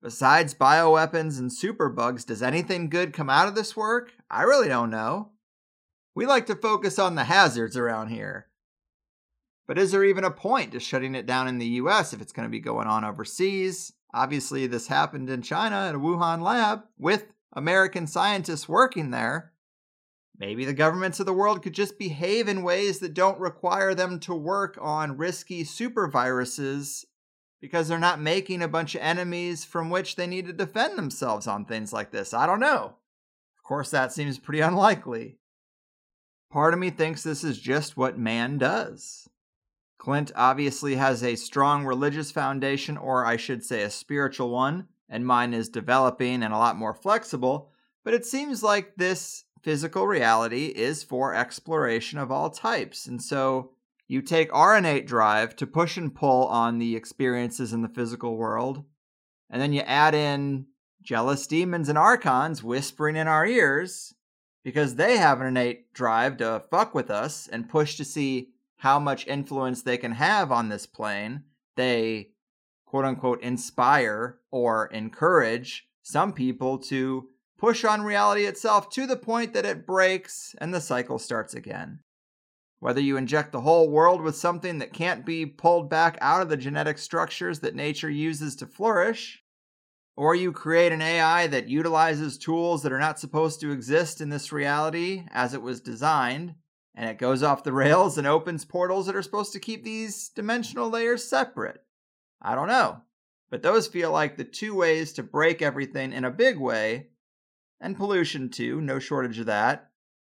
[0.00, 4.12] Besides bioweapons and superbugs, does anything good come out of this work?
[4.30, 5.32] I really don't know.
[6.14, 8.47] We like to focus on the hazards around here.
[9.68, 12.32] But is there even a point to shutting it down in the US if it's
[12.32, 13.92] going to be going on overseas?
[14.14, 19.52] Obviously, this happened in China at a Wuhan lab with American scientists working there.
[20.38, 24.18] Maybe the governments of the world could just behave in ways that don't require them
[24.20, 27.04] to work on risky superviruses
[27.60, 31.46] because they're not making a bunch of enemies from which they need to defend themselves
[31.46, 32.32] on things like this.
[32.32, 32.94] I don't know.
[33.58, 35.38] Of course, that seems pretty unlikely.
[36.50, 39.28] Part of me thinks this is just what man does.
[39.98, 45.26] Clint obviously has a strong religious foundation, or I should say a spiritual one, and
[45.26, 47.72] mine is developing and a lot more flexible,
[48.04, 53.06] but it seems like this physical reality is for exploration of all types.
[53.06, 53.72] And so
[54.06, 58.36] you take our innate drive to push and pull on the experiences in the physical
[58.36, 58.84] world,
[59.50, 60.66] and then you add in
[61.02, 64.14] jealous demons and archons whispering in our ears
[64.62, 68.98] because they have an innate drive to fuck with us and push to see how
[68.98, 71.44] much influence they can have on this plane.
[71.76, 72.30] They
[72.86, 77.28] quote unquote inspire or encourage some people to
[77.58, 82.00] push on reality itself to the point that it breaks and the cycle starts again.
[82.80, 86.48] Whether you inject the whole world with something that can't be pulled back out of
[86.48, 89.42] the genetic structures that nature uses to flourish,
[90.16, 94.28] or you create an AI that utilizes tools that are not supposed to exist in
[94.28, 96.54] this reality as it was designed,
[96.98, 100.30] and it goes off the rails and opens portals that are supposed to keep these
[100.30, 101.80] dimensional layers separate.
[102.42, 103.02] I don't know.
[103.50, 107.10] But those feel like the two ways to break everything in a big way
[107.80, 109.90] and pollution too, no shortage of that.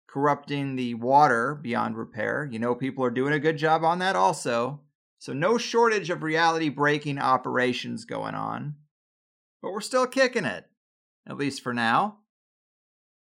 [0.09, 2.48] Corrupting the water beyond repair.
[2.51, 4.80] You know, people are doing a good job on that also.
[5.20, 8.74] So, no shortage of reality breaking operations going on.
[9.62, 10.64] But we're still kicking it,
[11.26, 12.17] at least for now.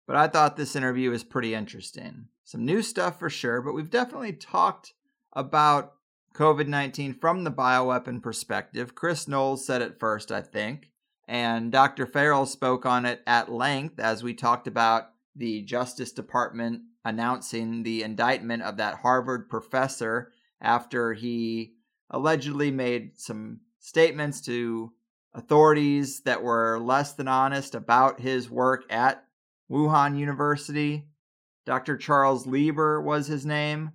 [0.08, 2.28] But I thought this interview was pretty interesting.
[2.44, 4.94] Some new stuff for sure, but we've definitely talked
[5.34, 5.94] about
[6.36, 8.96] COVID 19 from the bioweapon perspective.
[8.96, 10.90] Chris Knowles said it first, I think.
[11.28, 12.06] And Dr.
[12.06, 18.04] Farrell spoke on it at length as we talked about the Justice Department announcing the
[18.04, 21.74] indictment of that Harvard professor after he
[22.10, 24.92] allegedly made some statements to
[25.34, 29.26] authorities that were less than honest about his work at
[29.72, 31.06] Wuhan University.
[31.66, 31.96] Dr.
[31.96, 33.92] Charles Lieber was his name,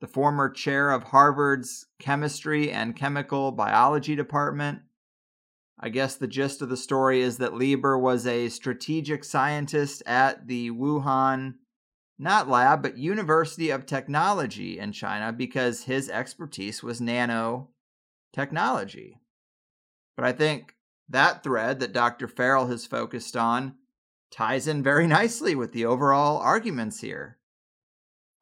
[0.00, 4.80] the former chair of Harvard's Chemistry and Chemical Biology Department.
[5.80, 10.46] I guess the gist of the story is that Lieber was a strategic scientist at
[10.46, 11.54] the Wuhan,
[12.18, 17.68] not lab, but University of Technology in China because his expertise was nanotechnology.
[20.16, 20.74] But I think
[21.08, 22.28] that thread that Dr.
[22.28, 23.74] Farrell has focused on
[24.34, 27.38] ties in very nicely with the overall arguments here.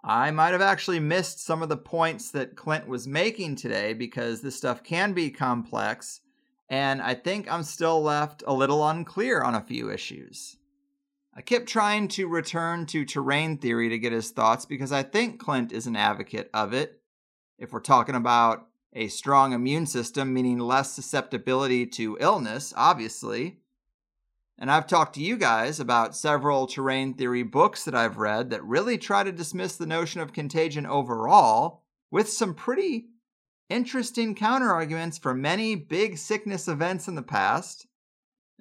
[0.04, 4.40] I might have actually missed some of the points that Clint was making today because
[4.40, 6.20] this stuff can be complex,
[6.68, 10.56] and I think I'm still left a little unclear on a few issues.
[11.34, 15.38] I kept trying to return to terrain theory to get his thoughts because I think
[15.38, 17.00] Clint is an advocate of it.
[17.58, 23.61] If we're talking about a strong immune system, meaning less susceptibility to illness, obviously.
[24.62, 28.62] And I've talked to you guys about several terrain theory books that I've read that
[28.62, 31.82] really try to dismiss the notion of contagion overall,
[32.12, 33.06] with some pretty
[33.68, 37.88] interesting counterarguments for many big sickness events in the past.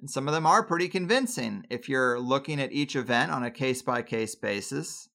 [0.00, 3.50] And some of them are pretty convincing if you're looking at each event on a
[3.52, 5.08] case by case basis.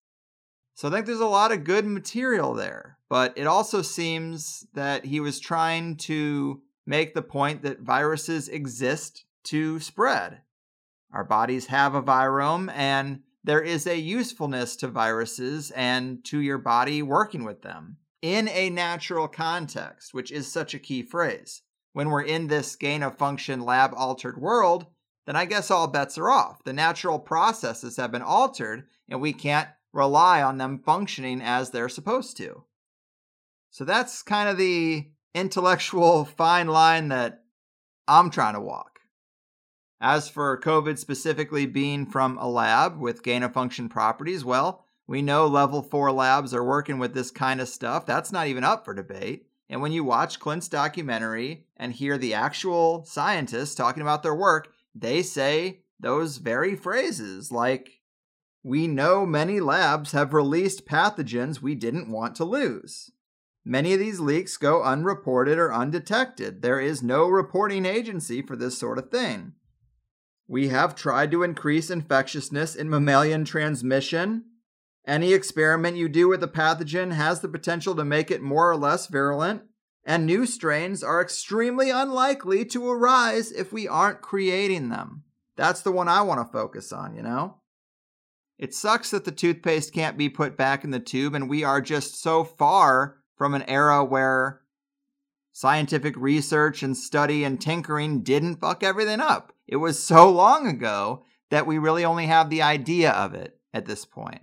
[0.76, 5.04] So I think there's a lot of good material there, but it also seems that
[5.04, 10.44] he was trying to make the point that viruses exist to spread.
[11.14, 16.58] Our bodies have a virome, and there is a usefulness to viruses and to your
[16.58, 21.62] body working with them in a natural context, which is such a key phrase.
[21.94, 24.88] When we're in this gain of function lab altered world,
[25.26, 26.64] then I guess all bets are off.
[26.64, 31.90] The natural processes have been altered, and we can't rely on them functioning as they're
[31.90, 32.64] supposed to.
[33.72, 37.44] So that's kind of the intellectual fine line that
[38.08, 38.97] I'm trying to walk.
[40.00, 45.22] As for COVID specifically being from a lab with gain of function properties, well, we
[45.22, 48.06] know level 4 labs are working with this kind of stuff.
[48.06, 49.48] That's not even up for debate.
[49.70, 54.72] And when you watch Clint's documentary and hear the actual scientists talking about their work,
[54.94, 58.02] they say those very phrases like
[58.64, 63.12] we know many labs have released pathogens we didn't want to lose.
[63.66, 66.62] Many of these leaks go unreported or undetected.
[66.62, 69.54] There is no reporting agency for this sort of thing.
[70.48, 74.46] We have tried to increase infectiousness in mammalian transmission.
[75.06, 78.78] Any experiment you do with a pathogen has the potential to make it more or
[78.78, 79.64] less virulent,
[80.06, 85.24] and new strains are extremely unlikely to arise if we aren't creating them.
[85.58, 87.58] That's the one I want to focus on, you know?
[88.58, 91.82] It sucks that the toothpaste can't be put back in the tube, and we are
[91.82, 94.62] just so far from an era where
[95.52, 99.52] scientific research and study and tinkering didn't fuck everything up.
[99.68, 103.86] It was so long ago that we really only have the idea of it at
[103.86, 104.42] this point.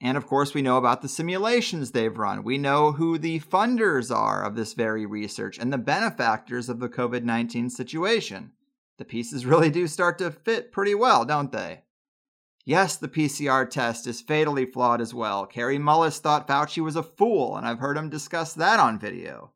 [0.00, 2.42] And of course, we know about the simulations they've run.
[2.42, 6.88] We know who the funders are of this very research and the benefactors of the
[6.88, 8.52] COVID 19 situation.
[8.96, 11.82] The pieces really do start to fit pretty well, don't they?
[12.64, 15.46] Yes, the PCR test is fatally flawed as well.
[15.46, 19.52] Kary Mullis thought Fauci was a fool, and I've heard him discuss that on video.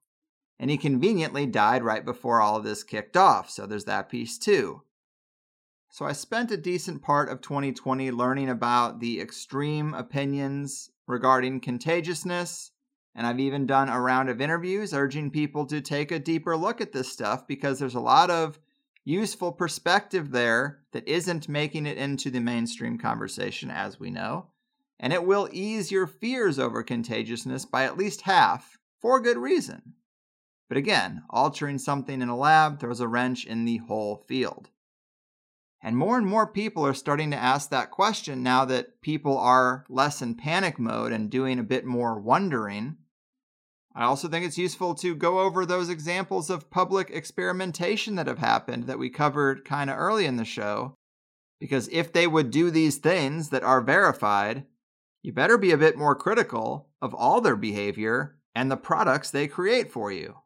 [0.64, 4.38] And he conveniently died right before all of this kicked off, so there's that piece
[4.38, 4.80] too.
[5.90, 12.70] So I spent a decent part of 2020 learning about the extreme opinions regarding contagiousness,
[13.14, 16.80] and I've even done a round of interviews urging people to take a deeper look
[16.80, 18.58] at this stuff because there's a lot of
[19.04, 24.46] useful perspective there that isn't making it into the mainstream conversation, as we know.
[24.98, 29.92] And it will ease your fears over contagiousness by at least half for good reason.
[30.68, 34.70] But again, altering something in a lab throws a wrench in the whole field.
[35.82, 39.84] And more and more people are starting to ask that question now that people are
[39.88, 42.96] less in panic mode and doing a bit more wondering
[43.96, 48.38] I also think it's useful to go over those examples of public experimentation that have
[48.38, 50.94] happened that we covered kind of early in the show.
[51.60, 54.64] Because if they would do these things that are verified,
[55.22, 59.46] you better be a bit more critical of all their behavior and the products they
[59.46, 60.38] create for you.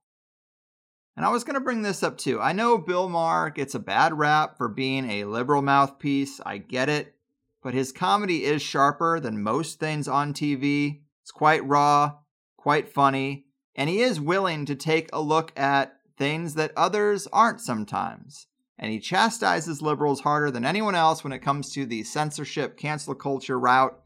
[1.19, 2.41] And I was going to bring this up too.
[2.41, 6.41] I know Bill Maher gets a bad rap for being a liberal mouthpiece.
[6.47, 7.17] I get it.
[7.61, 11.01] But his comedy is sharper than most things on TV.
[11.23, 12.19] It's quite raw,
[12.57, 17.61] quite funny, and he is willing to take a look at things that others aren't
[17.61, 18.47] sometimes.
[18.79, 23.17] And he chastises liberals harder than anyone else when it comes to the censorship, cancel
[23.17, 23.99] culture route.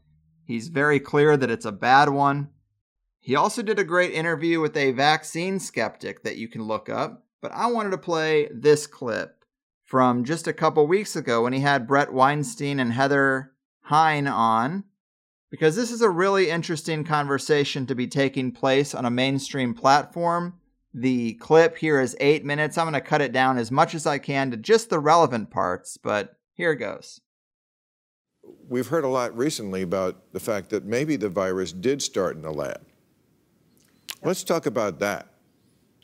[0.45, 2.49] He's very clear that it's a bad one.
[3.23, 7.23] He also did a great interview with a vaccine skeptic that you can look up,
[7.41, 9.45] but I wanted to play this clip
[9.85, 13.53] from just a couple weeks ago when he had Brett Weinstein and Heather
[13.89, 14.83] Heying on
[15.49, 20.59] because this is a really interesting conversation to be taking place on a mainstream platform.
[20.93, 22.77] The clip here is eight minutes.
[22.77, 25.49] I'm going to cut it down as much as I can to just the relevant
[25.49, 27.21] parts, but here it goes.
[28.67, 32.41] We've heard a lot recently about the fact that maybe the virus did start in
[32.41, 32.85] the lab.
[34.23, 35.27] Let's talk about that.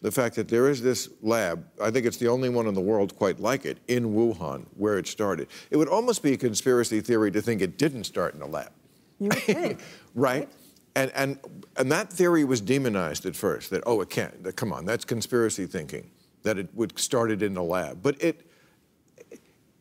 [0.01, 2.81] the fact that there is this lab, I think it's the only one in the
[2.81, 5.49] world quite like it, in Wuhan, where it started.
[5.71, 8.71] It would almost be a conspiracy theory to think it didn't start in a lab.
[9.19, 9.81] You would think.
[10.15, 10.47] right?
[10.95, 11.39] And, and,
[11.75, 15.03] and that theory was demonized at first, that, oh, it can't, that, come on, that's
[15.03, 16.09] conspiracy thinking,
[16.43, 18.01] that it would started in a lab.
[18.01, 18.49] But it,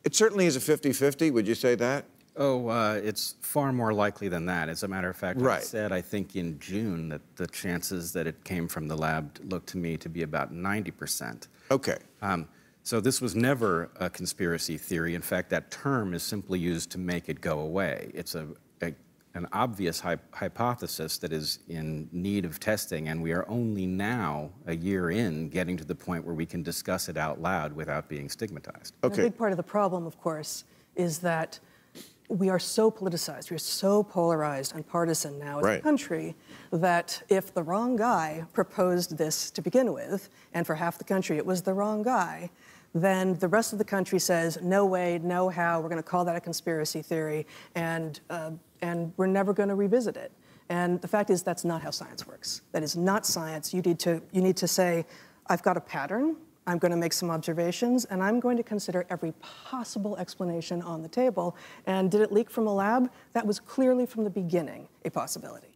[0.03, 2.05] it certainly is a 50-50, would you say that?
[2.41, 4.69] Oh, uh, it's far more likely than that.
[4.69, 8.27] As a matter of fact, I said I think in June that the chances that
[8.27, 11.49] it came from the lab looked to me to be about 90%.
[11.69, 11.97] Okay.
[12.21, 12.47] Um,
[12.83, 15.15] so this was never a conspiracy theory.
[15.15, 18.09] In fact, that term is simply used to make it go away.
[18.13, 18.47] It's a,
[18.81, 18.93] a
[19.35, 24.49] an obvious hy- hypothesis that is in need of testing, and we are only now,
[24.65, 28.07] a year in, getting to the point where we can discuss it out loud without
[28.07, 28.95] being stigmatized.
[29.03, 29.13] Okay.
[29.13, 29.23] A Okay.
[29.29, 30.63] big part of the problem, of course,
[30.95, 31.59] is that
[32.29, 36.35] we are so politicized, we're so polarized and partisan now as a country
[36.71, 41.37] that if the wrong guy proposed this to begin with, and for half the country
[41.37, 42.49] it was the wrong guy,
[42.93, 46.23] then the rest of the country says, no way, no how, we're going to call
[46.23, 48.51] that a conspiracy theory, and, uh,
[48.81, 50.31] and we're never going to revisit it.
[50.69, 52.61] And the fact is, that's not how science works.
[52.73, 53.73] That is not science.
[53.73, 55.05] You need to, you need to say,
[55.47, 56.35] I've got a pattern,
[56.69, 61.01] I'm going to make some observations, and I'm going to consider every possible explanation on
[61.01, 61.55] the table.
[61.87, 63.09] And did it leak from a lab?
[63.33, 65.69] That was clearly from the beginning a possibility.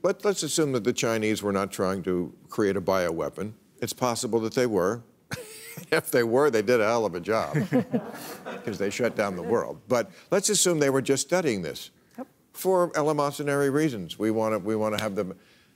[0.00, 3.54] But let's assume that the Chinese were not trying to create a bioweapon.
[3.80, 5.02] It's possible that they were.
[5.90, 7.54] if they were, they did a hell of a job
[8.44, 9.80] because they shut down the world.
[9.88, 12.28] But let's assume they were just studying this Yep.
[12.52, 14.20] for eleemosynary reasons.
[14.20, 15.34] We want to we want to have them,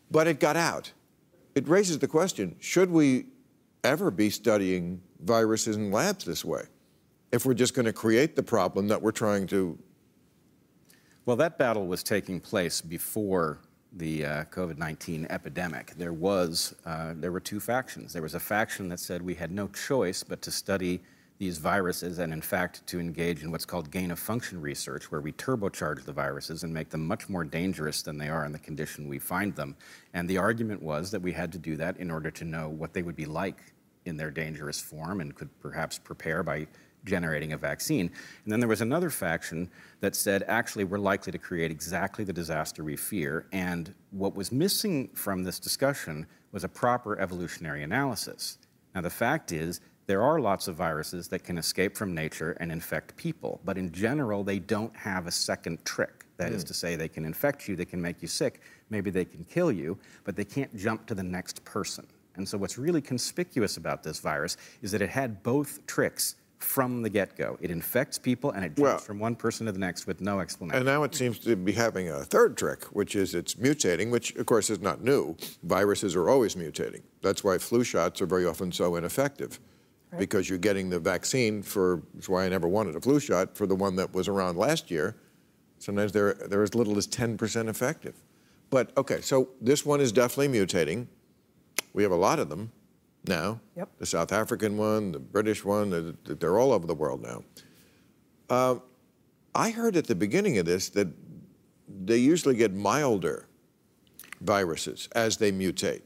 [0.09, 0.93] but it got out.
[1.57, 3.27] It raises the question: Should we
[3.85, 6.65] ever be studying viruses in labs this way?
[7.33, 9.79] If we're just going to create the problem that we're trying to
[11.25, 13.61] Well, that battle was taking place before
[13.95, 15.93] the uh, COVID-19 epidemic.
[15.97, 18.13] There was, uh, there were two factions.
[18.13, 21.03] There was a faction that said we had no choice but to study
[21.39, 26.05] these viruses and, in fact, to engage in what's called gain-of-function research, where we turbocharge
[26.05, 29.19] the viruses and make them much more dangerous than they are in the condition we
[29.19, 29.75] find them.
[30.15, 32.93] And the argument was that we had to do that in order to know what
[32.93, 33.72] they would be like
[34.05, 36.67] in their dangerous form and could perhaps prepare by
[37.05, 38.11] generating a vaccine.
[38.45, 39.71] And then there was another faction
[40.01, 43.47] that said, actually, we're likely to create exactly the disaster we fear.
[43.53, 48.59] And what was missing from this discussion was a proper evolutionary analysis.
[48.95, 52.73] Now, the fact is, there are lots of viruses that can escape from nature and
[52.73, 56.27] infect people, but in general, they don't have a second trick.
[56.37, 56.69] That is hmm.
[56.69, 58.61] to say, they can infect you, they can make you sick,
[58.91, 62.07] maybe they can kill you, but they can't jump to the next person.
[62.37, 67.03] And so, what's really conspicuous about this virus is that it had both tricks from
[67.03, 67.59] the get go.
[67.61, 70.41] It infects people and it jumps Well- from one person to the next with no
[70.41, 70.77] explanation.
[70.77, 74.35] And now it seems to be having a third trick, which is it's mutating, which
[74.37, 75.37] of course is not new.
[75.65, 77.03] Viruses are always mutating.
[77.21, 79.59] That's why flu shots are very often so ineffective,
[80.19, 82.03] because you're getting the vaccine for.
[82.15, 84.91] That's why I never wanted a flu shot for the one that was around last
[84.91, 85.17] year.
[85.79, 88.15] Sometimes they're they're as little as 10% effective.
[88.71, 91.09] But okay, so this one is definitely mutating.
[91.93, 92.73] We have a lot of them
[93.27, 93.61] now.
[93.77, 93.89] Yep.
[93.99, 97.45] The South African one, the British one, they're, they're all over the world now.
[98.49, 98.77] Uh,
[99.55, 101.09] I heard at the beginning of this that
[102.05, 103.47] they usually get milder
[104.41, 106.03] viruses as they mutate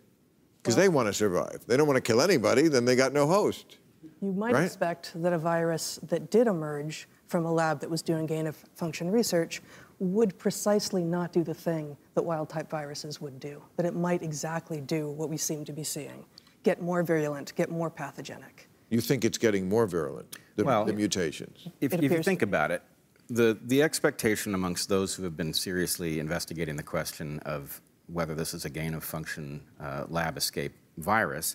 [0.63, 1.65] because they want to survive.
[1.67, 3.79] They don't want to kill anybody, then they got no host.
[4.21, 4.65] You might Right.
[4.65, 8.57] expect that a virus that did emerge from a lab that was doing gain of
[8.75, 9.63] function research
[9.99, 14.23] would precisely not do the thing that wild type viruses would do, that it might
[14.23, 16.25] exactly do what we seem to be seeing
[16.63, 18.69] get more virulent, get more pathogenic.
[18.91, 21.69] You think it's getting more virulent, the, Well- the mutations.
[21.81, 22.83] If, if you think about it,
[23.29, 28.53] the, the expectation amongst those who have been seriously investigating the question of whether this
[28.53, 31.55] is a gain of function uh, lab escape virus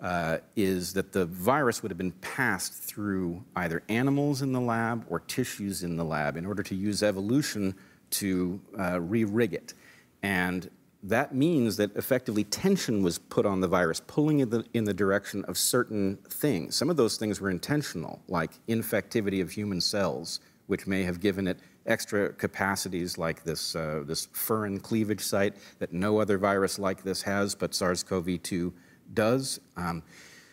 [0.00, 5.04] uh, is that the virus would have been passed through either animals in the lab
[5.08, 7.74] or tissues in the lab in order to use evolution
[8.10, 9.74] to uh, re rig it.
[10.22, 10.70] And
[11.02, 14.94] that means that effectively tension was put on the virus, pulling in the, in the
[14.94, 16.74] direction of certain things.
[16.76, 21.46] Some of those things were intentional, like infectivity of human cells, which may have given
[21.46, 27.02] it extra capacities like this, uh, this furin cleavage site that no other virus like
[27.02, 28.72] this has, but SARS CoV 2
[29.14, 29.60] does.
[29.76, 30.02] Um,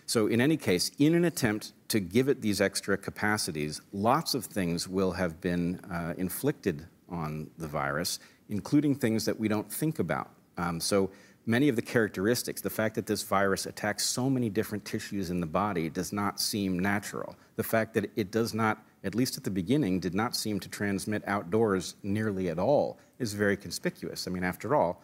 [0.05, 4.45] so, in any case, in an attempt to give it these extra capacities, lots of
[4.45, 8.19] things will have been uh, inflicted on the virus,
[8.49, 10.29] including things that we don't think about.
[10.57, 11.09] Um, so,
[11.47, 15.39] many of the characteristics, the fact that this virus attacks so many different tissues in
[15.39, 17.35] the body, does not seem natural.
[17.55, 20.69] The fact that it does not, at least at the beginning, did not seem to
[20.69, 24.27] transmit outdoors nearly at all is very conspicuous.
[24.27, 25.01] I mean, after all,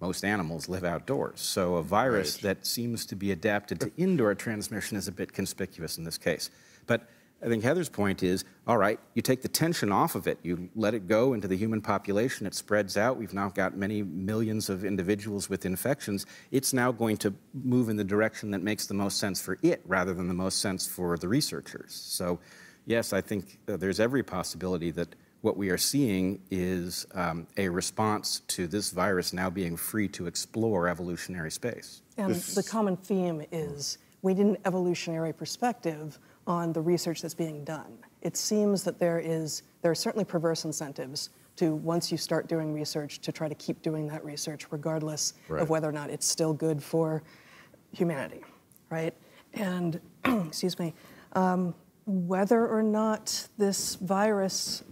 [0.00, 1.40] most animals live outdoors.
[1.40, 2.56] So a virus Right.
[2.56, 6.50] that seems to be adapted to indoor transmission is a bit conspicuous in this case.
[6.86, 7.08] But
[7.42, 10.70] I think Heather's point is, all right, you take the tension off of it, you
[10.74, 13.18] let it go into the human population, it spreads out.
[13.18, 16.24] We've now got many millions of individuals with infections.
[16.50, 19.82] It's now going to move in the direction that makes the most sense for it
[19.84, 21.92] rather than the most sense for the researchers.
[21.92, 22.38] So,
[22.86, 25.14] yes, I think uh, there's every possibility that
[25.44, 30.26] what we are seeing is um, a response to this virus now being free to
[30.26, 32.00] explore evolutionary space.
[32.16, 37.62] And the common theme is we need an evolutionary perspective on the research that's being
[37.62, 37.98] done.
[38.22, 42.72] It seems that there is there are certainly perverse incentives to once you start doing
[42.72, 45.60] research to try to keep doing that research regardless Right.
[45.60, 47.22] of whether or not it's still good for
[47.92, 48.42] humanity,
[48.88, 49.12] right?
[49.52, 50.94] And excuse me,
[51.34, 51.74] um,
[52.06, 54.82] whether or not this virus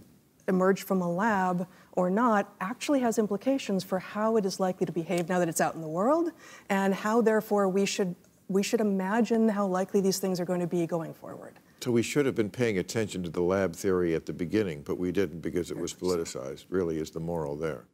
[0.47, 4.91] emerged from a lab or not actually has implications for how it is likely to
[4.91, 6.31] behave now that it's out in the world
[6.69, 8.15] and how therefore we should
[8.49, 11.59] we should imagine how likely these things are going to be going forward.
[11.81, 14.97] So we should have been paying attention to the lab theory at the beginning, but
[14.97, 17.85] we didn't because it was politicized, really is the moral there.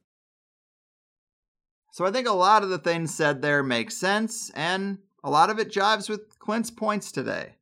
[1.92, 5.50] So I think a lot of the things said there make sense, and a lot
[5.50, 7.56] of it jives with Clint's points today.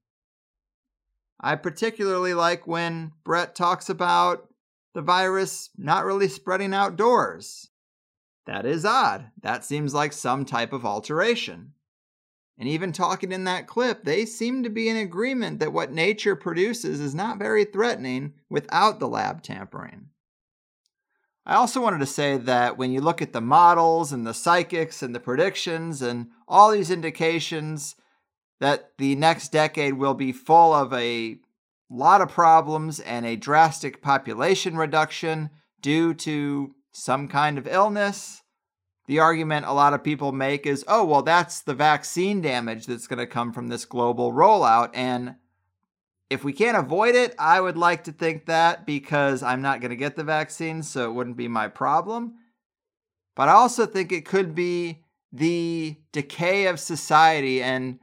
[1.40, 4.47] I particularly like when Brett talks about
[4.98, 7.70] the virus not really spreading outdoors.
[8.48, 9.30] That is odd.
[9.44, 11.74] That seems like some type of alteration.
[12.58, 16.36] And even talking in that clip, they seem to be in agreement that what nature
[16.36, 20.08] produces is not very threatening without the lab tampering.
[21.46, 25.04] I also wanted to say that when you look at the models and the psychics
[25.04, 27.96] and the predictions and all these indications
[28.60, 31.38] that the next decade will be full of a
[31.90, 35.50] lot of problems and a drastic population reduction
[35.82, 38.42] due to some kind of illness,
[39.06, 43.08] the argument a lot of people make is oh, well, that's the vaccine damage that's
[43.08, 44.90] going to come from this global rollout.
[44.94, 45.36] And
[46.30, 49.92] if we can't avoid it, I would like to think that because I'm not going
[49.92, 52.36] to get the vaccine, so it wouldn't be my problem.
[53.36, 58.00] But I also think it could be the decay of society and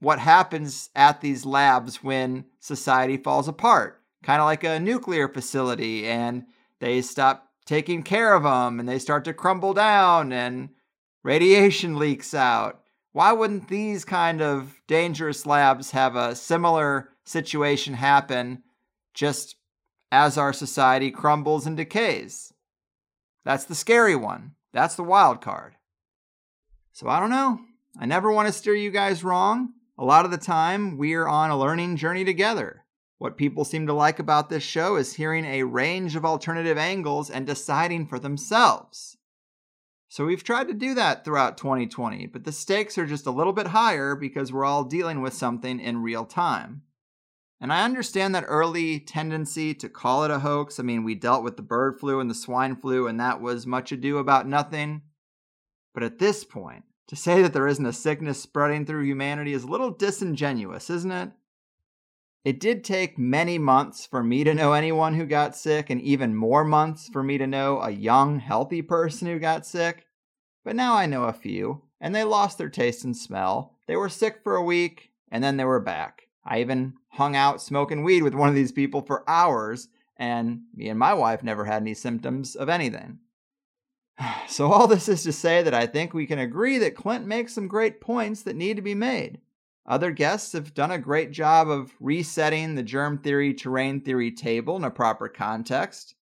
[0.00, 4.02] what happens at these labs when society falls apart.
[4.22, 6.44] Kind of like a nuclear facility, and
[6.80, 10.70] they stop taking care of them and they start to crumble down and
[11.22, 12.80] radiation leaks out.
[13.12, 18.64] Why wouldn't these kind of dangerous labs have a similar situation happen
[19.14, 19.56] just
[20.10, 22.52] as our society crumbles and decays?
[23.44, 24.52] That's the scary one.
[24.72, 25.76] That's the wild card.
[26.92, 27.60] So I don't know.
[27.98, 29.74] I never want to steer you guys wrong.
[30.00, 32.86] A lot of the time, we're on a learning journey together.
[33.18, 37.28] What people seem to like about this show is hearing a range of alternative angles
[37.28, 39.18] and deciding for themselves.
[40.08, 43.52] So we've tried to do that throughout 2020, but the stakes are just a little
[43.52, 46.80] bit higher because we're all dealing with something in real time.
[47.60, 50.80] And I understand that early tendency to call it a hoax.
[50.80, 53.66] I mean, we dealt with the bird flu and the swine flu, and that was
[53.66, 55.02] much ado about nothing.
[55.92, 59.64] But at this point, to say that there isn't a sickness spreading through humanity is
[59.64, 61.32] a little disingenuous, isn't it?
[62.44, 66.36] It did take many months for me to know anyone who got sick, and even
[66.36, 70.06] more months for me to know a young, healthy person who got sick.
[70.62, 73.74] But now I know a few, and they lost their taste and smell.
[73.88, 76.28] They were sick for a week, and then they were back.
[76.44, 80.88] I even hung out smoking weed with one of these people for hours, and me
[80.88, 83.18] and my wife never had any symptoms of anything.
[84.48, 87.54] So, all this is to say that I think we can agree that Clint makes
[87.54, 89.40] some great points that need to be made.
[89.86, 94.76] Other guests have done a great job of resetting the germ theory terrain theory table
[94.76, 96.14] in a proper context.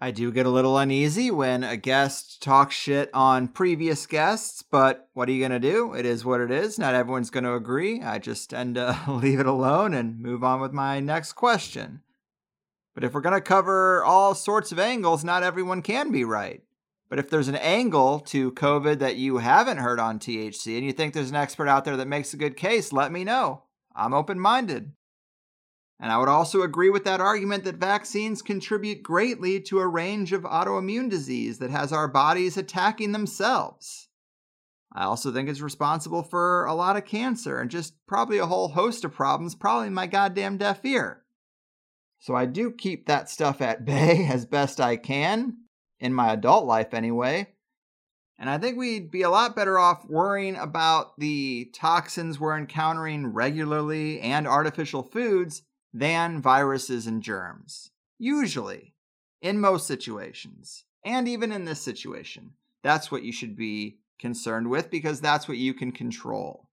[0.00, 5.08] I do get a little uneasy when a guest talks shit on previous guests, but
[5.14, 5.94] what are you going to do?
[5.94, 6.78] It is what it is.
[6.78, 8.02] Not everyone's going to agree.
[8.02, 12.02] I just tend to leave it alone and move on with my next question.
[12.94, 16.62] But if we're going to cover all sorts of angles, not everyone can be right.
[17.08, 20.92] But if there's an angle to COVID that you haven't heard on THC and you
[20.92, 23.62] think there's an expert out there that makes a good case, let me know.
[23.94, 24.92] I'm open minded.
[25.98, 30.32] And I would also agree with that argument that vaccines contribute greatly to a range
[30.32, 34.08] of autoimmune disease that has our bodies attacking themselves.
[34.92, 38.68] I also think it's responsible for a lot of cancer and just probably a whole
[38.68, 41.22] host of problems, probably my goddamn deaf ear.
[42.18, 45.58] So I do keep that stuff at bay as best I can,
[46.00, 47.48] in my adult life anyway.
[48.38, 53.28] And I think we'd be a lot better off worrying about the toxins we're encountering
[53.28, 55.62] regularly and artificial foods
[55.94, 57.90] than viruses and germs.
[58.18, 58.94] Usually,
[59.40, 62.52] in most situations, and even in this situation,
[62.82, 66.68] That's what you should be concerned with because that's what you can control.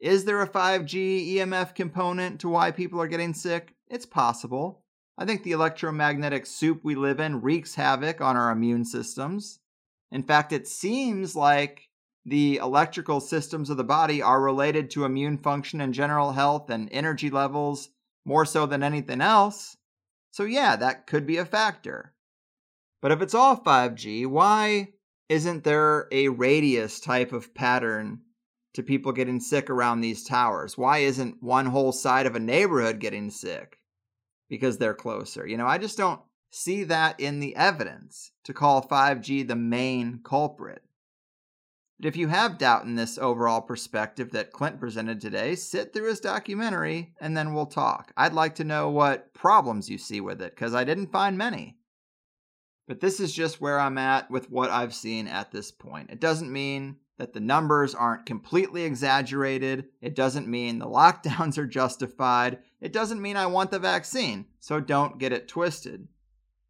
[0.00, 3.74] Is there a 5G EMF component to why people are getting sick?
[3.88, 4.82] It's possible.
[5.18, 9.60] I think the electromagnetic soup we live in wreaks havoc on our immune systems.
[10.12, 11.88] In fact, it seems like
[12.26, 16.90] the electrical systems of the body are related to immune function and general health and
[16.92, 17.88] energy levels
[18.26, 19.76] more so than anything else.
[20.32, 22.12] So, yeah, that could be a factor.
[23.00, 24.88] But if it's all 5G, why
[25.30, 28.20] isn't there a radius type of pattern
[28.74, 30.76] to people getting sick around these towers?
[30.76, 33.78] Why isn't one whole side of a neighborhood getting sick
[34.48, 35.46] because they're closer?
[35.46, 36.20] You know, I just don't
[36.50, 40.82] see that in the evidence to call 5G the main culprit.
[41.98, 46.08] But if you have doubt in this overall perspective that Clint presented today, sit through
[46.08, 48.12] his documentary and then we'll talk.
[48.16, 51.78] I'd like to know what problems you see with it because I didn't find many.
[52.86, 56.10] But this is just where I'm at with what I've seen at this point.
[56.10, 59.86] It doesn't mean that the numbers aren't completely exaggerated.
[60.00, 62.58] It doesn't mean the lockdowns are justified.
[62.80, 64.46] It doesn't mean I want the vaccine.
[64.60, 66.08] So don't get it twisted.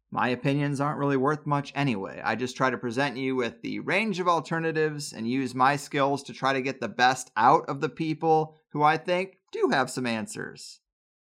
[0.09, 2.21] My opinions aren't really worth much anyway.
[2.23, 6.23] I just try to present you with the range of alternatives and use my skills
[6.23, 9.89] to try to get the best out of the people who I think do have
[9.89, 10.79] some answers.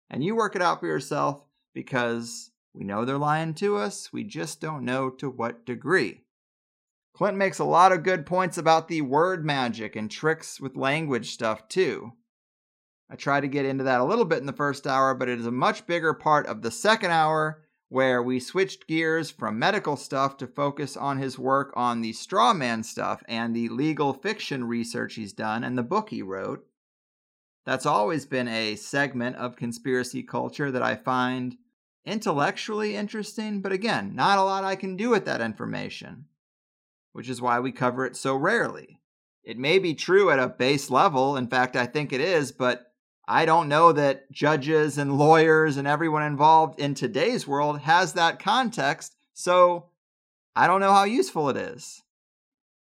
[0.08, 4.22] And you work it out for yourself because we know they're lying to us, we
[4.22, 6.22] just don't know to what degree.
[7.20, 11.32] Clint makes a lot of good points about the word magic and tricks with language
[11.32, 12.12] stuff, too.
[13.10, 15.38] I tried to get into that a little bit in the first hour, but it
[15.38, 19.98] is a much bigger part of the second hour where we switched gears from medical
[19.98, 24.64] stuff to focus on his work on the straw man stuff and the legal fiction
[24.64, 26.64] research he's done and the book he wrote.
[27.66, 31.58] That's always been a segment of conspiracy culture that I find
[32.06, 36.24] intellectually interesting, but again, not a lot I can do with that information,
[37.12, 38.98] which is why we cover it so rarely.
[39.42, 42.86] It may be true at a base level, in fact, I think it is, but
[43.26, 48.38] I don't know that judges and lawyers and everyone involved in today's world has that
[48.38, 49.86] context, so
[50.56, 52.02] I don't know how useful it is.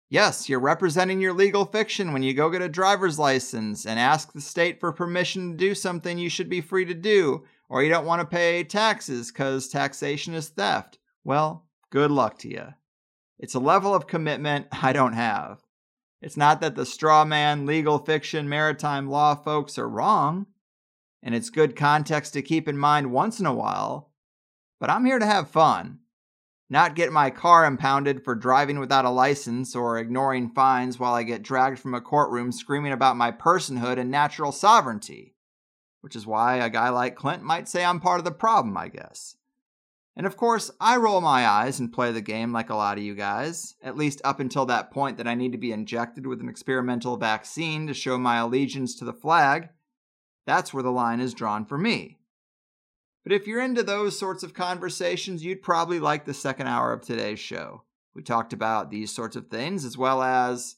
[0.09, 4.33] Yes, you're representing your legal fiction when you go get a driver's license and ask
[4.33, 7.89] the state for permission to do something you should be free to do, or you
[7.89, 10.97] don't want to pay taxes because taxation is theft.
[11.23, 12.73] Well, good luck to you.
[13.39, 15.61] It's a level of commitment I don't have.
[16.21, 20.47] It's not that the straw man, legal fiction, maritime law folks are wrong,
[21.23, 24.11] and it's good context to keep in mind once in a while,
[24.79, 25.99] but I'm here to have fun
[26.69, 31.23] not get my car impounded for driving without a license or ignoring fines while I
[31.23, 35.35] get dragged from a courtroom screaming about my personhood and natural sovereignty.
[36.01, 38.87] Which is why a guy like Clint might say I'm part of the problem, I
[38.87, 39.35] guess.
[40.19, 43.03] And of course, I roll my eyes and play the game like a lot of
[43.05, 46.41] you guys, at least up until that point that I need to be injected with
[46.41, 49.69] an experimental vaccine to show my allegiance to the flag.
[50.45, 52.19] That's where the line is drawn for me.
[53.23, 56.99] But if you're into those sorts of conversations, you'd probably like the second hour of
[56.99, 57.83] today's show.
[58.13, 60.75] We talked about these sorts of things, as well as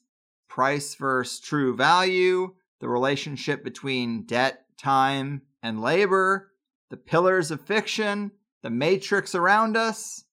[0.49, 6.51] price versus true value, the relationship between debt, time, and labor,
[6.91, 10.23] the pillars of fiction, the matrix around us,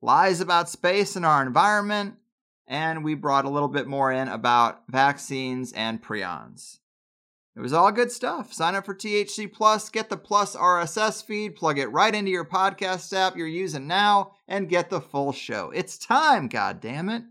[0.00, 2.14] lies about space and our environment,
[2.66, 6.78] and we brought a little bit more in about vaccines and prions.
[7.56, 8.52] It was all good stuff.
[8.52, 12.44] Sign up for THC Plus, get the Plus RSS feed, plug it right into your
[12.44, 15.72] podcast app you're using now, and get the full show.
[15.74, 17.24] It's time, god damn it.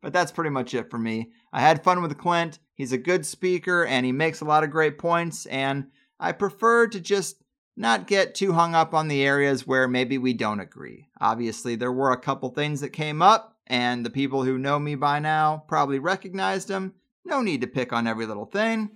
[0.00, 1.32] But that's pretty much it for me.
[1.52, 2.60] I had fun with Clint.
[2.74, 5.88] He's a good speaker and he makes a lot of great points, and
[6.18, 7.42] I prefer to just
[7.76, 11.08] not get too hung up on the areas where maybe we don't agree.
[11.20, 14.94] Obviously, there were a couple things that came up, and the people who know me
[14.94, 16.94] by now probably recognized them.
[17.24, 18.90] No need to pick on every little thing.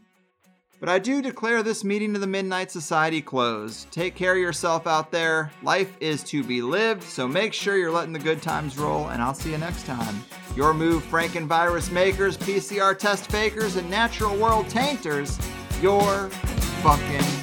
[0.79, 3.91] But I do declare this meeting of the Midnight Society closed.
[3.93, 5.53] Take care of yourself out there.
[5.63, 9.21] Life is to be lived, so make sure you're letting the good times roll, and
[9.21, 10.25] I'll see you next time.
[10.57, 15.39] Your move, Frankenvirus makers, PCR test fakers, and natural world tainters.
[15.83, 16.31] Your
[16.83, 17.40] fucking.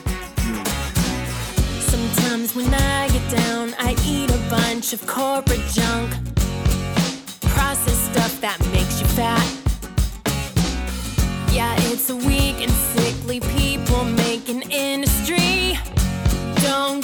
[1.98, 6.12] Sometimes when I get down, I eat a bunch of corporate junk.
[7.42, 9.48] Processed stuff that makes you fat.
[11.52, 15.80] Yeah, it's a weak and sickly people making industry.
[16.62, 17.04] Don't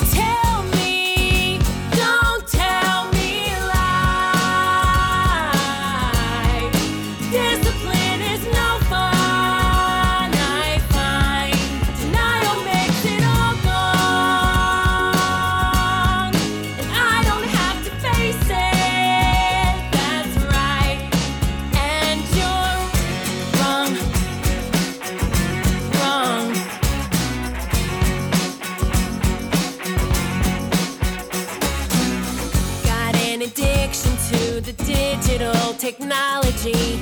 [35.84, 36.98] technology.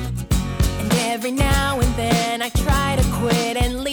[0.79, 3.90] And every now and then I try to quit and leave